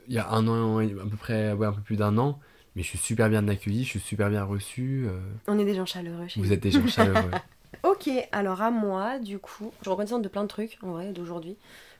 il 0.08 0.14
y 0.14 0.20
a 0.20 0.30
un 0.30 0.48
an, 0.48 0.80
à 0.80 1.10
peu 1.10 1.18
près, 1.18 1.54
ouais, 1.54 1.66
un 1.66 1.72
peu 1.72 1.82
plus 1.82 1.96
d'un 1.98 2.18
an. 2.18 2.40
Mais 2.76 2.84
je 2.84 2.88
suis 2.90 2.98
super 2.98 3.30
bien 3.30 3.48
accueilli, 3.48 3.84
je 3.84 3.90
suis 3.90 4.00
super 4.00 4.30
bien 4.30 4.44
reçu. 4.44 5.06
euh, 5.08 5.20
On 5.48 5.58
est 5.60 5.66
des 5.66 5.76
gens 5.76 5.86
chaleureux 5.86 6.28
chez 6.28 6.40
vous 6.42 6.52
êtes 6.52 6.60
des 6.62 6.72
gens 6.72 6.88
chaleureux. 6.88 7.32
Ok, 7.84 8.10
alors 8.32 8.62
à 8.62 8.72
moi, 8.72 9.20
du 9.20 9.38
coup, 9.38 9.72
je 9.80 9.84
suis 9.84 9.90
reconnaissante 9.92 10.22
de 10.24 10.28
plein 10.30 10.44
de 10.44 10.48
trucs, 10.48 10.78
en 10.82 10.92
vrai, 10.94 11.12
d'aujourd'hui, 11.12 11.56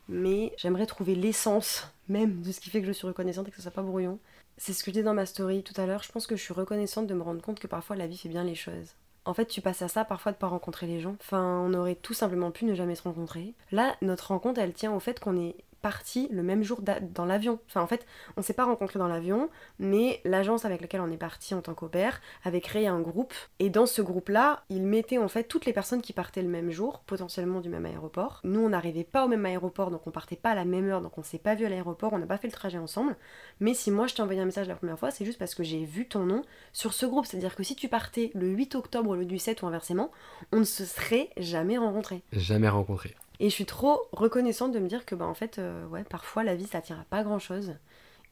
mais 0.10 0.52
j'aimerais 0.58 0.86
trouver 0.86 1.16
l'essence 1.16 1.92
même 2.08 2.42
de 2.42 2.52
ce 2.52 2.60
qui 2.60 2.70
fait 2.70 2.82
que 2.82 2.88
je 2.88 2.92
suis 2.92 3.06
reconnaissante 3.06 3.48
et 3.48 3.52
que 3.52 3.58
ce 3.58 3.62
soit 3.62 3.72
pas 3.72 3.82
brouillon. 3.84 4.18
C'est 4.58 4.74
ce 4.74 4.84
que 4.84 4.90
je 4.92 4.96
dis 4.96 5.04
dans 5.04 5.14
ma 5.14 5.26
story 5.26 5.64
tout 5.64 5.80
à 5.80 5.86
l'heure, 5.86 6.02
je 6.02 6.12
pense 6.12 6.26
que 6.28 6.36
je 6.38 6.42
suis 6.42 6.54
reconnaissante 6.54 7.08
de 7.08 7.14
me 7.14 7.22
rendre 7.22 7.42
compte 7.42 7.60
que 7.60 7.68
parfois 7.68 7.96
la 7.98 8.08
vie 8.08 8.18
fait 8.18 8.30
bien 8.30 8.44
les 8.44 8.56
choses. 8.56 8.96
En 9.26 9.34
fait, 9.34 9.46
tu 9.48 9.60
passes 9.62 9.82
à 9.82 9.88
ça 9.88 10.06
parfois 10.06 10.32
de 10.32 10.38
pas 10.38 10.48
rencontrer 10.48 10.88
les 10.88 11.02
gens. 11.02 11.18
Enfin, 11.20 11.44
on 11.68 11.74
aurait 11.74 11.96
tout 11.96 12.14
simplement 12.14 12.52
pu 12.52 12.66
ne 12.66 12.74
jamais 12.74 12.96
se 12.96 13.04
rencontrer. 13.04 13.54
Là, 13.72 13.96
notre 14.02 14.30
rencontre, 14.30 14.62
elle 14.62 14.74
tient 14.74 14.94
au 14.94 15.00
fait 15.00 15.20
qu'on 15.20 15.38
est 15.40 15.56
parti 15.82 16.28
le 16.32 16.44
même 16.44 16.64
jour 16.64 16.82
d'a- 16.82 17.00
dans 17.00 17.26
l'avion. 17.26 17.60
Enfin, 17.68 17.82
en 17.82 17.88
fait, 17.88 18.06
on 18.38 18.42
s'est 18.42 18.54
pas 18.54 18.66
rencontrés 18.66 19.00
dans 19.00 19.08
l'avion, 19.08 19.50
mais 19.80 20.22
l'agence 20.26 20.66
avec 20.66 20.82
laquelle 20.82 21.02
on 21.02 21.12
est 21.12 21.18
parti 21.18 21.54
en 21.54 21.62
tant 21.62 21.74
qu'opère 21.74 22.22
avait 22.44 22.62
créé 22.62 22.88
un 22.88 23.00
groupe. 23.00 23.34
Et 23.60 23.70
dans 23.70 23.86
ce 23.86 24.02
groupe-là, 24.02 24.64
ils 24.70 24.82
mettaient 24.84 25.18
en 25.18 25.28
fait 25.28 25.44
toutes 25.44 25.66
les 25.66 25.74
personnes 25.74 26.02
qui 26.02 26.14
partaient 26.14 26.42
le 26.42 26.50
même 26.50 26.72
jour, 26.72 27.00
potentiellement 27.06 27.62
du 27.62 27.70
même 27.70 27.86
aéroport. 27.86 28.42
Nous, 28.44 28.60
on 28.60 28.70
n'arrivait 28.70 29.04
pas 29.04 29.26
au 29.26 29.28
même 29.28 29.46
aéroport, 29.46 29.92
donc 29.92 30.08
on 30.08 30.12
partait 30.12 30.36
pas 30.36 30.52
à 30.52 30.56
la 30.56 30.66
même 30.66 30.90
heure, 30.90 31.02
donc 31.02 31.18
on 31.18 31.24
s'est 31.24 31.38
pas 31.38 31.56
vu 31.56 31.66
à 31.66 31.70
l'aéroport, 31.70 32.14
on 32.14 32.20
n'a 32.20 32.26
pas 32.26 32.38
fait 32.38 32.48
le 32.48 32.54
trajet 32.54 32.78
ensemble. 32.78 33.16
Mais 33.60 33.74
si 33.74 33.92
moi 33.92 34.08
je 34.08 34.16
t'ai 34.16 34.22
envoyé 34.22 34.42
un 34.42 34.46
message 34.46 34.68
la 34.68 34.76
première 34.76 34.98
fois, 35.00 35.12
c'est 35.12 35.26
juste 35.26 35.40
parce 35.40 35.56
que 35.56 35.64
j'ai 35.64 35.86
vu 35.86 36.08
ton 36.08 36.26
nom 36.26 36.42
sur 36.74 36.94
ce 36.94 37.06
groupe. 37.06 37.26
C'est-à-dire 37.26 37.56
que 37.56 37.64
si 37.64 37.76
tu 37.76 37.88
partais 37.90 38.32
le 38.34 38.48
8 38.48 38.76
octobre 38.76 39.12
au 39.12 39.16
lieu 39.16 39.26
du 39.26 39.38
7 39.40 39.62
ou 39.62 39.68
inversement, 39.68 40.12
on 40.52 40.60
ne 40.60 40.64
se 40.64 40.86
serait 40.86 41.30
jamais 41.38 41.78
rencontrés. 41.78 42.24
Jamais 42.32 42.70
rencontré. 42.70 43.16
Et 43.39 43.50
je 43.50 43.54
suis 43.54 43.65
trop 43.65 44.02
reconnaissante 44.12 44.71
de 44.71 44.80
me 44.80 44.88
dire 44.88 45.06
que 45.06 45.15
bah 45.15 45.26
en 45.26 45.34
fait 45.34 45.60
euh, 45.60 45.86
ouais 45.88 46.04
parfois 46.04 46.43
la 46.43 46.56
vie 46.56 46.67
ça 46.67 46.82
tient 46.82 47.00
à 47.00 47.04
pas 47.06 47.24
grand 47.24 47.39
chose 47.39 47.76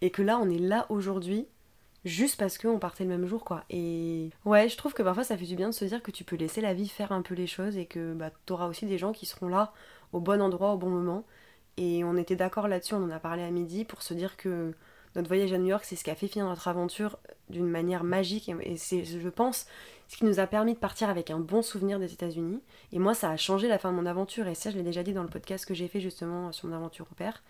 et 0.02 0.10
que 0.12 0.22
là 0.22 0.40
on 0.40 0.50
est 0.50 0.60
là 0.60 0.86
aujourd'hui 0.90 1.48
juste 2.06 2.38
parce 2.40 2.58
qu'on 2.58 2.80
partait 2.80 3.04
le 3.04 3.10
même 3.10 3.26
jour 3.26 3.44
quoi. 3.44 3.64
Et 3.70 4.30
ouais 4.46 4.70
je 4.70 4.78
trouve 4.78 4.94
que 4.94 5.04
parfois 5.04 5.24
ça 5.24 5.38
fait 5.38 5.46
du 5.46 5.56
bien 5.56 5.70
de 5.70 5.74
se 5.74 5.86
dire 5.86 6.02
que 6.04 6.12
tu 6.12 6.24
peux 6.24 6.36
laisser 6.36 6.62
la 6.62 6.74
vie 6.74 6.88
faire 6.88 7.12
un 7.12 7.22
peu 7.22 7.34
les 7.36 7.48
choses 7.48 7.78
et 7.78 7.86
que 7.86 8.14
bah 8.14 8.32
t'auras 8.46 8.68
aussi 8.68 8.86
des 8.86 8.98
gens 8.98 9.12
qui 9.14 9.26
seront 9.26 9.48
là 9.48 9.74
au 10.14 10.20
bon 10.20 10.42
endroit 10.42 10.74
au 10.74 10.78
bon 10.78 10.90
moment. 10.90 11.26
Et 11.78 12.04
on 12.04 12.16
était 12.18 12.36
d'accord 12.36 12.68
là-dessus, 12.68 12.94
on 12.94 13.04
en 13.04 13.10
a 13.10 13.20
parlé 13.20 13.42
à 13.44 13.50
midi 13.50 13.84
pour 13.84 14.04
se 14.04 14.14
dire 14.14 14.38
que 14.38 14.74
notre 15.16 15.28
voyage 15.28 15.52
à 15.54 15.58
New 15.58 15.68
York 15.68 15.84
c'est 15.86 15.96
ce 15.96 16.04
qui 16.04 16.12
a 16.12 16.16
fait 16.16 16.28
finir 16.28 16.48
notre 16.48 16.68
aventure 16.68 17.18
d'une 17.50 17.68
manière 17.68 18.04
magique 18.04 18.50
et- 18.62 18.78
c'est 18.78 19.04
je 19.06 19.30
pense 19.30 19.66
ce 20.14 20.18
qui 20.20 20.26
nous 20.26 20.40
a 20.40 20.46
permis 20.46 20.76
de 20.76 20.78
partir 20.78 21.10
avec 21.10 21.32
un 21.32 21.40
bon 21.40 21.64
souvenir 21.64 21.98
des 21.98 22.14
États-Unis. 22.14 22.62
Et 22.92 23.00
moi, 23.00 23.16
ça 23.16 23.32
a 23.32 23.38
changé 23.38 23.68
la 23.68 23.80
fin 23.80 23.92
de 23.92 23.96
mon 23.96 24.06
aventure. 24.06 24.48
Et 24.48 24.54
ça, 24.54 24.70
je 24.70 24.78
l'ai 24.78 24.84
déjà 24.84 25.02
dit 25.02 25.12
dans 25.12 25.24
le 25.24 25.28
podcast 25.28 25.66
que 25.66 25.74
j'ai 25.74 25.88
fait 25.88 26.02
justement 26.02 26.52
sur 26.52 26.68
mon 26.68 26.76
aventure 26.76 27.08
au 27.12 27.16
père. 27.16 27.42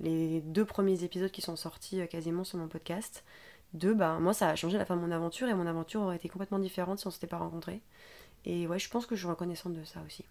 Les 0.00 0.42
deux 0.42 0.66
premiers 0.66 1.02
épisodes 1.02 1.30
qui 1.30 1.40
sont 1.40 1.56
sortis 1.56 2.02
euh, 2.02 2.06
quasiment 2.06 2.44
sur 2.44 2.58
mon 2.58 2.68
podcast. 2.68 3.24
Deux, 3.72 3.94
bah, 3.94 4.18
moi, 4.20 4.34
ça 4.34 4.50
a 4.50 4.54
changé 4.54 4.76
la 4.76 4.84
fin 4.84 4.96
de 4.96 5.00
mon 5.00 5.10
aventure. 5.10 5.48
Et 5.48 5.54
mon 5.54 5.66
aventure 5.66 6.02
aurait 6.02 6.16
été 6.16 6.28
complètement 6.28 6.58
différente 6.58 6.98
si 6.98 7.06
on 7.06 7.10
s'était 7.10 7.26
pas 7.26 7.38
rencontrés. 7.38 7.80
Et 8.44 8.66
ouais, 8.66 8.78
je 8.78 8.90
pense 8.90 9.06
que 9.06 9.14
je 9.14 9.20
suis 9.20 9.28
reconnaissante 9.28 9.72
de 9.72 9.84
ça 9.84 10.02
aussi. 10.06 10.26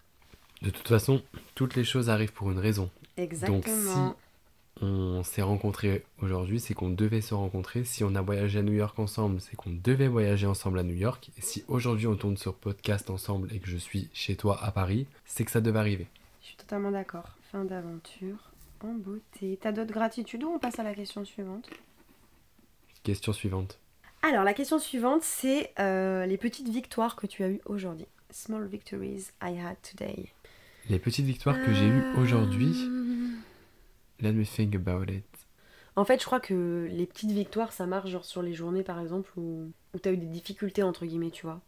De 0.62 0.70
toute 0.70 0.86
façon, 0.86 1.20
toutes 1.56 1.74
les 1.74 1.84
choses 1.84 2.08
arrivent 2.08 2.32
pour 2.32 2.52
une 2.52 2.60
raison. 2.60 2.88
Exactement. 3.16 3.56
Donc 3.56 3.66
si 3.66 4.14
on 4.80 5.22
s'est 5.24 5.42
rencontrés 5.42 6.04
aujourd'hui, 6.22 6.58
c'est 6.60 6.74
qu'on 6.74 6.90
devait 6.90 7.20
se 7.20 7.34
rencontrer. 7.34 7.84
Si 7.84 8.02
on 8.04 8.14
a 8.14 8.22
voyagé 8.22 8.60
à 8.60 8.62
New 8.62 8.72
York 8.72 8.98
ensemble, 8.98 9.40
c'est 9.40 9.56
qu'on 9.56 9.70
devait 9.70 10.08
voyager 10.08 10.46
ensemble 10.46 10.78
à 10.78 10.82
New 10.82 10.94
York. 10.94 11.30
Et 11.36 11.42
si 11.42 11.64
aujourd'hui 11.68 12.06
on 12.06 12.16
tourne 12.16 12.36
sur 12.36 12.54
podcast 12.54 13.10
ensemble 13.10 13.48
et 13.54 13.58
que 13.58 13.68
je 13.68 13.76
suis 13.76 14.08
chez 14.12 14.36
toi 14.36 14.58
à 14.62 14.70
Paris, 14.72 15.06
c'est 15.26 15.44
que 15.44 15.50
ça 15.50 15.60
devait 15.60 15.78
arriver. 15.78 16.06
Je 16.40 16.48
suis 16.48 16.56
totalement 16.56 16.90
d'accord. 16.90 17.28
Fin 17.52 17.64
d'aventure 17.64 18.50
en 18.82 18.94
beauté. 18.94 19.58
T'as 19.60 19.72
d'autres 19.72 19.92
gratitudes 19.92 20.44
ou 20.44 20.48
on 20.48 20.58
passe 20.58 20.78
à 20.78 20.82
la 20.82 20.94
question 20.94 21.24
suivante? 21.24 21.68
Question 23.02 23.32
suivante. 23.32 23.78
Alors, 24.22 24.44
la 24.44 24.54
question 24.54 24.78
suivante, 24.78 25.22
c'est 25.22 25.72
euh, 25.78 26.26
les 26.26 26.36
petites 26.36 26.68
victoires 26.68 27.16
que 27.16 27.26
tu 27.26 27.42
as 27.42 27.48
eues 27.48 27.60
aujourd'hui. 27.66 28.06
Small 28.30 28.66
victories 28.66 29.30
I 29.42 29.58
had 29.58 29.76
today. 29.82 30.26
Les 30.88 30.98
petites 30.98 31.26
victoires 31.26 31.56
que 31.64 31.72
j'ai 31.72 31.86
eues 31.86 32.02
aujourd'hui, 32.18 32.74
Euh, 32.74 32.99
let 34.22 34.32
me 34.32 34.44
think 34.44 34.74
about 34.74 35.10
it. 35.12 35.24
En 35.96 36.04
fait, 36.04 36.20
je 36.20 36.24
crois 36.26 36.40
que 36.40 36.88
les 36.90 37.06
petites 37.06 37.32
victoires, 37.32 37.72
ça 37.72 37.86
marche 37.86 38.10
genre 38.10 38.24
sur 38.24 38.42
les 38.42 38.54
journées, 38.54 38.82
par 38.84 39.00
exemple, 39.00 39.30
où, 39.36 39.70
où 39.94 39.98
t'as 39.98 40.12
eu 40.12 40.16
des 40.16 40.26
difficultés, 40.26 40.82
entre 40.82 41.04
guillemets, 41.04 41.30
tu 41.30 41.44
vois. 41.46 41.60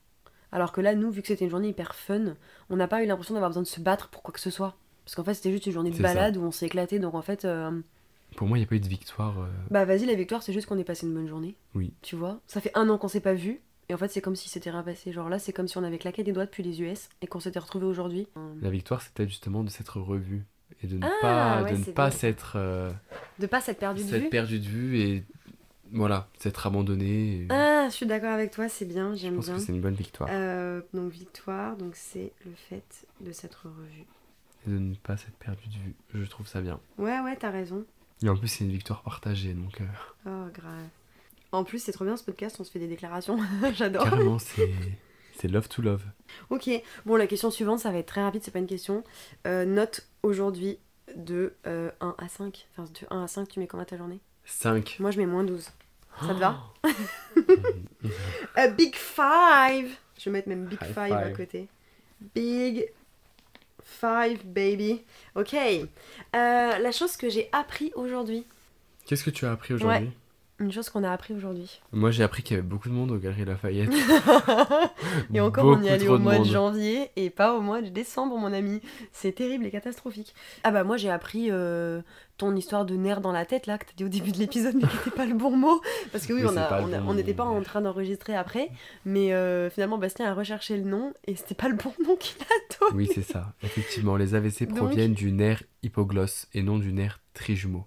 Alors 0.53 0.71
que 0.73 0.81
là, 0.81 0.95
nous, 0.95 1.11
vu 1.11 1.23
que 1.23 1.29
c'était 1.29 1.45
une 1.45 1.51
journée 1.51 1.69
hyper 1.69 1.95
fun, 1.95 2.35
on 2.71 2.77
n'a 2.77 2.87
pas 2.89 3.03
eu 3.03 3.07
l'impression 3.07 3.35
d'avoir 3.35 3.51
besoin 3.51 3.63
de 3.63 3.69
se 3.69 3.81
battre 3.81 4.09
pour 4.11 4.23
quoi 4.23 4.33
que 4.33 4.41
ce 4.41 4.51
soit. 4.51 4.77
Parce 5.05 5.15
qu'en 5.17 5.25
fait, 5.25 5.35
c'était 5.35 5.51
juste 5.51 5.67
une 5.67 5.73
journée 5.73 5.91
de 5.91 5.97
ça. 5.97 6.03
balade 6.03 6.37
où 6.37 6.43
on 6.43 6.51
s'est 6.53 6.67
éclaté. 6.67 6.99
Donc 6.99 7.15
en 7.15 7.23
fait, 7.23 7.45
euh, 7.45 7.81
Pour 8.37 8.47
moi, 8.47 8.57
il 8.59 8.61
n'y 8.61 8.67
a 8.67 8.69
pas 8.69 8.77
eu 8.77 8.81
de 8.81 8.89
victoire. 8.89 9.41
euh, 9.41 9.49
bah 9.71 9.85
vas-y, 9.85 10.07
la 10.07 10.15
victoire, 10.15 10.43
c'est 10.43 10.53
juste 10.53 10.67
qu'on 10.69 10.79
ait 10.79 10.85
passé 10.85 11.07
une 11.07 11.15
bonne 11.15 11.27
journée. 11.27 11.57
Oui. 11.75 11.93
Tu 12.03 12.15
vois? 12.17 12.41
Ça 12.47 12.61
fait 12.61 12.71
un 12.75 12.89
an 12.91 12.99
qu'on 12.99 13.09
s'est 13.09 13.21
pas 13.21 13.35
vu. 13.35 13.61
Et 13.89 13.95
en 13.95 13.99
fait, 13.99 14.09
c'est 14.09 14.21
comme 14.21 14.37
si 14.37 14.49
c'était 14.49 14.71
rien 14.71 14.83
passé. 14.85 15.11
Genre 15.11 15.29
là, 15.29 15.39
c'est 15.41 15.53
comme 15.53 15.67
si 15.69 15.77
on 15.79 15.83
avait 15.83 15.99
claqué 15.99 16.23
des 16.23 16.33
doigts 16.33 16.45
depuis 16.47 16.63
les 16.63 16.81
US 16.83 17.09
et 17.23 17.27
qu'on 17.27 17.41
s'était 17.41 17.59
retrouvés 17.59 17.87
aujourd'hui. 17.87 18.29
La 18.61 18.71
victoire, 18.71 19.03
c'était 19.03 19.27
justement 19.27 19.65
de 19.65 19.71
s'être 19.71 20.01
revu 20.01 20.45
et 20.83 20.87
de 20.87 20.97
ne 20.99 21.05
Ah, 21.07 21.11
pas, 21.21 21.63
ouais, 21.63 21.73
de 21.73 21.79
ne 21.79 21.85
pas 21.85 22.11
s'être 22.11 22.55
euh, 22.57 22.91
De 23.39 23.47
pas 23.47 23.61
s'être 23.61 23.79
perdu 23.79 24.03
de 24.05 24.09
s'être 24.09 24.23
vue. 24.23 24.29
perdu 24.31 24.59
de 24.59 24.67
vue 24.67 24.99
et 25.01 25.25
voilà, 25.93 26.29
s'être 26.39 26.67
abandonné. 26.67 27.43
et 27.43 27.47
Ah, 27.51 27.87
je 27.91 27.95
suis 27.95 28.07
d'accord 28.07 28.31
avec 28.33 28.51
toi, 28.51 28.69
c'est 28.69 28.85
bien, 28.87 29.15
je 29.15 29.21
j'aime 29.23 29.37
pense 29.37 29.47
bien. 29.47 29.57
que 29.57 29.61
c'est 29.61 29.73
une 29.73 29.81
bonne 29.81 29.95
victoire. 29.95 30.29
Euh, 30.33 30.81
donc 30.95 31.11
victoire, 31.13 31.77
donc 31.77 31.93
c'est 31.97 32.33
le 32.47 32.53
fait 32.69 33.05
de 33.21 33.33
s'être 33.33 33.67
revu. 33.67 34.05
Et 34.67 34.71
de 34.71 34.79
ne 34.79 34.95
pas 34.95 35.17
s'être 35.17 35.35
perdu 35.39 35.67
de 35.69 35.75
vue. 35.75 35.95
Je 36.25 36.31
trouve 36.31 36.47
ça 36.47 36.61
bien. 36.61 36.79
Ouais, 36.99 37.21
ouais, 37.21 37.37
t'as 37.37 37.51
raison. 37.51 37.85
Et 38.23 38.29
en 38.29 38.37
plus, 38.37 38.49
c'est 38.49 38.65
une 38.65 38.71
victoire 38.71 39.03
partagée, 39.03 39.53
donc 39.53 39.81
euh, 39.81 39.85
Oh, 40.27 40.51
grave. 40.55 40.87
En 41.51 41.65
plus, 41.65 41.83
c'est 41.83 41.93
trop 41.93 42.05
bien 42.05 42.17
ce 42.17 42.25
podcast, 42.25 42.57
on 42.61 42.65
se 42.65 42.71
fait 42.71 42.79
des 42.79 42.87
déclarations. 42.89 43.37
J'adore. 43.75 44.05
carrément, 44.05 44.39
c'est 44.39 44.71
c'est 45.39 45.49
love 45.49 45.69
to 45.69 45.83
love. 45.83 46.03
Ok, 46.51 46.71
bon, 47.07 47.17
la 47.17 47.27
question 47.27 47.51
suivante, 47.51 47.81
ça 47.81 47.91
va 47.91 47.99
être 47.99 48.07
très 48.07 48.23
rapide, 48.23 48.43
c'est 48.45 48.51
pas 48.51 48.59
une 48.59 48.67
question. 48.67 49.05
Euh, 49.47 49.65
note 49.65 50.07
aujourd'hui 50.23 50.79
de 51.17 51.55
euh, 51.67 51.91
1 52.01 52.15
à 52.19 52.29
5. 52.29 52.69
Enfin, 52.73 52.89
de 52.91 53.07
1 53.11 53.25
à 53.25 53.29
5, 53.29 53.49
tu 53.49 53.61
mets 53.61 53.67
comment 53.67 53.85
ta 53.85 53.97
journée? 53.97 54.21
5. 54.45 54.97
Moi, 55.01 55.11
je 55.11 55.19
mets 55.19 55.27
moins 55.27 55.45
12. 55.45 55.69
Ça 56.21 56.29
te 56.29 56.39
va? 56.39 56.61
A 58.57 58.69
big 58.69 58.95
five 58.95 59.95
Je 60.19 60.25
vais 60.25 60.31
mettre 60.31 60.49
même 60.49 60.67
big 60.67 60.79
High 60.83 60.93
five, 60.95 61.13
à 61.13 61.25
five. 61.27 61.37
côté. 61.37 61.69
Big 62.35 62.89
five, 63.83 64.45
baby. 64.45 65.03
Ok. 65.35 65.55
Euh, 65.55 65.87
la 66.33 66.93
chose 66.93 67.17
que 67.17 67.29
j'ai 67.29 67.49
appris 67.53 67.93
aujourd'hui. 67.95 68.47
Qu'est-ce 69.07 69.25
que 69.25 69.31
tu 69.31 69.47
as 69.47 69.53
appris 69.53 69.75
aujourd'hui? 69.75 70.11
Une 70.63 70.71
chose 70.71 70.91
qu'on 70.91 71.03
a 71.03 71.11
appris 71.11 71.35
aujourd'hui. 71.35 71.81
Moi, 71.91 72.13
j'ai 72.13 72.23
appris 72.23 72.45
qu'il 72.45 72.57
y 72.57 72.59
avait 72.61 72.67
beaucoup 72.67 72.89
de 72.89 72.95
monde 72.95 73.11
au 73.11 73.19
Galeries 73.19 73.45
Lafayette. 73.45 73.91
Et 75.35 75.41
encore, 75.41 75.67
on 75.67 75.83
y 75.83 75.89
allait 75.89 76.07
au 76.07 76.21
mois 76.21 76.39
de 76.39 76.45
janvier 76.45 77.11
et 77.17 77.31
pas 77.31 77.55
au 77.57 77.61
mois 77.61 77.83
de 77.83 77.89
décembre, 77.89 78.39
mon 78.39 78.53
ami. 78.53 78.81
C'est 79.11 79.33
terrible 79.33 79.67
et 79.67 79.71
catastrophique. 79.73 80.35
Ah 80.63 80.71
bah 80.71 80.85
moi 80.85 80.97
j'ai 80.97 81.11
appris 81.11 81.49
euh, 81.51 82.01
ton 82.39 82.55
histoire 82.55 82.85
de 82.85 82.95
nerf 82.95 83.21
dans 83.21 83.33
la 83.33 83.45
tête 83.45 83.67
là 83.67 83.77
que 83.77 83.87
t'as 83.87 83.93
dit 83.97 84.05
au 84.05 84.09
début 84.09 84.31
de 84.31 84.39
l'épisode 84.39 84.75
mais 84.77 84.87
qui 84.87 84.97
était 84.97 85.11
pas 85.11 85.27
le 85.27 85.35
bon 85.35 85.57
mot 85.57 85.81
parce 86.13 86.27
que 86.27 86.33
oui 86.33 86.43
Mais 86.43 86.99
on 86.99 87.05
bon 87.05 87.15
n'était 87.15 87.35
pas 87.35 87.45
en 87.45 87.61
train 87.63 87.81
d'enregistrer 87.81 88.35
après 88.37 88.71
mais 89.05 89.33
euh, 89.33 89.69
finalement 89.71 89.99
Bastien 89.99 90.31
a 90.31 90.35
recherché 90.35 90.77
le 90.77 90.85
nom 90.85 91.13
et 91.27 91.35
c'était 91.37 91.55
pas 91.55 91.69
le 91.69 91.77
bon 91.77 91.93
nom 92.07 92.17
qu'il 92.17 92.41
a 92.43 92.81
donné. 92.81 92.97
Oui, 92.97 93.09
c'est 93.15 93.23
ça. 93.23 93.53
Effectivement, 93.63 94.17
les 94.17 94.35
AVC 94.35 94.67
Donc- 94.67 94.77
proviennent 94.79 95.15
du 95.15 95.33
nerf 95.33 95.63
hypoglosse 95.83 96.47
et 96.55 96.63
non 96.63 96.79
du 96.79 96.93
nerf 96.93 97.21
trijumeau. 97.35 97.85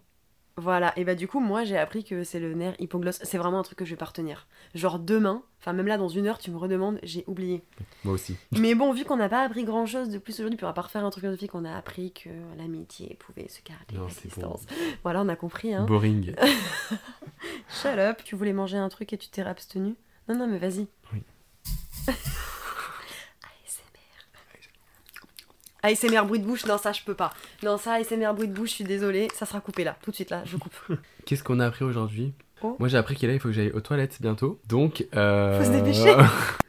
Voilà 0.57 0.93
et 0.97 1.03
bah 1.03 1.15
du 1.15 1.27
coup 1.27 1.41
moi 1.41 1.65
j'ai 1.65 1.77
appris 1.77 2.05
que 2.05 2.23
c'est 2.23 2.39
le 2.39 2.53
nerf 2.53 2.75
hypoglosse. 2.79 3.19
C'est 3.23 3.37
vraiment 3.37 3.59
un 3.59 3.63
truc 3.63 3.77
que 3.79 3.83
je 3.85 3.89
vais 3.89 3.97
pas 3.97 4.05
retenir. 4.05 4.47
Genre 4.73 4.99
demain, 4.99 5.43
enfin 5.59 5.73
même 5.73 5.87
là 5.87 5.97
dans 5.97 6.07
une 6.07 6.27
heure 6.27 6.37
tu 6.37 6.49
me 6.49 6.55
redemandes, 6.57 6.97
j'ai 7.03 7.25
oublié. 7.27 7.61
Moi 8.05 8.13
aussi. 8.13 8.37
Mais 8.53 8.73
bon, 8.73 8.93
vu 8.93 9.03
qu'on 9.03 9.17
n'a 9.17 9.27
pas 9.27 9.43
appris 9.43 9.65
grand 9.65 9.85
chose 9.85 10.09
de 10.09 10.17
plus 10.17 10.33
aujourd'hui, 10.35 10.55
puis 10.55 10.65
on 10.65 10.69
va 10.69 10.73
pas 10.73 10.83
refaire 10.83 11.03
un 11.03 11.09
truc 11.09 11.23
philosophique, 11.23 11.55
on 11.55 11.65
a 11.65 11.75
appris 11.75 12.13
que 12.13 12.29
l'amitié 12.57 13.17
pouvait 13.19 13.49
se 13.49 13.59
garder 13.63 13.95
Non, 13.95 14.05
à 14.05 14.09
c'est 14.09 14.29
distance. 14.29 14.65
Voilà, 15.03 15.21
on 15.21 15.27
a 15.27 15.35
compris, 15.35 15.73
hein. 15.73 15.85
Boring. 15.85 16.33
Shut 17.69 17.97
up, 17.99 18.21
tu 18.23 18.35
voulais 18.35 18.53
manger 18.53 18.77
un 18.77 18.87
truc 18.87 19.11
et 19.11 19.17
tu 19.17 19.27
t'es 19.27 19.41
abstenu? 19.41 19.95
Non, 20.29 20.37
non, 20.37 20.47
mais 20.47 20.57
vas-y. 20.57 20.87
Oui. 21.13 21.21
ASMR. 25.85 26.23
Bruit 26.25 26.39
de 26.39 26.45
bouche, 26.45 26.65
non, 26.65 26.77
ça 26.77 26.91
je 26.91 27.01
peux 27.03 27.13
pas. 27.13 27.31
Non, 27.63 27.77
ça, 27.77 27.93
ASMR 27.93 28.33
bruit 28.33 28.47
de 28.47 28.53
bouche, 28.53 28.69
je 28.69 28.75
suis 28.75 28.83
désolée, 28.83 29.27
ça 29.33 29.45
sera 29.45 29.59
coupé 29.61 29.83
là, 29.83 29.95
tout 30.01 30.11
de 30.11 30.15
suite 30.15 30.29
là, 30.29 30.43
je 30.45 30.57
coupe. 30.57 30.73
Qu'est-ce 31.25 31.43
qu'on 31.43 31.59
a 31.59 31.65
appris 31.65 31.85
aujourd'hui 31.85 32.33
Oh. 32.63 32.77
Moi, 32.79 32.87
j'ai 32.87 32.97
appris 32.97 33.15
qu'il 33.15 33.29
il 33.29 33.39
faut 33.39 33.49
que 33.49 33.53
j'aille 33.53 33.71
aux 33.73 33.81
toilettes 33.81 34.17
bientôt. 34.21 34.59
Donc. 34.69 35.05
Euh... 35.15 35.59
Faut 35.59 35.65
se 35.65 35.71
dépêcher. 35.77 36.15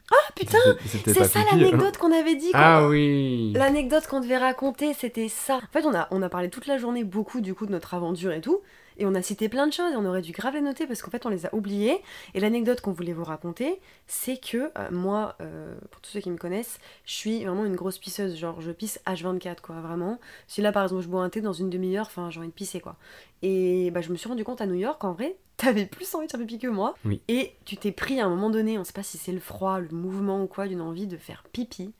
Ah 0.09 0.31
putain, 0.35 0.57
C'est 0.85 1.23
ça 1.25 1.39
l'anecdote 1.51 1.97
qu'on 1.97 2.13
avait 2.17 2.35
dit. 2.35 2.51
qu'on- 2.51 2.57
Ah 2.57 2.87
oui 2.87 3.51
L'anecdote 3.53 4.07
qu'on 4.07 4.21
devait 4.21 4.37
raconter, 4.37 4.93
c'était 4.93 5.27
ça. 5.27 5.55
En 5.57 5.71
fait, 5.73 5.85
on 5.85 5.93
a, 5.93 6.07
on 6.11 6.21
a 6.21 6.29
parlé 6.29 6.49
toute 6.49 6.65
la 6.67 6.77
journée 6.77 7.03
beaucoup 7.03 7.41
du 7.41 7.53
coup 7.53 7.65
de 7.65 7.71
notre 7.73 7.93
aventure 7.93 8.31
et 8.31 8.39
tout. 8.39 8.61
Et 8.97 9.05
on 9.05 9.13
a 9.13 9.21
cité 9.21 9.47
plein 9.47 9.67
de 9.67 9.73
choses 9.73 9.93
et 9.93 9.95
on 9.95 10.05
aurait 10.05 10.21
dû 10.21 10.31
grave 10.31 10.55
les 10.55 10.61
noter 10.61 10.87
parce 10.87 11.01
qu'en 11.01 11.11
fait, 11.11 11.25
on 11.25 11.29
les 11.29 11.45
a 11.45 11.53
oubliées. 11.53 12.01
Et 12.33 12.39
l'anecdote 12.39 12.81
qu'on 12.81 12.91
voulait 12.91 13.13
vous 13.13 13.23
raconter, 13.23 13.79
c'est 14.07 14.37
que 14.37 14.71
euh, 14.77 14.91
moi, 14.91 15.35
euh, 15.41 15.75
pour 15.91 16.01
tous 16.01 16.11
ceux 16.11 16.19
qui 16.19 16.31
me 16.31 16.37
connaissent, 16.37 16.79
je 17.05 17.13
suis 17.13 17.43
vraiment 17.43 17.65
une 17.65 17.75
grosse 17.75 17.99
pisseuse. 17.99 18.35
Genre, 18.35 18.59
je 18.59 18.71
pisse 18.71 18.99
H24, 19.05 19.61
quoi, 19.61 19.81
vraiment. 19.81 20.19
Si 20.47 20.61
là, 20.61 20.71
par 20.71 20.83
exemple, 20.83 21.03
je 21.03 21.07
bois 21.07 21.23
un 21.23 21.29
thé 21.29 21.41
dans 21.41 21.53
une 21.53 21.69
demi-heure, 21.69 22.07
enfin, 22.07 22.29
j'ai 22.29 22.39
envie 22.39 22.49
de 22.49 22.53
pisser, 22.53 22.79
quoi. 22.79 22.95
Et 23.43 23.91
bah, 23.91 24.01
je 24.01 24.11
me 24.11 24.17
suis 24.17 24.27
rendu 24.27 24.43
compte 24.43 24.61
à 24.61 24.65
New 24.65 24.75
York, 24.75 25.03
en 25.03 25.13
vrai, 25.13 25.35
t'avais 25.57 25.85
plus 25.85 26.13
envie 26.15 26.25
de 26.25 26.31
faire 26.31 26.39
pipi 26.39 26.57
que 26.57 26.67
moi. 26.67 26.95
Oui. 27.05 27.21
Et 27.27 27.53
tu 27.65 27.77
t'es 27.77 27.91
pris 27.91 28.19
à 28.19 28.25
un 28.25 28.29
moment 28.29 28.49
donné, 28.49 28.79
on 28.79 28.83
sait 28.83 28.93
pas 28.93 29.03
si 29.03 29.17
c'est 29.17 29.31
le 29.31 29.39
froid, 29.39 29.79
le 29.79 29.89
mouvement 29.89 30.41
ou 30.43 30.47
quoi, 30.47 30.67
d'une 30.67 30.81
envie 30.81 31.07
de 31.07 31.17
faire 31.17 31.43
pipi. 31.51 31.93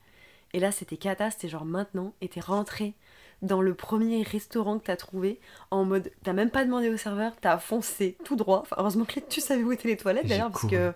Et 0.52 0.60
là, 0.60 0.72
c'était 0.72 0.96
cata, 0.96 1.30
c'était 1.30 1.48
genre 1.48 1.64
maintenant, 1.64 2.14
et 2.20 2.28
t'es 2.28 2.40
rentré 2.40 2.94
dans 3.42 3.60
le 3.62 3.74
premier 3.74 4.22
restaurant 4.22 4.78
que 4.78 4.86
t'as 4.86 4.96
trouvé, 4.96 5.40
en 5.70 5.84
mode, 5.84 6.10
t'as 6.24 6.32
même 6.32 6.50
pas 6.50 6.64
demandé 6.64 6.88
au 6.90 6.96
serveur, 6.96 7.32
t'as 7.40 7.58
foncé 7.58 8.16
tout 8.24 8.36
droit. 8.36 8.60
Enfin, 8.62 8.76
heureusement 8.78 9.04
que 9.04 9.20
tu 9.20 9.40
savais 9.40 9.62
où 9.62 9.72
étaient 9.72 9.88
les 9.88 9.96
toilettes 9.96 10.26
d'ailleurs, 10.26 10.50
parce 10.50 10.66
que. 10.66 10.92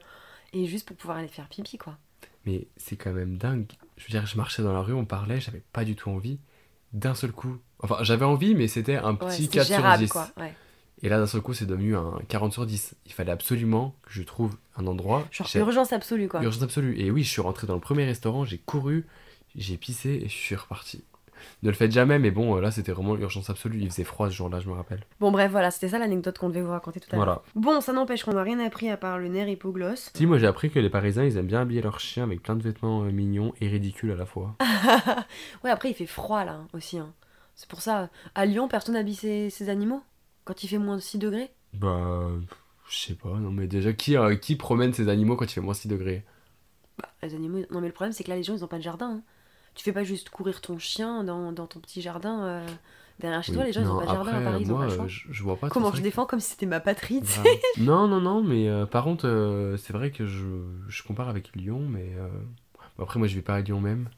Et 0.54 0.66
juste 0.66 0.86
pour 0.86 0.96
pouvoir 0.96 1.16
aller 1.16 1.28
faire 1.28 1.48
pipi, 1.48 1.78
quoi. 1.78 1.96
Mais 2.44 2.66
c'est 2.76 2.96
quand 2.96 3.12
même 3.12 3.38
dingue. 3.38 3.64
Je 3.96 4.04
veux 4.04 4.10
dire, 4.10 4.26
je 4.26 4.36
marchais 4.36 4.62
dans 4.62 4.72
la 4.74 4.80
rue, 4.80 4.92
on 4.92 5.06
parlait, 5.06 5.40
j'avais 5.40 5.62
pas 5.72 5.84
du 5.84 5.96
tout 5.96 6.10
envie. 6.10 6.38
D'un 6.92 7.14
seul 7.14 7.32
coup. 7.32 7.56
Enfin, 7.78 7.96
j'avais 8.02 8.26
envie, 8.26 8.54
mais 8.54 8.68
c'était 8.68 8.96
un 8.96 9.12
Ouais, 9.12 9.16
petit 9.16 9.44
c'était 9.44 9.58
4 9.58 9.66
sur 9.66 9.76
gérable, 9.76 10.02
10. 10.02 10.10
quoi. 10.12 10.28
Ouais. 10.36 10.54
Et 11.02 11.08
là, 11.08 11.18
d'un 11.18 11.26
seul 11.26 11.40
coup, 11.40 11.54
c'est 11.54 11.64
devenu 11.64 11.96
un 11.96 12.20
40 12.28 12.52
sur 12.52 12.66
10. 12.66 12.94
Il 13.06 13.12
fallait 13.12 13.32
absolument 13.32 13.94
que 14.02 14.12
je 14.12 14.22
trouve 14.22 14.54
un 14.76 14.86
endroit. 14.86 15.26
Genre 15.30 15.48
urgence 15.54 15.92
absolue, 15.92 16.28
quoi. 16.28 16.42
Urgence 16.42 16.62
absolue. 16.62 17.00
Et 17.00 17.10
oui, 17.10 17.22
je 17.22 17.30
suis 17.30 17.40
rentré 17.40 17.66
dans 17.66 17.74
le 17.74 17.80
premier 17.80 18.04
restaurant, 18.04 18.44
j'ai 18.44 18.58
couru, 18.58 19.06
j'ai 19.56 19.78
pissé 19.78 20.10
et 20.22 20.28
je 20.28 20.34
suis 20.34 20.54
reparti. 20.54 21.02
Ne 21.62 21.68
le 21.68 21.74
faites 21.74 21.92
jamais, 21.92 22.18
mais 22.18 22.30
bon, 22.30 22.56
euh, 22.56 22.60
là, 22.60 22.70
c'était 22.70 22.92
vraiment 22.92 23.16
urgence 23.16 23.50
absolue. 23.50 23.78
Il 23.80 23.90
faisait 23.90 24.04
froid 24.04 24.28
ce 24.28 24.34
jour-là, 24.34 24.60
je 24.60 24.68
me 24.68 24.74
rappelle. 24.74 25.00
Bon, 25.20 25.30
bref, 25.30 25.50
voilà, 25.50 25.70
c'était 25.70 25.88
ça 25.88 25.98
l'anecdote 25.98 26.38
qu'on 26.38 26.48
devait 26.48 26.62
vous 26.62 26.70
raconter 26.70 27.00
tout 27.00 27.08
à 27.12 27.16
l'heure. 27.16 27.24
Voilà. 27.24 27.42
Bon, 27.54 27.80
ça 27.80 27.92
n'empêche 27.92 28.24
qu'on 28.24 28.32
n'a 28.34 28.42
rien 28.42 28.58
appris 28.60 28.88
à 28.90 28.96
part 28.96 29.18
le 29.18 29.28
nerf 29.28 29.48
hypoglosse. 29.48 30.10
Si, 30.14 30.26
moi, 30.26 30.38
j'ai 30.38 30.46
appris 30.46 30.70
que 30.70 30.78
les 30.78 30.90
Parisiens, 30.90 31.24
ils 31.24 31.36
aiment 31.36 31.46
bien 31.46 31.60
habiller 31.62 31.82
leurs 31.82 32.00
chiens 32.00 32.24
avec 32.24 32.42
plein 32.42 32.56
de 32.56 32.62
vêtements 32.62 33.02
euh, 33.04 33.10
mignons 33.10 33.52
et 33.60 33.68
ridicules 33.68 34.10
à 34.12 34.16
la 34.16 34.26
fois. 34.26 34.56
ouais, 35.64 35.70
après, 35.70 35.90
il 35.90 35.94
fait 35.94 36.06
froid 36.06 36.44
là 36.44 36.52
hein, 36.54 36.68
aussi. 36.72 36.98
hein. 36.98 37.12
C'est 37.54 37.68
pour 37.68 37.80
ça, 37.82 38.08
à 38.34 38.46
Lyon, 38.46 38.66
personne 38.68 38.96
habille 38.96 39.14
ses, 39.14 39.50
ses 39.50 39.68
animaux 39.68 40.02
quand 40.44 40.64
il 40.64 40.68
fait 40.68 40.78
moins 40.78 40.96
de 40.96 41.00
6 41.02 41.18
degrés? 41.18 41.50
Bah, 41.74 42.28
je 42.88 42.96
sais 42.98 43.14
pas, 43.14 43.28
non, 43.30 43.50
mais 43.50 43.66
déjà, 43.66 43.92
qui, 43.92 44.16
euh, 44.16 44.34
qui 44.36 44.56
promène 44.56 44.92
ses 44.92 45.08
animaux 45.08 45.36
quand 45.36 45.44
il 45.44 45.52
fait 45.52 45.60
moins 45.60 45.74
6 45.74 45.88
degrés? 45.88 46.24
Bah, 46.98 47.08
les 47.22 47.34
animaux. 47.34 47.60
Non, 47.70 47.80
mais 47.80 47.86
le 47.88 47.92
problème, 47.92 48.12
c'est 48.12 48.24
que 48.24 48.30
là, 48.30 48.36
les 48.36 48.42
gens, 48.42 48.54
ils 48.54 48.64
ont 48.64 48.68
pas 48.68 48.78
de 48.78 48.82
jardin. 48.82 49.10
hein. 49.16 49.22
Tu 49.74 49.84
fais 49.84 49.92
pas 49.92 50.04
juste 50.04 50.28
courir 50.30 50.60
ton 50.60 50.78
chien 50.78 51.24
dans, 51.24 51.52
dans 51.52 51.66
ton 51.66 51.80
petit 51.80 52.02
jardin 52.02 52.42
euh, 52.44 52.66
derrière 53.20 53.42
chez 53.42 53.52
toi. 53.52 53.64
Les 53.64 53.72
gens, 53.72 53.80
ils 53.80 53.88
ont 53.88 53.94
Non, 53.94 54.00
pas 54.00 54.06
de 54.06 54.12
jardin 54.12 54.32
à 54.32 54.40
Paris, 54.42 54.62
ils 54.62 54.72
ont 54.72 54.76
pas 54.78 54.84
le 54.86 54.94
choix. 54.94 55.06
je, 55.08 55.20
je 55.30 55.42
vois 55.42 55.56
pas 55.56 55.68
Comment 55.68 55.92
je 55.94 56.02
défends 56.02 56.26
comme 56.26 56.40
si 56.40 56.50
c'était 56.50 56.66
ma 56.66 56.80
patrie, 56.80 57.20
tu 57.20 57.26
sais. 57.28 57.40
Grave. 57.42 57.56
non, 57.86 58.08
non, 58.08 58.20
non, 58.20 58.42
mais 58.42 58.68
euh, 58.68 58.84
par 58.86 59.04
contre, 59.04 59.26
euh, 59.26 59.76
c'est 59.76 59.92
vrai 59.92 60.10
que 60.10 60.26
je, 60.26 60.44
je 60.88 61.02
compare 61.02 61.28
avec 61.28 61.54
Lyon, 61.56 61.80
mais 61.88 62.12
euh, 62.18 62.28
bon, 62.98 63.04
après, 63.04 63.18
moi, 63.18 63.28
je 63.28 63.34
vais 63.34 63.42
pas 63.42 63.54
à 63.54 63.60
Lyon 63.60 63.80
même. 63.80 64.08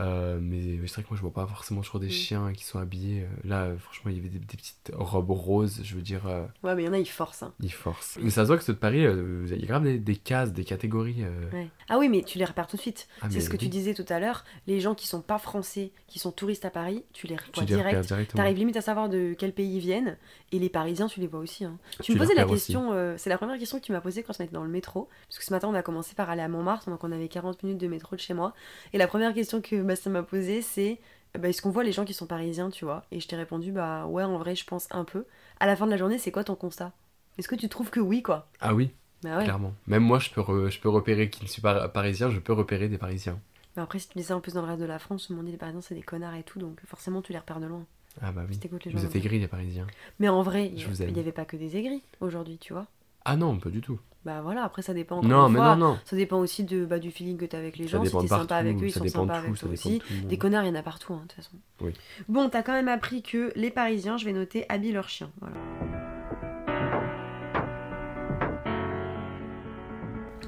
Euh, 0.00 0.38
mais 0.40 0.78
c'est 0.86 0.94
vrai 0.94 1.02
que 1.02 1.08
moi, 1.10 1.16
je 1.16 1.20
vois 1.22 1.32
pas 1.32 1.46
forcément 1.46 1.80
toujours 1.82 2.00
des 2.00 2.06
Mm. 2.06 2.10
chiens 2.10 2.52
qui 2.52 2.64
sont 2.64 2.78
habillés. 2.78 3.22
euh, 3.22 3.26
Là, 3.44 3.70
franchement, 3.78 4.10
il 4.10 4.16
y 4.16 4.20
avait 4.20 4.28
des, 4.28 4.38
des 4.38 4.56
petites 4.56 4.90
robes 4.94 5.30
roses, 5.30 5.80
je 5.82 5.94
veux 5.94 6.02
dire, 6.02 6.26
euh, 6.26 6.46
Ouais, 6.62 6.74
mais 6.74 6.82
il 6.82 6.86
y 6.86 6.88
en 6.88 6.92
a, 6.92 6.98
ils 6.98 7.06
forcent. 7.06 7.42
hein. 7.42 7.52
ils 7.60 7.72
forcent. 7.72 8.18
Mais 8.22 8.30
ça 8.30 8.42
se 8.42 8.46
voit 8.46 8.56
que 8.58 8.64
ceux 8.64 8.72
de 8.72 8.78
Paris, 8.78 9.04
euh, 9.04 9.46
il 9.50 9.60
y 9.60 9.64
a 9.64 9.66
grave 9.66 9.82
des, 9.82 9.98
des 9.98 10.16
cases, 10.16 10.52
des 10.52 10.64
catégories. 10.64 11.24
Ouais. 11.52 11.68
Ah 11.88 11.98
oui, 11.98 12.08
mais 12.08 12.22
tu 12.22 12.38
les 12.38 12.44
repères 12.44 12.66
tout 12.66 12.76
de 12.76 12.80
suite. 12.82 13.06
Ah, 13.20 13.26
c'est 13.30 13.40
ce 13.40 13.50
que 13.50 13.56
tu 13.56 13.68
disais 13.68 13.94
tout 13.94 14.06
à 14.08 14.18
l'heure. 14.18 14.44
Les 14.66 14.80
gens 14.80 14.94
qui 14.94 15.06
sont 15.06 15.20
pas 15.20 15.38
français, 15.38 15.92
qui 16.06 16.18
sont 16.18 16.32
touristes 16.32 16.64
à 16.64 16.70
Paris, 16.70 17.04
tu 17.12 17.26
les 17.26 17.36
Tu 17.36 17.42
repères 17.42 17.62
repères 17.62 17.76
direct. 17.90 18.06
directement. 18.06 18.42
T'arrives 18.42 18.56
limite 18.58 18.76
à 18.76 18.80
savoir 18.82 19.08
de 19.08 19.34
quel 19.38 19.52
pays 19.52 19.76
ils 19.76 19.80
viennent. 19.80 20.16
Et 20.52 20.58
les 20.58 20.68
Parisiens, 20.68 21.06
tu 21.06 21.20
les 21.20 21.26
vois 21.26 21.40
aussi. 21.40 21.64
hein. 21.64 21.78
Tu, 21.96 22.02
Tu 22.02 22.12
me 22.14 22.18
posais 22.18 22.34
la 22.34 22.44
question, 22.44 23.14
c'est 23.16 23.30
la 23.30 23.38
première 23.38 23.58
question 23.58 23.78
que 23.78 23.84
tu 23.84 23.92
m'as 23.92 24.00
posée 24.00 24.22
quand 24.22 24.32
on 24.38 24.44
était 24.44 24.52
dans 24.54 24.64
le 24.64 24.70
métro. 24.70 25.08
Parce 25.28 25.38
que 25.38 25.44
ce 25.44 25.52
matin, 25.52 25.68
on 25.68 25.74
a 25.74 25.82
commencé 25.82 26.14
par 26.14 26.30
aller 26.30 26.42
à 26.42 26.48
Montmartre, 26.48 26.88
donc 26.90 27.02
on 27.04 27.12
avait 27.12 27.28
40 27.28 27.62
minutes 27.62 27.78
de 27.80 27.88
métro 27.88 28.16
de 28.16 28.20
chez 28.20 28.34
moi. 28.34 28.54
Et 28.92 28.98
la 28.98 29.06
première 29.06 29.32
question 29.34 29.60
que 29.60 29.76
Bastien 29.86 30.10
m'a 30.12 30.22
posée, 30.22 30.62
c'est 30.62 30.98
bah, 31.38 31.48
est-ce 31.48 31.62
qu'on 31.62 31.70
voit 31.70 31.84
les 31.84 31.92
gens 31.92 32.04
qui 32.04 32.14
sont 32.14 32.26
parisiens, 32.26 32.70
tu 32.70 32.84
vois? 32.84 33.04
Et 33.10 33.20
je 33.20 33.26
t'ai 33.28 33.36
répondu, 33.36 33.72
bah 33.72 34.06
ouais, 34.06 34.22
en 34.24 34.36
vrai, 34.38 34.54
je 34.54 34.64
pense 34.64 34.86
un 34.90 35.04
peu. 35.04 35.24
À 35.60 35.66
la 35.66 35.76
fin 35.76 35.86
de 35.86 35.90
la 35.90 35.96
journée, 35.96 36.18
c'est 36.18 36.30
quoi 36.32 36.44
ton 36.44 36.54
constat? 36.56 36.92
Est-ce 37.38 37.48
que 37.48 37.54
tu 37.54 37.68
trouves 37.68 37.90
que 37.90 38.00
oui, 38.00 38.22
quoi? 38.22 38.48
Ah 38.60 38.74
oui, 38.74 38.90
Bah 39.22 39.38
ouais. 39.38 39.44
clairement. 39.44 39.72
Même 39.86 40.02
moi, 40.02 40.18
je 40.18 40.28
peux, 40.30 40.42
re- 40.42 40.68
je 40.70 40.78
peux 40.80 40.90
repérer 40.90 41.30
qui 41.30 41.42
ne 41.44 41.48
suis 41.48 41.62
pas 41.62 41.88
parisien, 41.88 42.30
je 42.30 42.38
peux 42.38 42.52
repérer 42.52 42.88
des 42.88 42.98
parisiens. 42.98 43.38
Mais 43.76 43.82
après, 43.82 43.98
si 43.98 44.08
tu 44.08 44.18
dis 44.18 44.24
ça 44.24 44.36
en 44.36 44.40
plus 44.40 44.52
dans 44.52 44.60
le 44.62 44.68
reste 44.68 44.80
de 44.80 44.86
la 44.86 44.98
France, 44.98 45.26
tout 45.26 45.32
le 45.32 45.38
monde 45.38 45.46
dit 45.46 45.52
les 45.52 45.58
parisiens, 45.58 45.80
c'est 45.80 45.94
des 45.94 46.02
connards 46.02 46.34
et 46.34 46.42
tout, 46.42 46.58
donc 46.58 46.78
forcément, 46.86 47.22
tu 47.22 47.32
les 47.32 47.38
repères 47.38 47.60
de 47.60 47.66
loin. 47.66 47.86
Ah 48.20 48.30
bah 48.32 48.42
oui. 48.46 48.54
Si 48.60 48.68
les 48.68 48.90
gens. 48.90 48.98
Vous 48.98 49.06
êtes 49.06 49.12
ça. 49.12 49.18
aigris, 49.18 49.38
les 49.38 49.48
parisiens. 49.48 49.86
Mais 50.18 50.28
en 50.28 50.42
vrai, 50.42 50.66
il 50.74 50.78
Je 50.78 50.88
vous 50.88 51.00
y- 51.00 51.04
aime. 51.04 51.10
il 51.10 51.16
y 51.16 51.20
avait 51.20 51.32
pas 51.32 51.46
que 51.46 51.56
des 51.56 51.78
aigris 51.78 52.02
aujourd'hui, 52.20 52.58
tu 52.58 52.74
vois 52.74 52.86
Ah 53.24 53.36
non, 53.36 53.58
pas 53.58 53.70
du 53.70 53.80
tout. 53.80 53.98
Bah 54.24 54.40
voilà, 54.40 54.62
après, 54.62 54.82
ça 54.82 54.94
dépend. 54.94 55.20
Non, 55.22 55.48
mais 55.48 55.58
fois. 55.58 55.74
non, 55.76 55.88
non. 55.92 55.98
Ça 56.04 56.14
dépend 56.14 56.38
aussi 56.38 56.62
de, 56.64 56.84
bah, 56.84 56.98
du 57.00 57.10
feeling 57.10 57.36
que 57.36 57.44
t'as 57.44 57.58
avec 57.58 57.76
les 57.76 57.88
gens. 57.88 58.04
Si 58.04 58.16
t'es 58.16 58.26
sympa 58.28 58.56
avec 58.56 58.76
eux, 58.80 58.86
ils 58.86 58.92
sont 58.92 59.06
sympas 59.08 59.38
avec 59.38 59.54
toi 59.56 59.70
aussi. 59.70 60.00
Des 60.24 60.38
connards, 60.38 60.64
il 60.64 60.68
y 60.68 60.70
en 60.70 60.74
a 60.76 60.82
partout, 60.82 61.12
hein, 61.14 61.22
de 61.22 61.28
toute 61.28 61.32
façon. 61.32 61.56
Oui. 61.80 61.92
Bon, 62.28 62.48
t'as 62.48 62.62
quand 62.62 62.72
même 62.72 62.88
appris 62.88 63.22
que 63.22 63.52
les 63.56 63.70
Parisiens, 63.70 64.16
je 64.16 64.24
vais 64.24 64.32
noter, 64.32 64.64
habillent 64.68 64.92
leurs 64.92 65.08
chiens. 65.08 65.30
Voilà. 65.40 65.56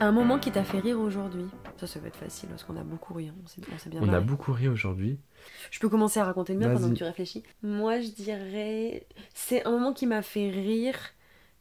Un 0.00 0.12
moment 0.12 0.38
qui 0.38 0.50
t'a 0.50 0.64
fait 0.64 0.80
rire 0.80 0.98
aujourd'hui 0.98 1.46
Ça, 1.76 1.86
ça 1.86 2.00
va 2.00 2.08
être 2.08 2.16
facile 2.16 2.48
parce 2.48 2.64
qu'on 2.64 2.76
a 2.76 2.82
beaucoup 2.82 3.14
ri. 3.14 3.28
hein. 3.28 3.34
On 3.86 3.90
bien 3.90 4.00
On 4.02 4.12
a 4.12 4.20
beaucoup 4.20 4.52
ri 4.52 4.68
aujourd'hui. 4.68 5.18
Je 5.70 5.78
peux 5.78 5.88
commencer 5.88 6.20
à 6.20 6.24
raconter 6.24 6.52
le 6.52 6.58
mien 6.58 6.72
pendant 6.72 6.90
que 6.90 6.94
tu 6.94 7.04
réfléchis. 7.04 7.42
Moi, 7.62 8.00
je 8.00 8.08
dirais. 8.08 9.06
C'est 9.34 9.66
un 9.66 9.70
moment 9.70 9.92
qui 9.92 10.06
m'a 10.06 10.22
fait 10.22 10.50
rire, 10.50 10.96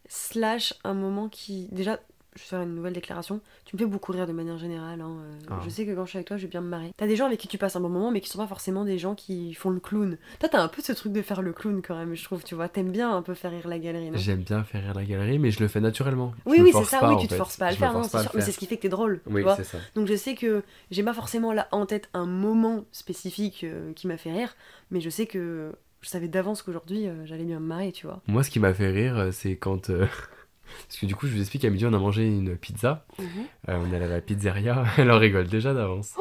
slash 0.08 0.74
un 0.84 0.94
moment 0.94 1.30
qui. 1.30 1.68
Déjà, 1.72 2.00
je 2.36 2.42
vais 2.42 2.48
faire 2.48 2.62
une 2.62 2.74
nouvelle 2.74 2.94
déclaration. 2.94 3.42
Tu 3.66 3.76
me 3.76 3.80
fais 3.80 3.86
beaucoup 3.86 4.12
rire 4.12 4.26
de 4.26 4.32
manière 4.34 4.58
générale. 4.58 5.02
hein, 5.02 5.18
euh, 5.24 5.39
Ah. 5.52 5.60
Je 5.63 5.70
sais 5.70 5.86
que 5.86 5.92
quand 5.94 6.04
je 6.06 6.10
suis 6.10 6.18
avec 6.18 6.28
toi, 6.28 6.36
je 6.38 6.42
vais 6.44 6.48
bien 6.50 6.62
me 6.62 6.68
marrer. 6.68 6.92
T'as 6.98 7.06
des 7.06 7.16
gens 7.16 7.28
avec 7.28 7.39
qui 7.39 7.48
tu 7.48 7.60
passes 7.60 7.76
un 7.76 7.80
bon 7.80 7.89
moment, 7.89 8.10
mais 8.10 8.22
qui 8.22 8.30
sont 8.30 8.39
pas 8.39 8.48
forcément 8.48 8.86
des 8.86 8.98
gens 8.98 9.13
qui 9.13 9.54
font 9.54 9.70
le 9.70 9.80
clown. 9.80 10.18
Toi, 10.39 10.50
t'as 10.50 10.62
un 10.63 10.68
peu 10.68 10.82
ce 10.82 10.94
truc 10.94 11.13
de 11.13 11.22
faire 11.22 11.44
le 11.44 11.54
clown 11.54 11.84
quand 11.84 11.96
même, 11.96 12.16
je 12.16 12.24
trouve. 12.24 12.44
Tu 12.44 12.56
vois, 12.56 12.70
t'aimes 12.70 12.92
bien 12.92 13.16
un 13.16 13.22
peu 13.22 13.36
faire 13.36 13.52
rire 13.52 13.68
la 13.68 13.78
galerie, 13.78 14.10
J'aime 14.16 14.42
bien 14.42 14.63
faire 14.63 14.82
rire 14.82 14.96
la 14.96 15.06
galerie, 15.06 15.38
mais 15.38 15.52
je 15.52 15.60
le 15.60 15.68
fais 15.68 15.80
naturellement. 15.80 16.34
Oui, 16.48 16.58
oui, 16.60 16.72
c'est 16.74 16.84
ça. 16.86 17.00
pas, 17.02 17.13
oui, 17.13 17.22
tu 17.22 17.28
te 17.28 17.34
fait. 17.34 17.38
forces 17.38 17.58
pas 17.58 17.68
à 17.68 17.70
le 17.70 17.76
Je 17.76 17.80
faire, 17.80 17.94
non, 17.94 18.02
à 18.02 18.10
sûr. 18.10 18.32
Mais 18.34 18.42
c'est 18.42 18.52
ce 18.52 18.58
qui 18.58 18.66
fait 18.66 18.78
que 18.78 18.82
t'es 18.82 18.89
drôle. 18.89 19.22
tu 19.28 19.32
Oui, 19.32 19.44
vois. 19.44 19.56
c'est 19.56 19.63
ça. 19.63 19.78
Donc 19.94 20.08
je 20.08 20.16
sais 20.16 20.34
que 20.34 20.63
j'ai 20.89 21.04
pas 21.04 21.13
forcément 21.13 21.54
là 21.54 21.68
en 21.72 21.86
tête 21.86 22.10
un 22.16 22.26
moment 22.26 22.86
spécifique 22.92 23.63
euh, 23.63 23.94
qui 23.94 24.08
m'a 24.08 24.18
fait 24.18 24.32
rire, 24.32 24.56
mais 24.89 25.02
je 25.02 25.10
sais 25.12 25.28
que 25.28 25.72
je 26.04 26.10
savais 26.10 26.28
d'avance 26.28 26.62
qu'aujourd'hui 26.62 27.08
euh, 27.08 27.26
j'allais 27.26 27.46
bien 27.46 27.60
me 27.60 27.66
marrer, 27.66 27.92
tu 27.92 28.06
vois. 28.06 28.22
Moi, 28.28 28.44
ce 28.44 28.50
qui 28.52 28.60
m'a 28.60 28.74
fait 28.74 28.92
rire, 28.92 29.18
euh, 29.18 29.32
c'est 29.32 29.56
quand. 29.56 29.89
euh, 29.89 30.06
Parce 30.88 30.98
que 31.00 31.06
du 31.06 31.16
coup, 31.16 31.28
je 31.28 31.34
vous 31.34 31.39
explique, 31.42 31.66
à 31.66 31.70
midi, 31.70 31.86
on 31.86 31.94
a 31.94 32.00
mangé 32.00 32.26
une 32.26 32.56
pizza. 32.56 33.06
Euh, 33.20 33.78
on 33.80 33.92
est 33.92 33.96
allé 33.96 34.06
à 34.06 34.10
la 34.10 34.22
pizzeria. 34.22 34.84
Elle 34.98 35.12
en 35.12 35.20
rigole 35.20 35.48
déjà 35.48 35.74
d'avance. 35.74 36.16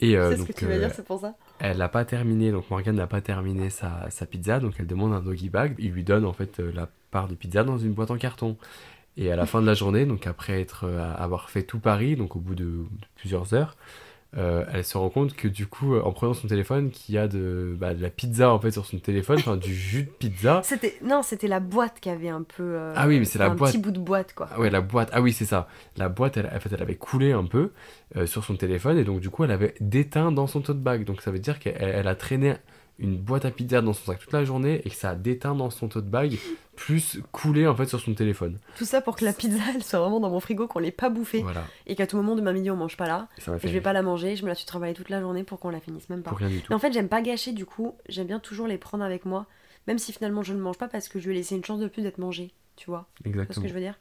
Et 0.00 0.16
euh, 0.16 0.30
c'est 0.30 0.42
ce 0.42 0.46
que 0.46 0.52
tu 0.52 0.66
vas 0.66 0.78
dire, 0.78 0.90
c'est 0.94 1.04
pour 1.04 1.20
ça. 1.20 1.34
elle 1.60 1.78
n'a 1.78 1.88
pas 1.88 2.04
terminé. 2.04 2.50
Donc, 2.50 2.68
Morgane 2.70 2.96
n'a 2.96 3.06
pas 3.06 3.20
terminé 3.20 3.70
sa, 3.70 4.08
sa 4.10 4.26
pizza. 4.26 4.58
Donc, 4.58 4.74
elle 4.78 4.86
demande 4.86 5.12
un 5.12 5.20
doggy 5.20 5.48
bag. 5.48 5.74
Il 5.78 5.92
lui 5.92 6.02
donne 6.02 6.24
en 6.24 6.32
fait 6.32 6.58
la 6.58 6.88
part 7.10 7.28
de 7.28 7.34
pizza 7.34 7.62
dans 7.62 7.78
une 7.78 7.92
boîte 7.92 8.10
en 8.10 8.18
carton. 8.18 8.56
Et 9.16 9.30
à 9.30 9.36
la 9.36 9.46
fin 9.46 9.62
de 9.62 9.66
la 9.66 9.74
journée, 9.74 10.06
donc 10.06 10.26
après 10.26 10.60
être, 10.60 10.88
avoir 11.16 11.48
fait 11.48 11.62
tout 11.62 11.78
Paris, 11.78 12.16
donc 12.16 12.34
au 12.34 12.40
bout 12.40 12.56
de, 12.56 12.64
de 12.64 12.84
plusieurs 13.14 13.54
heures, 13.54 13.76
euh, 14.36 14.64
elle 14.72 14.84
se 14.84 14.98
rend 14.98 15.10
compte 15.10 15.34
que 15.34 15.46
du 15.48 15.66
coup, 15.66 15.94
euh, 15.94 16.02
en 16.02 16.12
prenant 16.12 16.34
son 16.34 16.48
téléphone, 16.48 16.90
qu'il 16.90 17.14
y 17.14 17.18
a 17.18 17.28
de, 17.28 17.74
bah, 17.78 17.94
de 17.94 18.02
la 18.02 18.10
pizza 18.10 18.50
en 18.52 18.58
fait 18.58 18.70
sur 18.72 18.84
son 18.84 18.98
téléphone, 18.98 19.36
enfin 19.38 19.56
du 19.56 19.74
jus 19.74 20.02
de 20.04 20.10
pizza. 20.10 20.60
C'était 20.64 20.94
non, 21.04 21.22
c'était 21.22 21.46
la 21.48 21.60
boîte 21.60 22.00
qui 22.00 22.10
avait 22.10 22.28
un 22.28 22.42
peu. 22.42 22.62
euh, 22.62 22.92
Ah 22.96 23.06
oui, 23.06 23.18
mais 23.20 23.24
c'est 23.24 23.38
la 23.38 23.46
un 23.50 23.54
boîte. 23.54 23.70
petit 23.72 23.78
bout 23.80 23.92
de 23.92 24.00
boîte 24.00 24.34
quoi. 24.34 24.48
Ah 24.52 24.58
ouais, 24.60 24.70
la 24.70 24.80
boîte. 24.80 25.10
Ah 25.12 25.20
oui, 25.22 25.32
c'est 25.32 25.44
ça. 25.44 25.68
La 25.96 26.08
boîte, 26.08 26.36
elle, 26.36 26.46
en 26.54 26.58
fait, 26.60 26.70
elle 26.72 26.82
avait 26.82 26.96
coulé 26.96 27.32
un 27.32 27.44
peu 27.44 27.70
euh, 28.16 28.26
sur 28.26 28.44
son 28.44 28.56
téléphone 28.56 28.98
et 28.98 29.04
donc 29.04 29.20
du 29.20 29.30
coup, 29.30 29.44
elle 29.44 29.50
avait 29.52 29.74
déteint 29.80 30.32
dans 30.32 30.46
son 30.46 30.60
tote 30.60 30.80
bag. 30.80 31.04
Donc 31.04 31.20
ça 31.22 31.30
veut 31.30 31.38
dire 31.38 31.58
qu'elle 31.58 31.76
elle 31.78 32.08
a 32.08 32.14
traîné 32.14 32.54
une 32.98 33.16
boîte 33.18 33.44
à 33.44 33.50
pizza 33.50 33.80
dans 33.82 33.92
son 33.92 34.04
sac 34.04 34.20
toute 34.20 34.32
la 34.32 34.44
journée 34.44 34.80
et 34.84 34.90
que 34.90 34.94
ça 34.96 35.10
a 35.10 35.14
déteint 35.16 35.54
dans 35.54 35.70
son 35.70 35.88
tote 35.88 36.06
bag 36.06 36.38
plus 36.76 37.18
coulé 37.32 37.66
en 37.66 37.74
fait 37.74 37.86
sur 37.86 38.00
son 38.00 38.14
téléphone. 38.14 38.58
Tout 38.76 38.84
ça 38.84 39.00
pour 39.00 39.16
que 39.16 39.24
la 39.24 39.32
pizza 39.32 39.58
elle 39.74 39.82
soit 39.82 39.98
vraiment 40.00 40.20
dans 40.20 40.30
mon 40.30 40.40
frigo, 40.40 40.66
qu'on 40.68 40.78
l'ait 40.78 40.90
pas 40.90 41.08
bouffée 41.08 41.42
Voilà. 41.42 41.64
et 41.86 41.94
qu'à 41.96 42.06
tout 42.06 42.16
moment 42.16 42.36
demain 42.36 42.52
midi 42.52 42.70
on 42.70 42.76
mange 42.76 42.96
pas 42.96 43.06
là. 43.08 43.28
Et 43.46 43.50
m'a 43.50 43.58
je 43.58 43.68
vais 43.68 43.80
pas 43.80 43.92
la 43.92 44.02
manger, 44.02 44.36
je 44.36 44.42
me 44.44 44.48
la 44.48 44.54
suis 44.54 44.66
travaillée 44.66 44.94
toute 44.94 45.10
la 45.10 45.20
journée 45.20 45.44
pour 45.44 45.58
qu'on 45.60 45.70
la 45.70 45.80
finisse 45.80 46.08
même 46.08 46.22
pas. 46.22 46.30
pour 46.30 46.38
rien 46.38 46.48
du 46.50 46.60
tout. 46.60 46.66
Mais 46.70 46.76
en 46.76 46.78
fait, 46.78 46.92
j'aime 46.92 47.08
pas 47.08 47.20
gâcher 47.22 47.52
du 47.52 47.66
coup, 47.66 47.94
j'aime 48.08 48.26
bien 48.26 48.38
toujours 48.40 48.66
les 48.66 48.78
prendre 48.78 49.02
avec 49.04 49.24
moi, 49.24 49.46
même 49.86 49.98
si 49.98 50.12
finalement 50.12 50.42
je 50.42 50.52
ne 50.54 50.60
mange 50.60 50.78
pas 50.78 50.88
parce 50.88 51.08
que 51.08 51.18
je 51.20 51.26
lui 51.28 51.34
ai 51.34 51.38
laissé 51.38 51.54
une 51.56 51.64
chance 51.64 51.80
de 51.80 51.88
plus 51.88 52.02
d'être 52.02 52.18
mangée, 52.18 52.52
tu 52.76 52.86
vois. 52.90 53.06
Tu 53.16 53.22
vois 53.24 53.32
ce 53.32 53.40
Exactement. 53.40 53.62
que 53.64 53.68
je 53.68 53.74
veux 53.74 53.80
dire? 53.80 53.98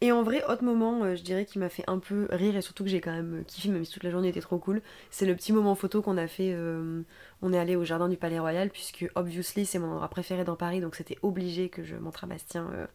Et 0.00 0.12
en 0.12 0.22
vrai, 0.22 0.44
autre 0.48 0.64
moment, 0.64 1.02
euh, 1.04 1.16
je 1.16 1.22
dirais 1.22 1.44
qui 1.44 1.58
m'a 1.58 1.68
fait 1.68 1.84
un 1.86 1.98
peu 1.98 2.26
rire 2.30 2.56
et 2.56 2.62
surtout 2.62 2.84
que 2.84 2.90
j'ai 2.90 3.00
quand 3.00 3.12
même 3.12 3.40
euh, 3.40 3.42
kiffé, 3.46 3.68
même 3.68 3.84
si 3.84 3.92
toute 3.92 4.04
la 4.04 4.10
journée 4.10 4.28
était 4.28 4.40
trop 4.40 4.58
cool, 4.58 4.82
c'est 5.10 5.26
le 5.26 5.34
petit 5.34 5.52
moment 5.52 5.74
photo 5.74 6.02
qu'on 6.02 6.16
a 6.16 6.26
fait. 6.26 6.52
euh, 6.54 7.02
on 7.44 7.52
est 7.52 7.58
allé 7.58 7.76
au 7.76 7.84
jardin 7.84 8.08
du 8.08 8.16
Palais 8.16 8.38
Royal, 8.38 8.70
puisque 8.70 9.06
obviously 9.16 9.66
c'est 9.66 9.78
mon 9.78 9.90
endroit 9.92 10.08
préféré 10.08 10.44
dans 10.44 10.56
Paris, 10.56 10.80
donc 10.80 10.94
c'était 10.94 11.18
obligé 11.20 11.68
que 11.68 11.84
je 11.84 11.94
montre 11.94 12.24
à 12.24 12.26
Bastien 12.26 12.70
euh, 12.72 12.86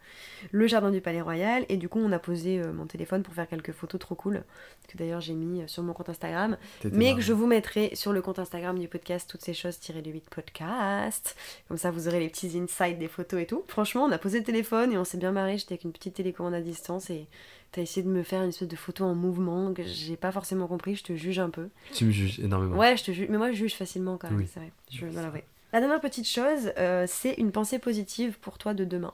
le 0.50 0.66
jardin 0.66 0.90
du 0.90 1.02
Palais 1.02 1.22
Royal. 1.22 1.66
Et 1.70 1.78
du 1.78 1.88
coup, 1.88 2.00
on 2.00 2.12
a 2.12 2.18
posé 2.18 2.60
euh, 2.60 2.74
mon 2.74 2.88
téléphone 2.88 3.22
pour 3.22 3.36
faire 3.36 3.48
quelques 3.48 3.74
photos 3.74 4.00
trop 4.02 4.16
cool, 4.16 4.44
que 4.88 4.98
d'ailleurs 4.98 5.22
j'ai 5.22 5.36
mis 5.36 5.62
sur 5.70 5.84
mon 5.84 5.94
compte 5.94 6.10
Instagram. 6.10 6.58
Mais 6.84 7.06
marrant. 7.06 7.18
que 7.18 7.22
je 7.22 7.32
vous 7.34 7.46
mettrai 7.46 7.92
sur 7.94 8.12
le 8.12 8.24
compte 8.24 8.40
Instagram 8.40 8.80
du 8.80 8.88
podcast 8.88 9.30
toutes 9.30 9.44
ces 9.44 9.54
choses 9.54 9.80
tirées 9.80 10.02
du 10.02 10.12
8 10.12 10.30
podcast. 10.32 11.36
Comme 11.68 11.78
ça, 11.78 11.92
vous 11.92 12.08
aurez 12.08 12.20
les 12.20 12.30
petits 12.30 12.58
insights 12.58 12.98
des 12.98 13.08
photos 13.08 13.42
et 13.42 13.46
tout. 13.46 13.64
Franchement, 13.68 14.06
on 14.06 14.12
a 14.12 14.18
posé 14.18 14.40
le 14.40 14.46
téléphone 14.46 14.92
et 14.92 14.98
on 14.98 15.04
s'est 15.04 15.20
bien 15.20 15.32
marré. 15.32 15.60
J'étais 15.60 15.74
avec 15.74 15.84
une 15.84 15.92
petite 15.92 16.16
télécommande 16.16 16.56
à 16.56 16.62
distance 16.62 16.79
et 17.10 17.28
t'as 17.72 17.82
essayé 17.82 18.04
de 18.04 18.10
me 18.12 18.24
faire 18.24 18.42
une 18.44 18.50
espèce 18.50 18.68
de 18.68 18.76
photo 18.76 19.04
en 19.06 19.16
mouvement 19.16 19.74
que 19.74 19.84
j'ai 19.84 20.16
pas 20.18 20.32
forcément 20.32 20.68
compris. 20.68 20.96
Je 20.96 21.04
te 21.04 21.16
juge 21.16 21.40
un 21.40 21.50
peu. 21.50 21.70
Tu 21.94 22.06
me 22.06 22.12
juges 22.12 22.40
énormément. 22.40 22.78
Ouais, 22.78 22.98
je 22.98 23.04
te 23.04 23.12
juge. 23.12 23.28
Mais 23.30 23.38
moi, 23.38 23.52
je 23.52 23.58
juge 23.58 23.76
facilement 23.76 24.18
quand 24.18 24.30
même, 24.30 24.40
Oui. 24.40 24.48
c'est 24.52 24.60
vrai. 24.60 24.72
Je 24.92 25.06
dois 25.08 25.22
l'avouer. 25.22 25.44
La 25.72 25.80
dernière 25.82 26.02
petite 26.02 26.28
chose, 26.28 26.72
euh, 26.78 27.06
c'est 27.08 27.34
une 27.34 27.52
pensée 27.52 27.78
positive 27.80 28.40
pour 28.40 28.58
toi 28.58 28.74
de 28.74 28.86
demain. 28.86 29.14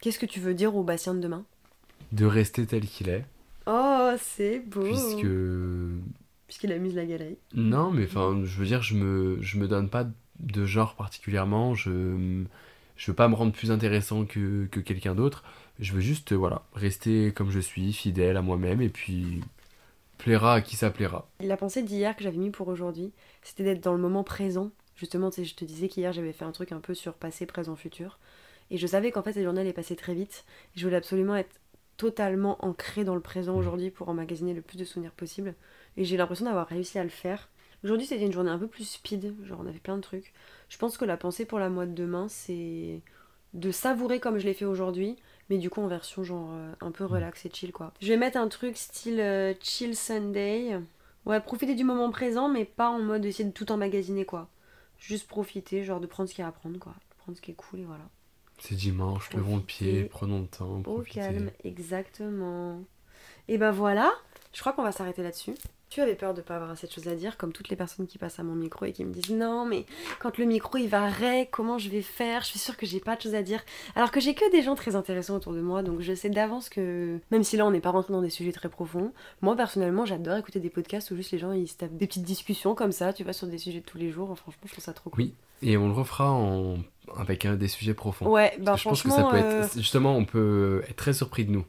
Qu'est-ce 0.00 0.18
que 0.18 0.24
tu 0.26 0.40
veux 0.40 0.54
dire 0.54 0.74
au 0.74 0.82
Bastien 0.82 1.12
de 1.14 1.20
demain? 1.20 1.44
De 2.12 2.24
rester 2.24 2.64
tel 2.66 2.86
qu'il 2.86 3.08
est, 3.10 3.24
Oh, 3.66 4.12
c'est 4.18 4.60
beau 4.60 4.82
puisque 4.82 5.26
Puisqu'il 6.46 6.72
amuse 6.72 6.94
la 6.96 7.04
galerie. 7.04 7.36
Non, 7.54 7.90
mais 7.90 8.04
enfin, 8.06 8.40
je 8.44 8.58
veux 8.58 8.66
dire, 8.66 8.82
je 8.82 8.94
me, 8.96 9.38
je 9.40 9.58
me 9.58 9.68
donne 9.68 9.88
pas 9.88 10.06
de 10.40 10.64
genre 10.64 10.96
particulièrement. 10.96 11.74
Je, 11.74 12.42
je 12.96 13.10
veux 13.10 13.14
pas 13.14 13.28
me 13.28 13.34
rendre 13.34 13.52
plus 13.52 13.70
intéressant 13.70 14.24
que, 14.24 14.66
que 14.66 14.80
quelqu'un 14.80 15.14
d'autre. 15.14 15.44
Je 15.80 15.92
veux 15.92 16.00
juste, 16.00 16.32
voilà, 16.32 16.62
rester 16.74 17.32
comme 17.32 17.50
je 17.50 17.58
suis, 17.60 17.92
fidèle 17.92 18.36
à 18.36 18.42
moi-même, 18.42 18.82
et 18.82 18.90
puis 18.90 19.40
plaira 20.18 20.54
à 20.54 20.60
qui 20.60 20.76
ça 20.76 20.90
plaira. 20.90 21.26
La 21.40 21.56
pensée 21.56 21.82
d'hier 21.82 22.14
que 22.14 22.22
j'avais 22.22 22.36
mis 22.36 22.50
pour 22.50 22.68
aujourd'hui, 22.68 23.12
c'était 23.42 23.64
d'être 23.64 23.82
dans 23.82 23.94
le 23.94 24.00
moment 24.00 24.22
présent. 24.22 24.70
Justement, 24.96 25.30
je 25.30 25.54
te 25.54 25.64
disais 25.64 25.88
qu'hier 25.88 26.12
j'avais 26.12 26.34
fait 26.34 26.44
un 26.44 26.52
truc 26.52 26.72
un 26.72 26.80
peu 26.80 26.92
sur 26.92 27.14
passé, 27.14 27.46
présent, 27.46 27.74
futur. 27.76 28.18
Et 28.70 28.76
je 28.76 28.86
savais 28.86 29.10
qu'en 29.10 29.22
fait 29.22 29.32
cette 29.32 29.42
journée 29.44 29.62
allait 29.62 29.72
passer 29.72 29.96
très 29.96 30.12
vite. 30.14 30.44
Je 30.76 30.84
voulais 30.84 30.98
absolument 30.98 31.34
être 31.36 31.58
totalement 31.96 32.62
ancrée 32.64 33.04
dans 33.04 33.14
le 33.14 33.20
présent 33.20 33.52
Mhm. 33.54 33.58
aujourd'hui 33.58 33.90
pour 33.90 34.08
emmagasiner 34.10 34.52
le 34.54 34.60
plus 34.62 34.76
de 34.76 34.84
souvenirs 34.84 35.12
possible. 35.12 35.54
Et 35.96 36.04
j'ai 36.04 36.16
l'impression 36.18 36.44
d'avoir 36.44 36.66
réussi 36.68 36.98
à 36.98 37.02
le 37.02 37.08
faire. 37.10 37.48
Aujourd'hui 37.82 38.06
c'était 38.06 38.24
une 38.26 38.32
journée 38.32 38.50
un 38.50 38.58
peu 38.58 38.68
plus 38.68 38.84
speed, 38.84 39.34
genre 39.46 39.60
on 39.64 39.66
avait 39.66 39.78
plein 39.78 39.96
de 39.96 40.02
trucs. 40.02 40.34
Je 40.68 40.76
pense 40.76 40.98
que 40.98 41.06
la 41.06 41.16
pensée 41.16 41.46
pour 41.46 41.58
la 41.58 41.70
mois 41.70 41.86
de 41.86 41.94
demain 41.94 42.28
c'est 42.28 43.00
de 43.54 43.70
savourer 43.72 44.20
comme 44.20 44.38
je 44.38 44.44
l'ai 44.44 44.54
fait 44.54 44.66
aujourd'hui, 44.66 45.16
mais 45.50 45.58
du 45.58 45.68
coup 45.68 45.82
en 45.82 45.88
version 45.88 46.24
genre 46.24 46.48
euh, 46.52 46.72
un 46.80 46.92
peu 46.92 47.04
relax 47.04 47.44
et 47.44 47.50
chill 47.52 47.72
quoi. 47.72 47.92
Je 48.00 48.08
vais 48.08 48.16
mettre 48.16 48.38
un 48.38 48.48
truc 48.48 48.76
style 48.76 49.20
euh, 49.20 49.52
chill 49.60 49.96
Sunday. 49.96 50.78
Ouais, 51.26 51.40
profiter 51.40 51.74
du 51.74 51.84
moment 51.84 52.10
présent, 52.10 52.48
mais 52.48 52.64
pas 52.64 52.88
en 52.88 53.00
mode 53.00 53.26
essayer 53.26 53.44
de 53.44 53.52
tout 53.52 53.70
emmagasiner 53.70 54.24
quoi. 54.24 54.48
Juste 54.98 55.28
profiter, 55.28 55.84
genre 55.84 56.00
de 56.00 56.06
prendre 56.06 56.28
ce 56.28 56.34
qu'il 56.34 56.42
y 56.42 56.44
a 56.44 56.48
à 56.48 56.52
prendre 56.52 56.78
quoi. 56.78 56.94
Prendre 57.18 57.36
ce 57.36 57.42
qui 57.42 57.50
est 57.50 57.54
cool 57.54 57.80
et 57.80 57.84
voilà. 57.84 58.08
C'est 58.58 58.74
dimanche, 58.74 59.32
levons 59.32 59.56
le 59.56 59.62
pied, 59.62 60.04
prenons 60.04 60.40
le 60.40 60.46
temps, 60.46 60.82
Au 60.86 61.02
calme, 61.02 61.50
exactement. 61.64 62.82
Et 63.48 63.58
ben 63.58 63.70
voilà, 63.70 64.12
je 64.52 64.60
crois 64.60 64.72
qu'on 64.72 64.82
va 64.82 64.92
s'arrêter 64.92 65.22
là-dessus. 65.22 65.54
Tu 65.90 66.00
avais 66.00 66.14
peur 66.14 66.34
de 66.34 66.40
pas 66.40 66.54
avoir 66.54 66.70
assez 66.70 66.86
de 66.86 66.92
choses 66.92 67.08
à 67.08 67.16
dire, 67.16 67.36
comme 67.36 67.52
toutes 67.52 67.68
les 67.68 67.74
personnes 67.74 68.06
qui 68.06 68.16
passent 68.16 68.38
à 68.38 68.44
mon 68.44 68.54
micro 68.54 68.84
et 68.84 68.92
qui 68.92 69.04
me 69.04 69.12
disent 69.12 69.30
non, 69.30 69.66
mais 69.66 69.86
quand 70.20 70.38
le 70.38 70.44
micro 70.44 70.78
il 70.78 70.86
va 70.86 71.08
comment 71.50 71.78
je 71.78 71.88
vais 71.88 72.00
faire? 72.00 72.42
Je 72.42 72.46
suis 72.46 72.60
sûre 72.60 72.76
que 72.76 72.86
j'ai 72.86 73.00
pas 73.00 73.16
de 73.16 73.22
choses 73.22 73.34
à 73.34 73.42
dire. 73.42 73.60
Alors 73.96 74.12
que 74.12 74.20
j'ai 74.20 74.34
que 74.34 74.48
des 74.52 74.62
gens 74.62 74.76
très 74.76 74.94
intéressants 74.94 75.34
autour 75.34 75.52
de 75.52 75.60
moi, 75.60 75.82
donc 75.82 76.00
je 76.00 76.14
sais 76.14 76.30
d'avance 76.30 76.68
que 76.68 77.18
même 77.32 77.42
si 77.42 77.56
là 77.56 77.66
on 77.66 77.72
n'est 77.72 77.80
pas 77.80 77.90
rentré 77.90 78.12
dans 78.12 78.22
des 78.22 78.30
sujets 78.30 78.52
très 78.52 78.68
profonds, 78.68 79.12
moi 79.42 79.56
personnellement 79.56 80.04
j'adore 80.04 80.36
écouter 80.36 80.60
des 80.60 80.70
podcasts 80.70 81.10
où 81.10 81.16
juste 81.16 81.32
les 81.32 81.38
gens 81.38 81.50
ils 81.50 81.66
se 81.66 81.76
tapent 81.76 81.96
des 81.96 82.06
petites 82.06 82.22
discussions 82.22 82.76
comme 82.76 82.92
ça, 82.92 83.12
tu 83.12 83.24
vois, 83.24 83.32
sur 83.32 83.48
des 83.48 83.58
sujets 83.58 83.80
de 83.80 83.84
tous 83.84 83.98
les 83.98 84.10
jours. 84.10 84.28
Franchement, 84.38 84.62
je 84.66 84.70
trouve 84.70 84.84
ça 84.84 84.92
trop 84.92 85.10
cool. 85.10 85.24
Oui, 85.24 85.34
et 85.62 85.76
on 85.76 85.88
le 85.88 85.94
refera 85.94 86.30
en... 86.30 86.78
avec 87.16 87.44
un 87.46 87.56
des 87.56 87.68
sujets 87.68 87.94
profonds. 87.94 88.28
Ouais, 88.28 88.54
bah 88.58 88.66
Parce 88.66 88.84
que 88.84 88.84
je 88.84 88.88
pense 88.90 89.02
que 89.02 89.08
franchement. 89.08 89.30
ça 89.32 89.36
peut 89.36 89.44
euh, 89.44 89.64
être. 89.64 89.76
Justement, 89.76 90.16
on 90.16 90.24
peut 90.24 90.84
être 90.88 90.96
très 90.96 91.14
surpris 91.14 91.44
de 91.44 91.50
nous. 91.50 91.64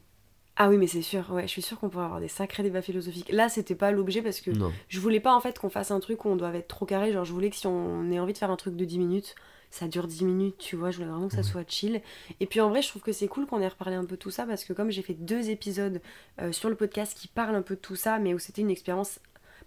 Ah 0.57 0.69
oui, 0.69 0.77
mais 0.77 0.87
c'est 0.87 1.01
sûr, 1.01 1.31
ouais, 1.31 1.43
je 1.43 1.47
suis 1.47 1.61
sûre 1.61 1.79
qu'on 1.79 1.89
pourrait 1.89 2.05
avoir 2.05 2.19
des 2.19 2.27
sacrés 2.27 2.61
débats 2.61 2.81
philosophiques. 2.81 3.31
Là, 3.31 3.47
c'était 3.49 3.73
pas 3.75 3.91
l'objet 3.91 4.21
parce 4.21 4.41
que 4.41 4.51
Non. 4.51 4.71
je 4.89 4.99
voulais 4.99 5.19
pas 5.21 5.33
en 5.33 5.39
fait 5.39 5.57
qu'on 5.57 5.69
fasse 5.69 5.91
un 5.91 5.99
truc 5.99 6.25
où 6.25 6.29
on 6.29 6.35
doit 6.35 6.53
être 6.53 6.67
trop 6.67 6.85
carré. 6.85 7.11
Genre, 7.13 7.25
je 7.25 7.31
voulais 7.33 7.49
que 7.49 7.55
si 7.55 7.67
on 7.67 8.11
ait 8.11 8.19
envie 8.19 8.33
de 8.33 8.37
faire 8.37 8.51
un 8.51 8.57
truc 8.57 8.75
de 8.75 8.85
10 8.85 8.99
minutes, 8.99 9.35
ça 9.71 9.87
dure 9.87 10.05
10 10.07 10.25
minutes, 10.25 10.57
tu 10.57 10.75
vois. 10.75 10.91
Je 10.91 10.97
voulais 10.97 11.09
vraiment 11.09 11.29
que 11.29 11.35
ça 11.35 11.43
soit 11.43 11.63
chill. 11.67 12.01
Et 12.41 12.45
puis 12.45 12.59
en 12.59 12.69
vrai, 12.69 12.81
je 12.81 12.89
trouve 12.89 13.01
que 13.01 13.13
c'est 13.13 13.29
cool 13.29 13.45
qu'on 13.47 13.61
ait 13.61 13.67
reparlé 13.69 13.95
un 13.95 14.03
peu 14.03 14.15
de 14.17 14.21
tout 14.21 14.29
ça 14.29 14.45
parce 14.45 14.65
que 14.65 14.73
comme 14.73 14.91
j'ai 14.91 15.01
fait 15.01 15.13
deux 15.13 15.49
épisodes 15.49 16.01
euh, 16.41 16.51
sur 16.51 16.67
le 16.69 16.75
podcast 16.75 17.17
qui 17.17 17.29
parlent 17.29 17.55
un 17.55 17.61
peu 17.61 17.75
de 17.75 17.79
tout 17.79 17.95
ça, 17.95 18.19
mais 18.19 18.33
où 18.33 18.39
c'était 18.39 18.61
une 18.61 18.69
expérience 18.71 19.19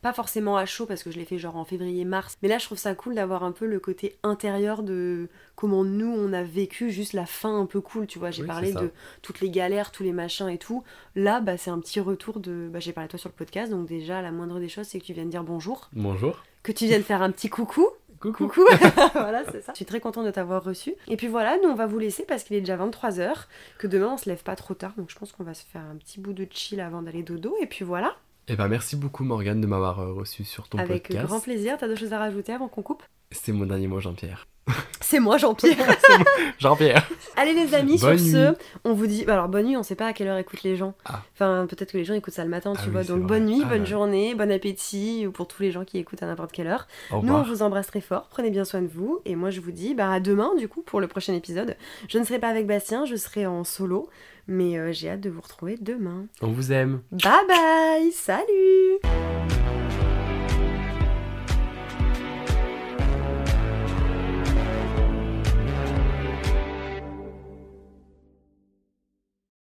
pas 0.04 0.12
forcément 0.12 0.58
à 0.58 0.66
chaud 0.66 0.84
parce 0.84 1.02
que 1.02 1.10
je 1.10 1.18
l'ai 1.18 1.24
fait 1.24 1.38
genre 1.38 1.56
en 1.56 1.64
février-mars, 1.64 2.36
mais 2.42 2.48
là 2.50 2.58
je 2.58 2.66
trouve 2.66 2.76
ça 2.76 2.94
cool 2.94 3.14
d'avoir 3.14 3.42
un 3.42 3.52
peu 3.52 3.64
le 3.66 3.80
côté 3.80 4.16
intérieur 4.22 4.82
de 4.82 5.28
comment 5.56 5.82
nous 5.82 6.06
on 6.14 6.34
a 6.34 6.42
vécu 6.42 6.90
juste 6.90 7.14
la 7.14 7.24
fin 7.24 7.58
un 7.58 7.64
peu 7.64 7.80
cool, 7.80 8.06
tu 8.06 8.18
vois. 8.18 8.30
J'ai 8.30 8.42
Oui, 8.42 8.48
parlé 8.48 8.74
de 8.74 8.90
toutes 9.22 9.40
les 9.40 9.48
galères, 9.48 9.92
tous 9.92 10.02
les 10.02 10.12
machins 10.12 10.48
et 10.50 10.58
tout. 10.58 10.84
Là, 11.16 11.40
bah, 11.40 11.56
c'est 11.56 11.70
un 11.70 11.78
petit 11.78 12.00
retour 12.00 12.38
de. 12.38 12.68
Bah, 12.70 12.80
j'ai 12.80 12.92
parlé 12.92 13.06
à 13.06 13.08
toi 13.08 13.18
sur 13.18 13.30
le 13.30 13.34
podcast, 13.34 13.72
donc 13.72 13.86
déjà 13.88 14.20
la 14.20 14.30
moindre 14.30 14.60
des 14.60 14.68
choses 14.68 14.86
c'est 14.86 15.00
que 15.00 15.04
tu 15.06 15.14
viennes 15.14 15.30
dire 15.30 15.42
bonjour, 15.42 15.88
Bonjour. 15.94 16.44
que 16.62 16.72
tu 16.72 16.84
viennes 16.84 17.02
faire 17.02 17.22
un 17.22 17.30
petit 17.30 17.48
coucou. 17.48 17.88
Coucou. 18.20 18.48
Coucou 18.48 18.64
Voilà, 19.14 19.42
c'est 19.50 19.62
ça. 19.62 19.72
Je 19.72 19.76
suis 19.76 19.84
très 19.86 20.00
contente 20.00 20.26
de 20.26 20.30
t'avoir 20.30 20.62
reçu. 20.64 20.94
Et 21.08 21.16
puis 21.16 21.28
voilà, 21.28 21.56
nous 21.62 21.68
on 21.70 21.74
va 21.74 21.86
vous 21.86 21.98
laisser 21.98 22.24
parce 22.24 22.44
qu'il 22.44 22.56
est 22.56 22.60
déjà 22.60 22.76
23h, 22.76 23.46
que 23.78 23.86
demain 23.86 24.10
on 24.12 24.16
se 24.18 24.28
lève 24.28 24.42
pas 24.42 24.56
trop 24.56 24.74
tard, 24.74 24.92
donc 24.98 25.08
je 25.10 25.16
pense 25.18 25.32
qu'on 25.32 25.44
va 25.44 25.54
se 25.54 25.64
faire 25.64 25.82
un 25.82 25.96
petit 25.96 26.20
bout 26.20 26.32
de 26.34 26.46
chill 26.50 26.80
avant 26.80 27.00
d'aller 27.02 27.22
dodo. 27.22 27.56
Et 27.62 27.66
puis 27.66 27.84
voilà, 27.84 28.16
Eh 28.48 28.56
ben, 28.56 28.68
merci 28.68 28.96
beaucoup, 28.96 29.24
Morgane, 29.24 29.60
de 29.60 29.66
m'avoir 29.66 30.00
euh, 30.00 30.12
reçu 30.12 30.44
sur 30.44 30.68
ton 30.68 30.78
avec 30.78 31.04
podcast. 31.04 31.26
grand 31.26 31.40
plaisir. 31.40 31.76
T'as 31.78 31.88
deux 31.88 31.96
choses 31.96 32.12
à 32.12 32.18
rajouter 32.18 32.52
avant 32.52 32.68
qu'on 32.68 32.82
coupe? 32.82 33.02
C'est 33.30 33.52
mon 33.52 33.64
dernier 33.64 33.86
mot, 33.86 34.00
Jean-Pierre. 34.00 34.46
C'est 35.00 35.18
moi, 35.20 35.36
Jean-Pierre. 35.38 35.76
Jean-Pierre 36.58 37.06
Allez 37.36 37.52
les 37.54 37.74
amis, 37.74 37.98
Bonne 37.98 38.18
sur 38.18 38.26
nuit. 38.26 38.32
ce, 38.32 38.54
on 38.84 38.92
vous 38.94 39.06
dit. 39.06 39.24
Alors 39.28 39.48
bonne 39.48 39.66
nuit, 39.66 39.76
on 39.76 39.82
sait 39.82 39.94
pas 39.94 40.06
à 40.06 40.12
quelle 40.12 40.28
heure 40.28 40.38
écoutent 40.38 40.62
les 40.62 40.76
gens. 40.76 40.94
Ah. 41.04 41.22
Enfin, 41.34 41.66
peut-être 41.68 41.92
que 41.92 41.98
les 41.98 42.04
gens 42.04 42.14
écoutent 42.14 42.32
ça 42.34 42.44
le 42.44 42.50
matin, 42.50 42.72
tu 42.74 42.84
Ah 42.86 42.90
vois. 42.90 43.02
Donc 43.04 43.22
bonne 43.22 43.44
nuit, 43.46 43.62
Ah 43.64 43.68
bonne 43.68 43.80
là. 43.80 43.84
journée, 43.84 44.34
bon 44.34 44.50
appétit, 44.50 45.26
ou 45.26 45.32
pour 45.32 45.48
tous 45.48 45.62
les 45.62 45.70
gens 45.70 45.84
qui 45.84 45.98
écoutent 45.98 46.22
à 46.22 46.26
n'importe 46.26 46.52
quelle 46.52 46.66
heure. 46.68 46.86
Nous, 47.22 47.32
on 47.34 47.42
vous 47.42 47.62
embrasse 47.62 47.86
très 47.88 48.00
fort, 48.00 48.28
prenez 48.30 48.50
bien 48.50 48.64
soin 48.64 48.80
de 48.82 48.88
vous. 48.88 49.20
Et 49.26 49.36
moi, 49.36 49.50
je 49.50 49.60
vous 49.60 49.72
dis 49.72 49.94
bah, 49.94 50.10
à 50.10 50.20
demain, 50.20 50.54
du 50.56 50.68
coup, 50.68 50.82
pour 50.82 51.00
le 51.00 51.08
prochain 51.08 51.34
épisode. 51.34 51.76
Je 52.08 52.18
ne 52.18 52.24
serai 52.24 52.38
pas 52.38 52.48
avec 52.48 52.66
Bastien, 52.66 53.04
je 53.06 53.16
serai 53.16 53.46
en 53.46 53.64
solo. 53.64 54.08
Mais 54.46 54.78
euh, 54.78 54.92
j'ai 54.92 55.10
hâte 55.10 55.20
de 55.20 55.30
vous 55.30 55.40
retrouver 55.40 55.76
demain. 55.80 56.26
On 56.42 56.48
vous 56.48 56.72
aime. 56.72 57.02
Bye 57.10 57.46
bye 57.48 58.12
Salut 58.12 58.98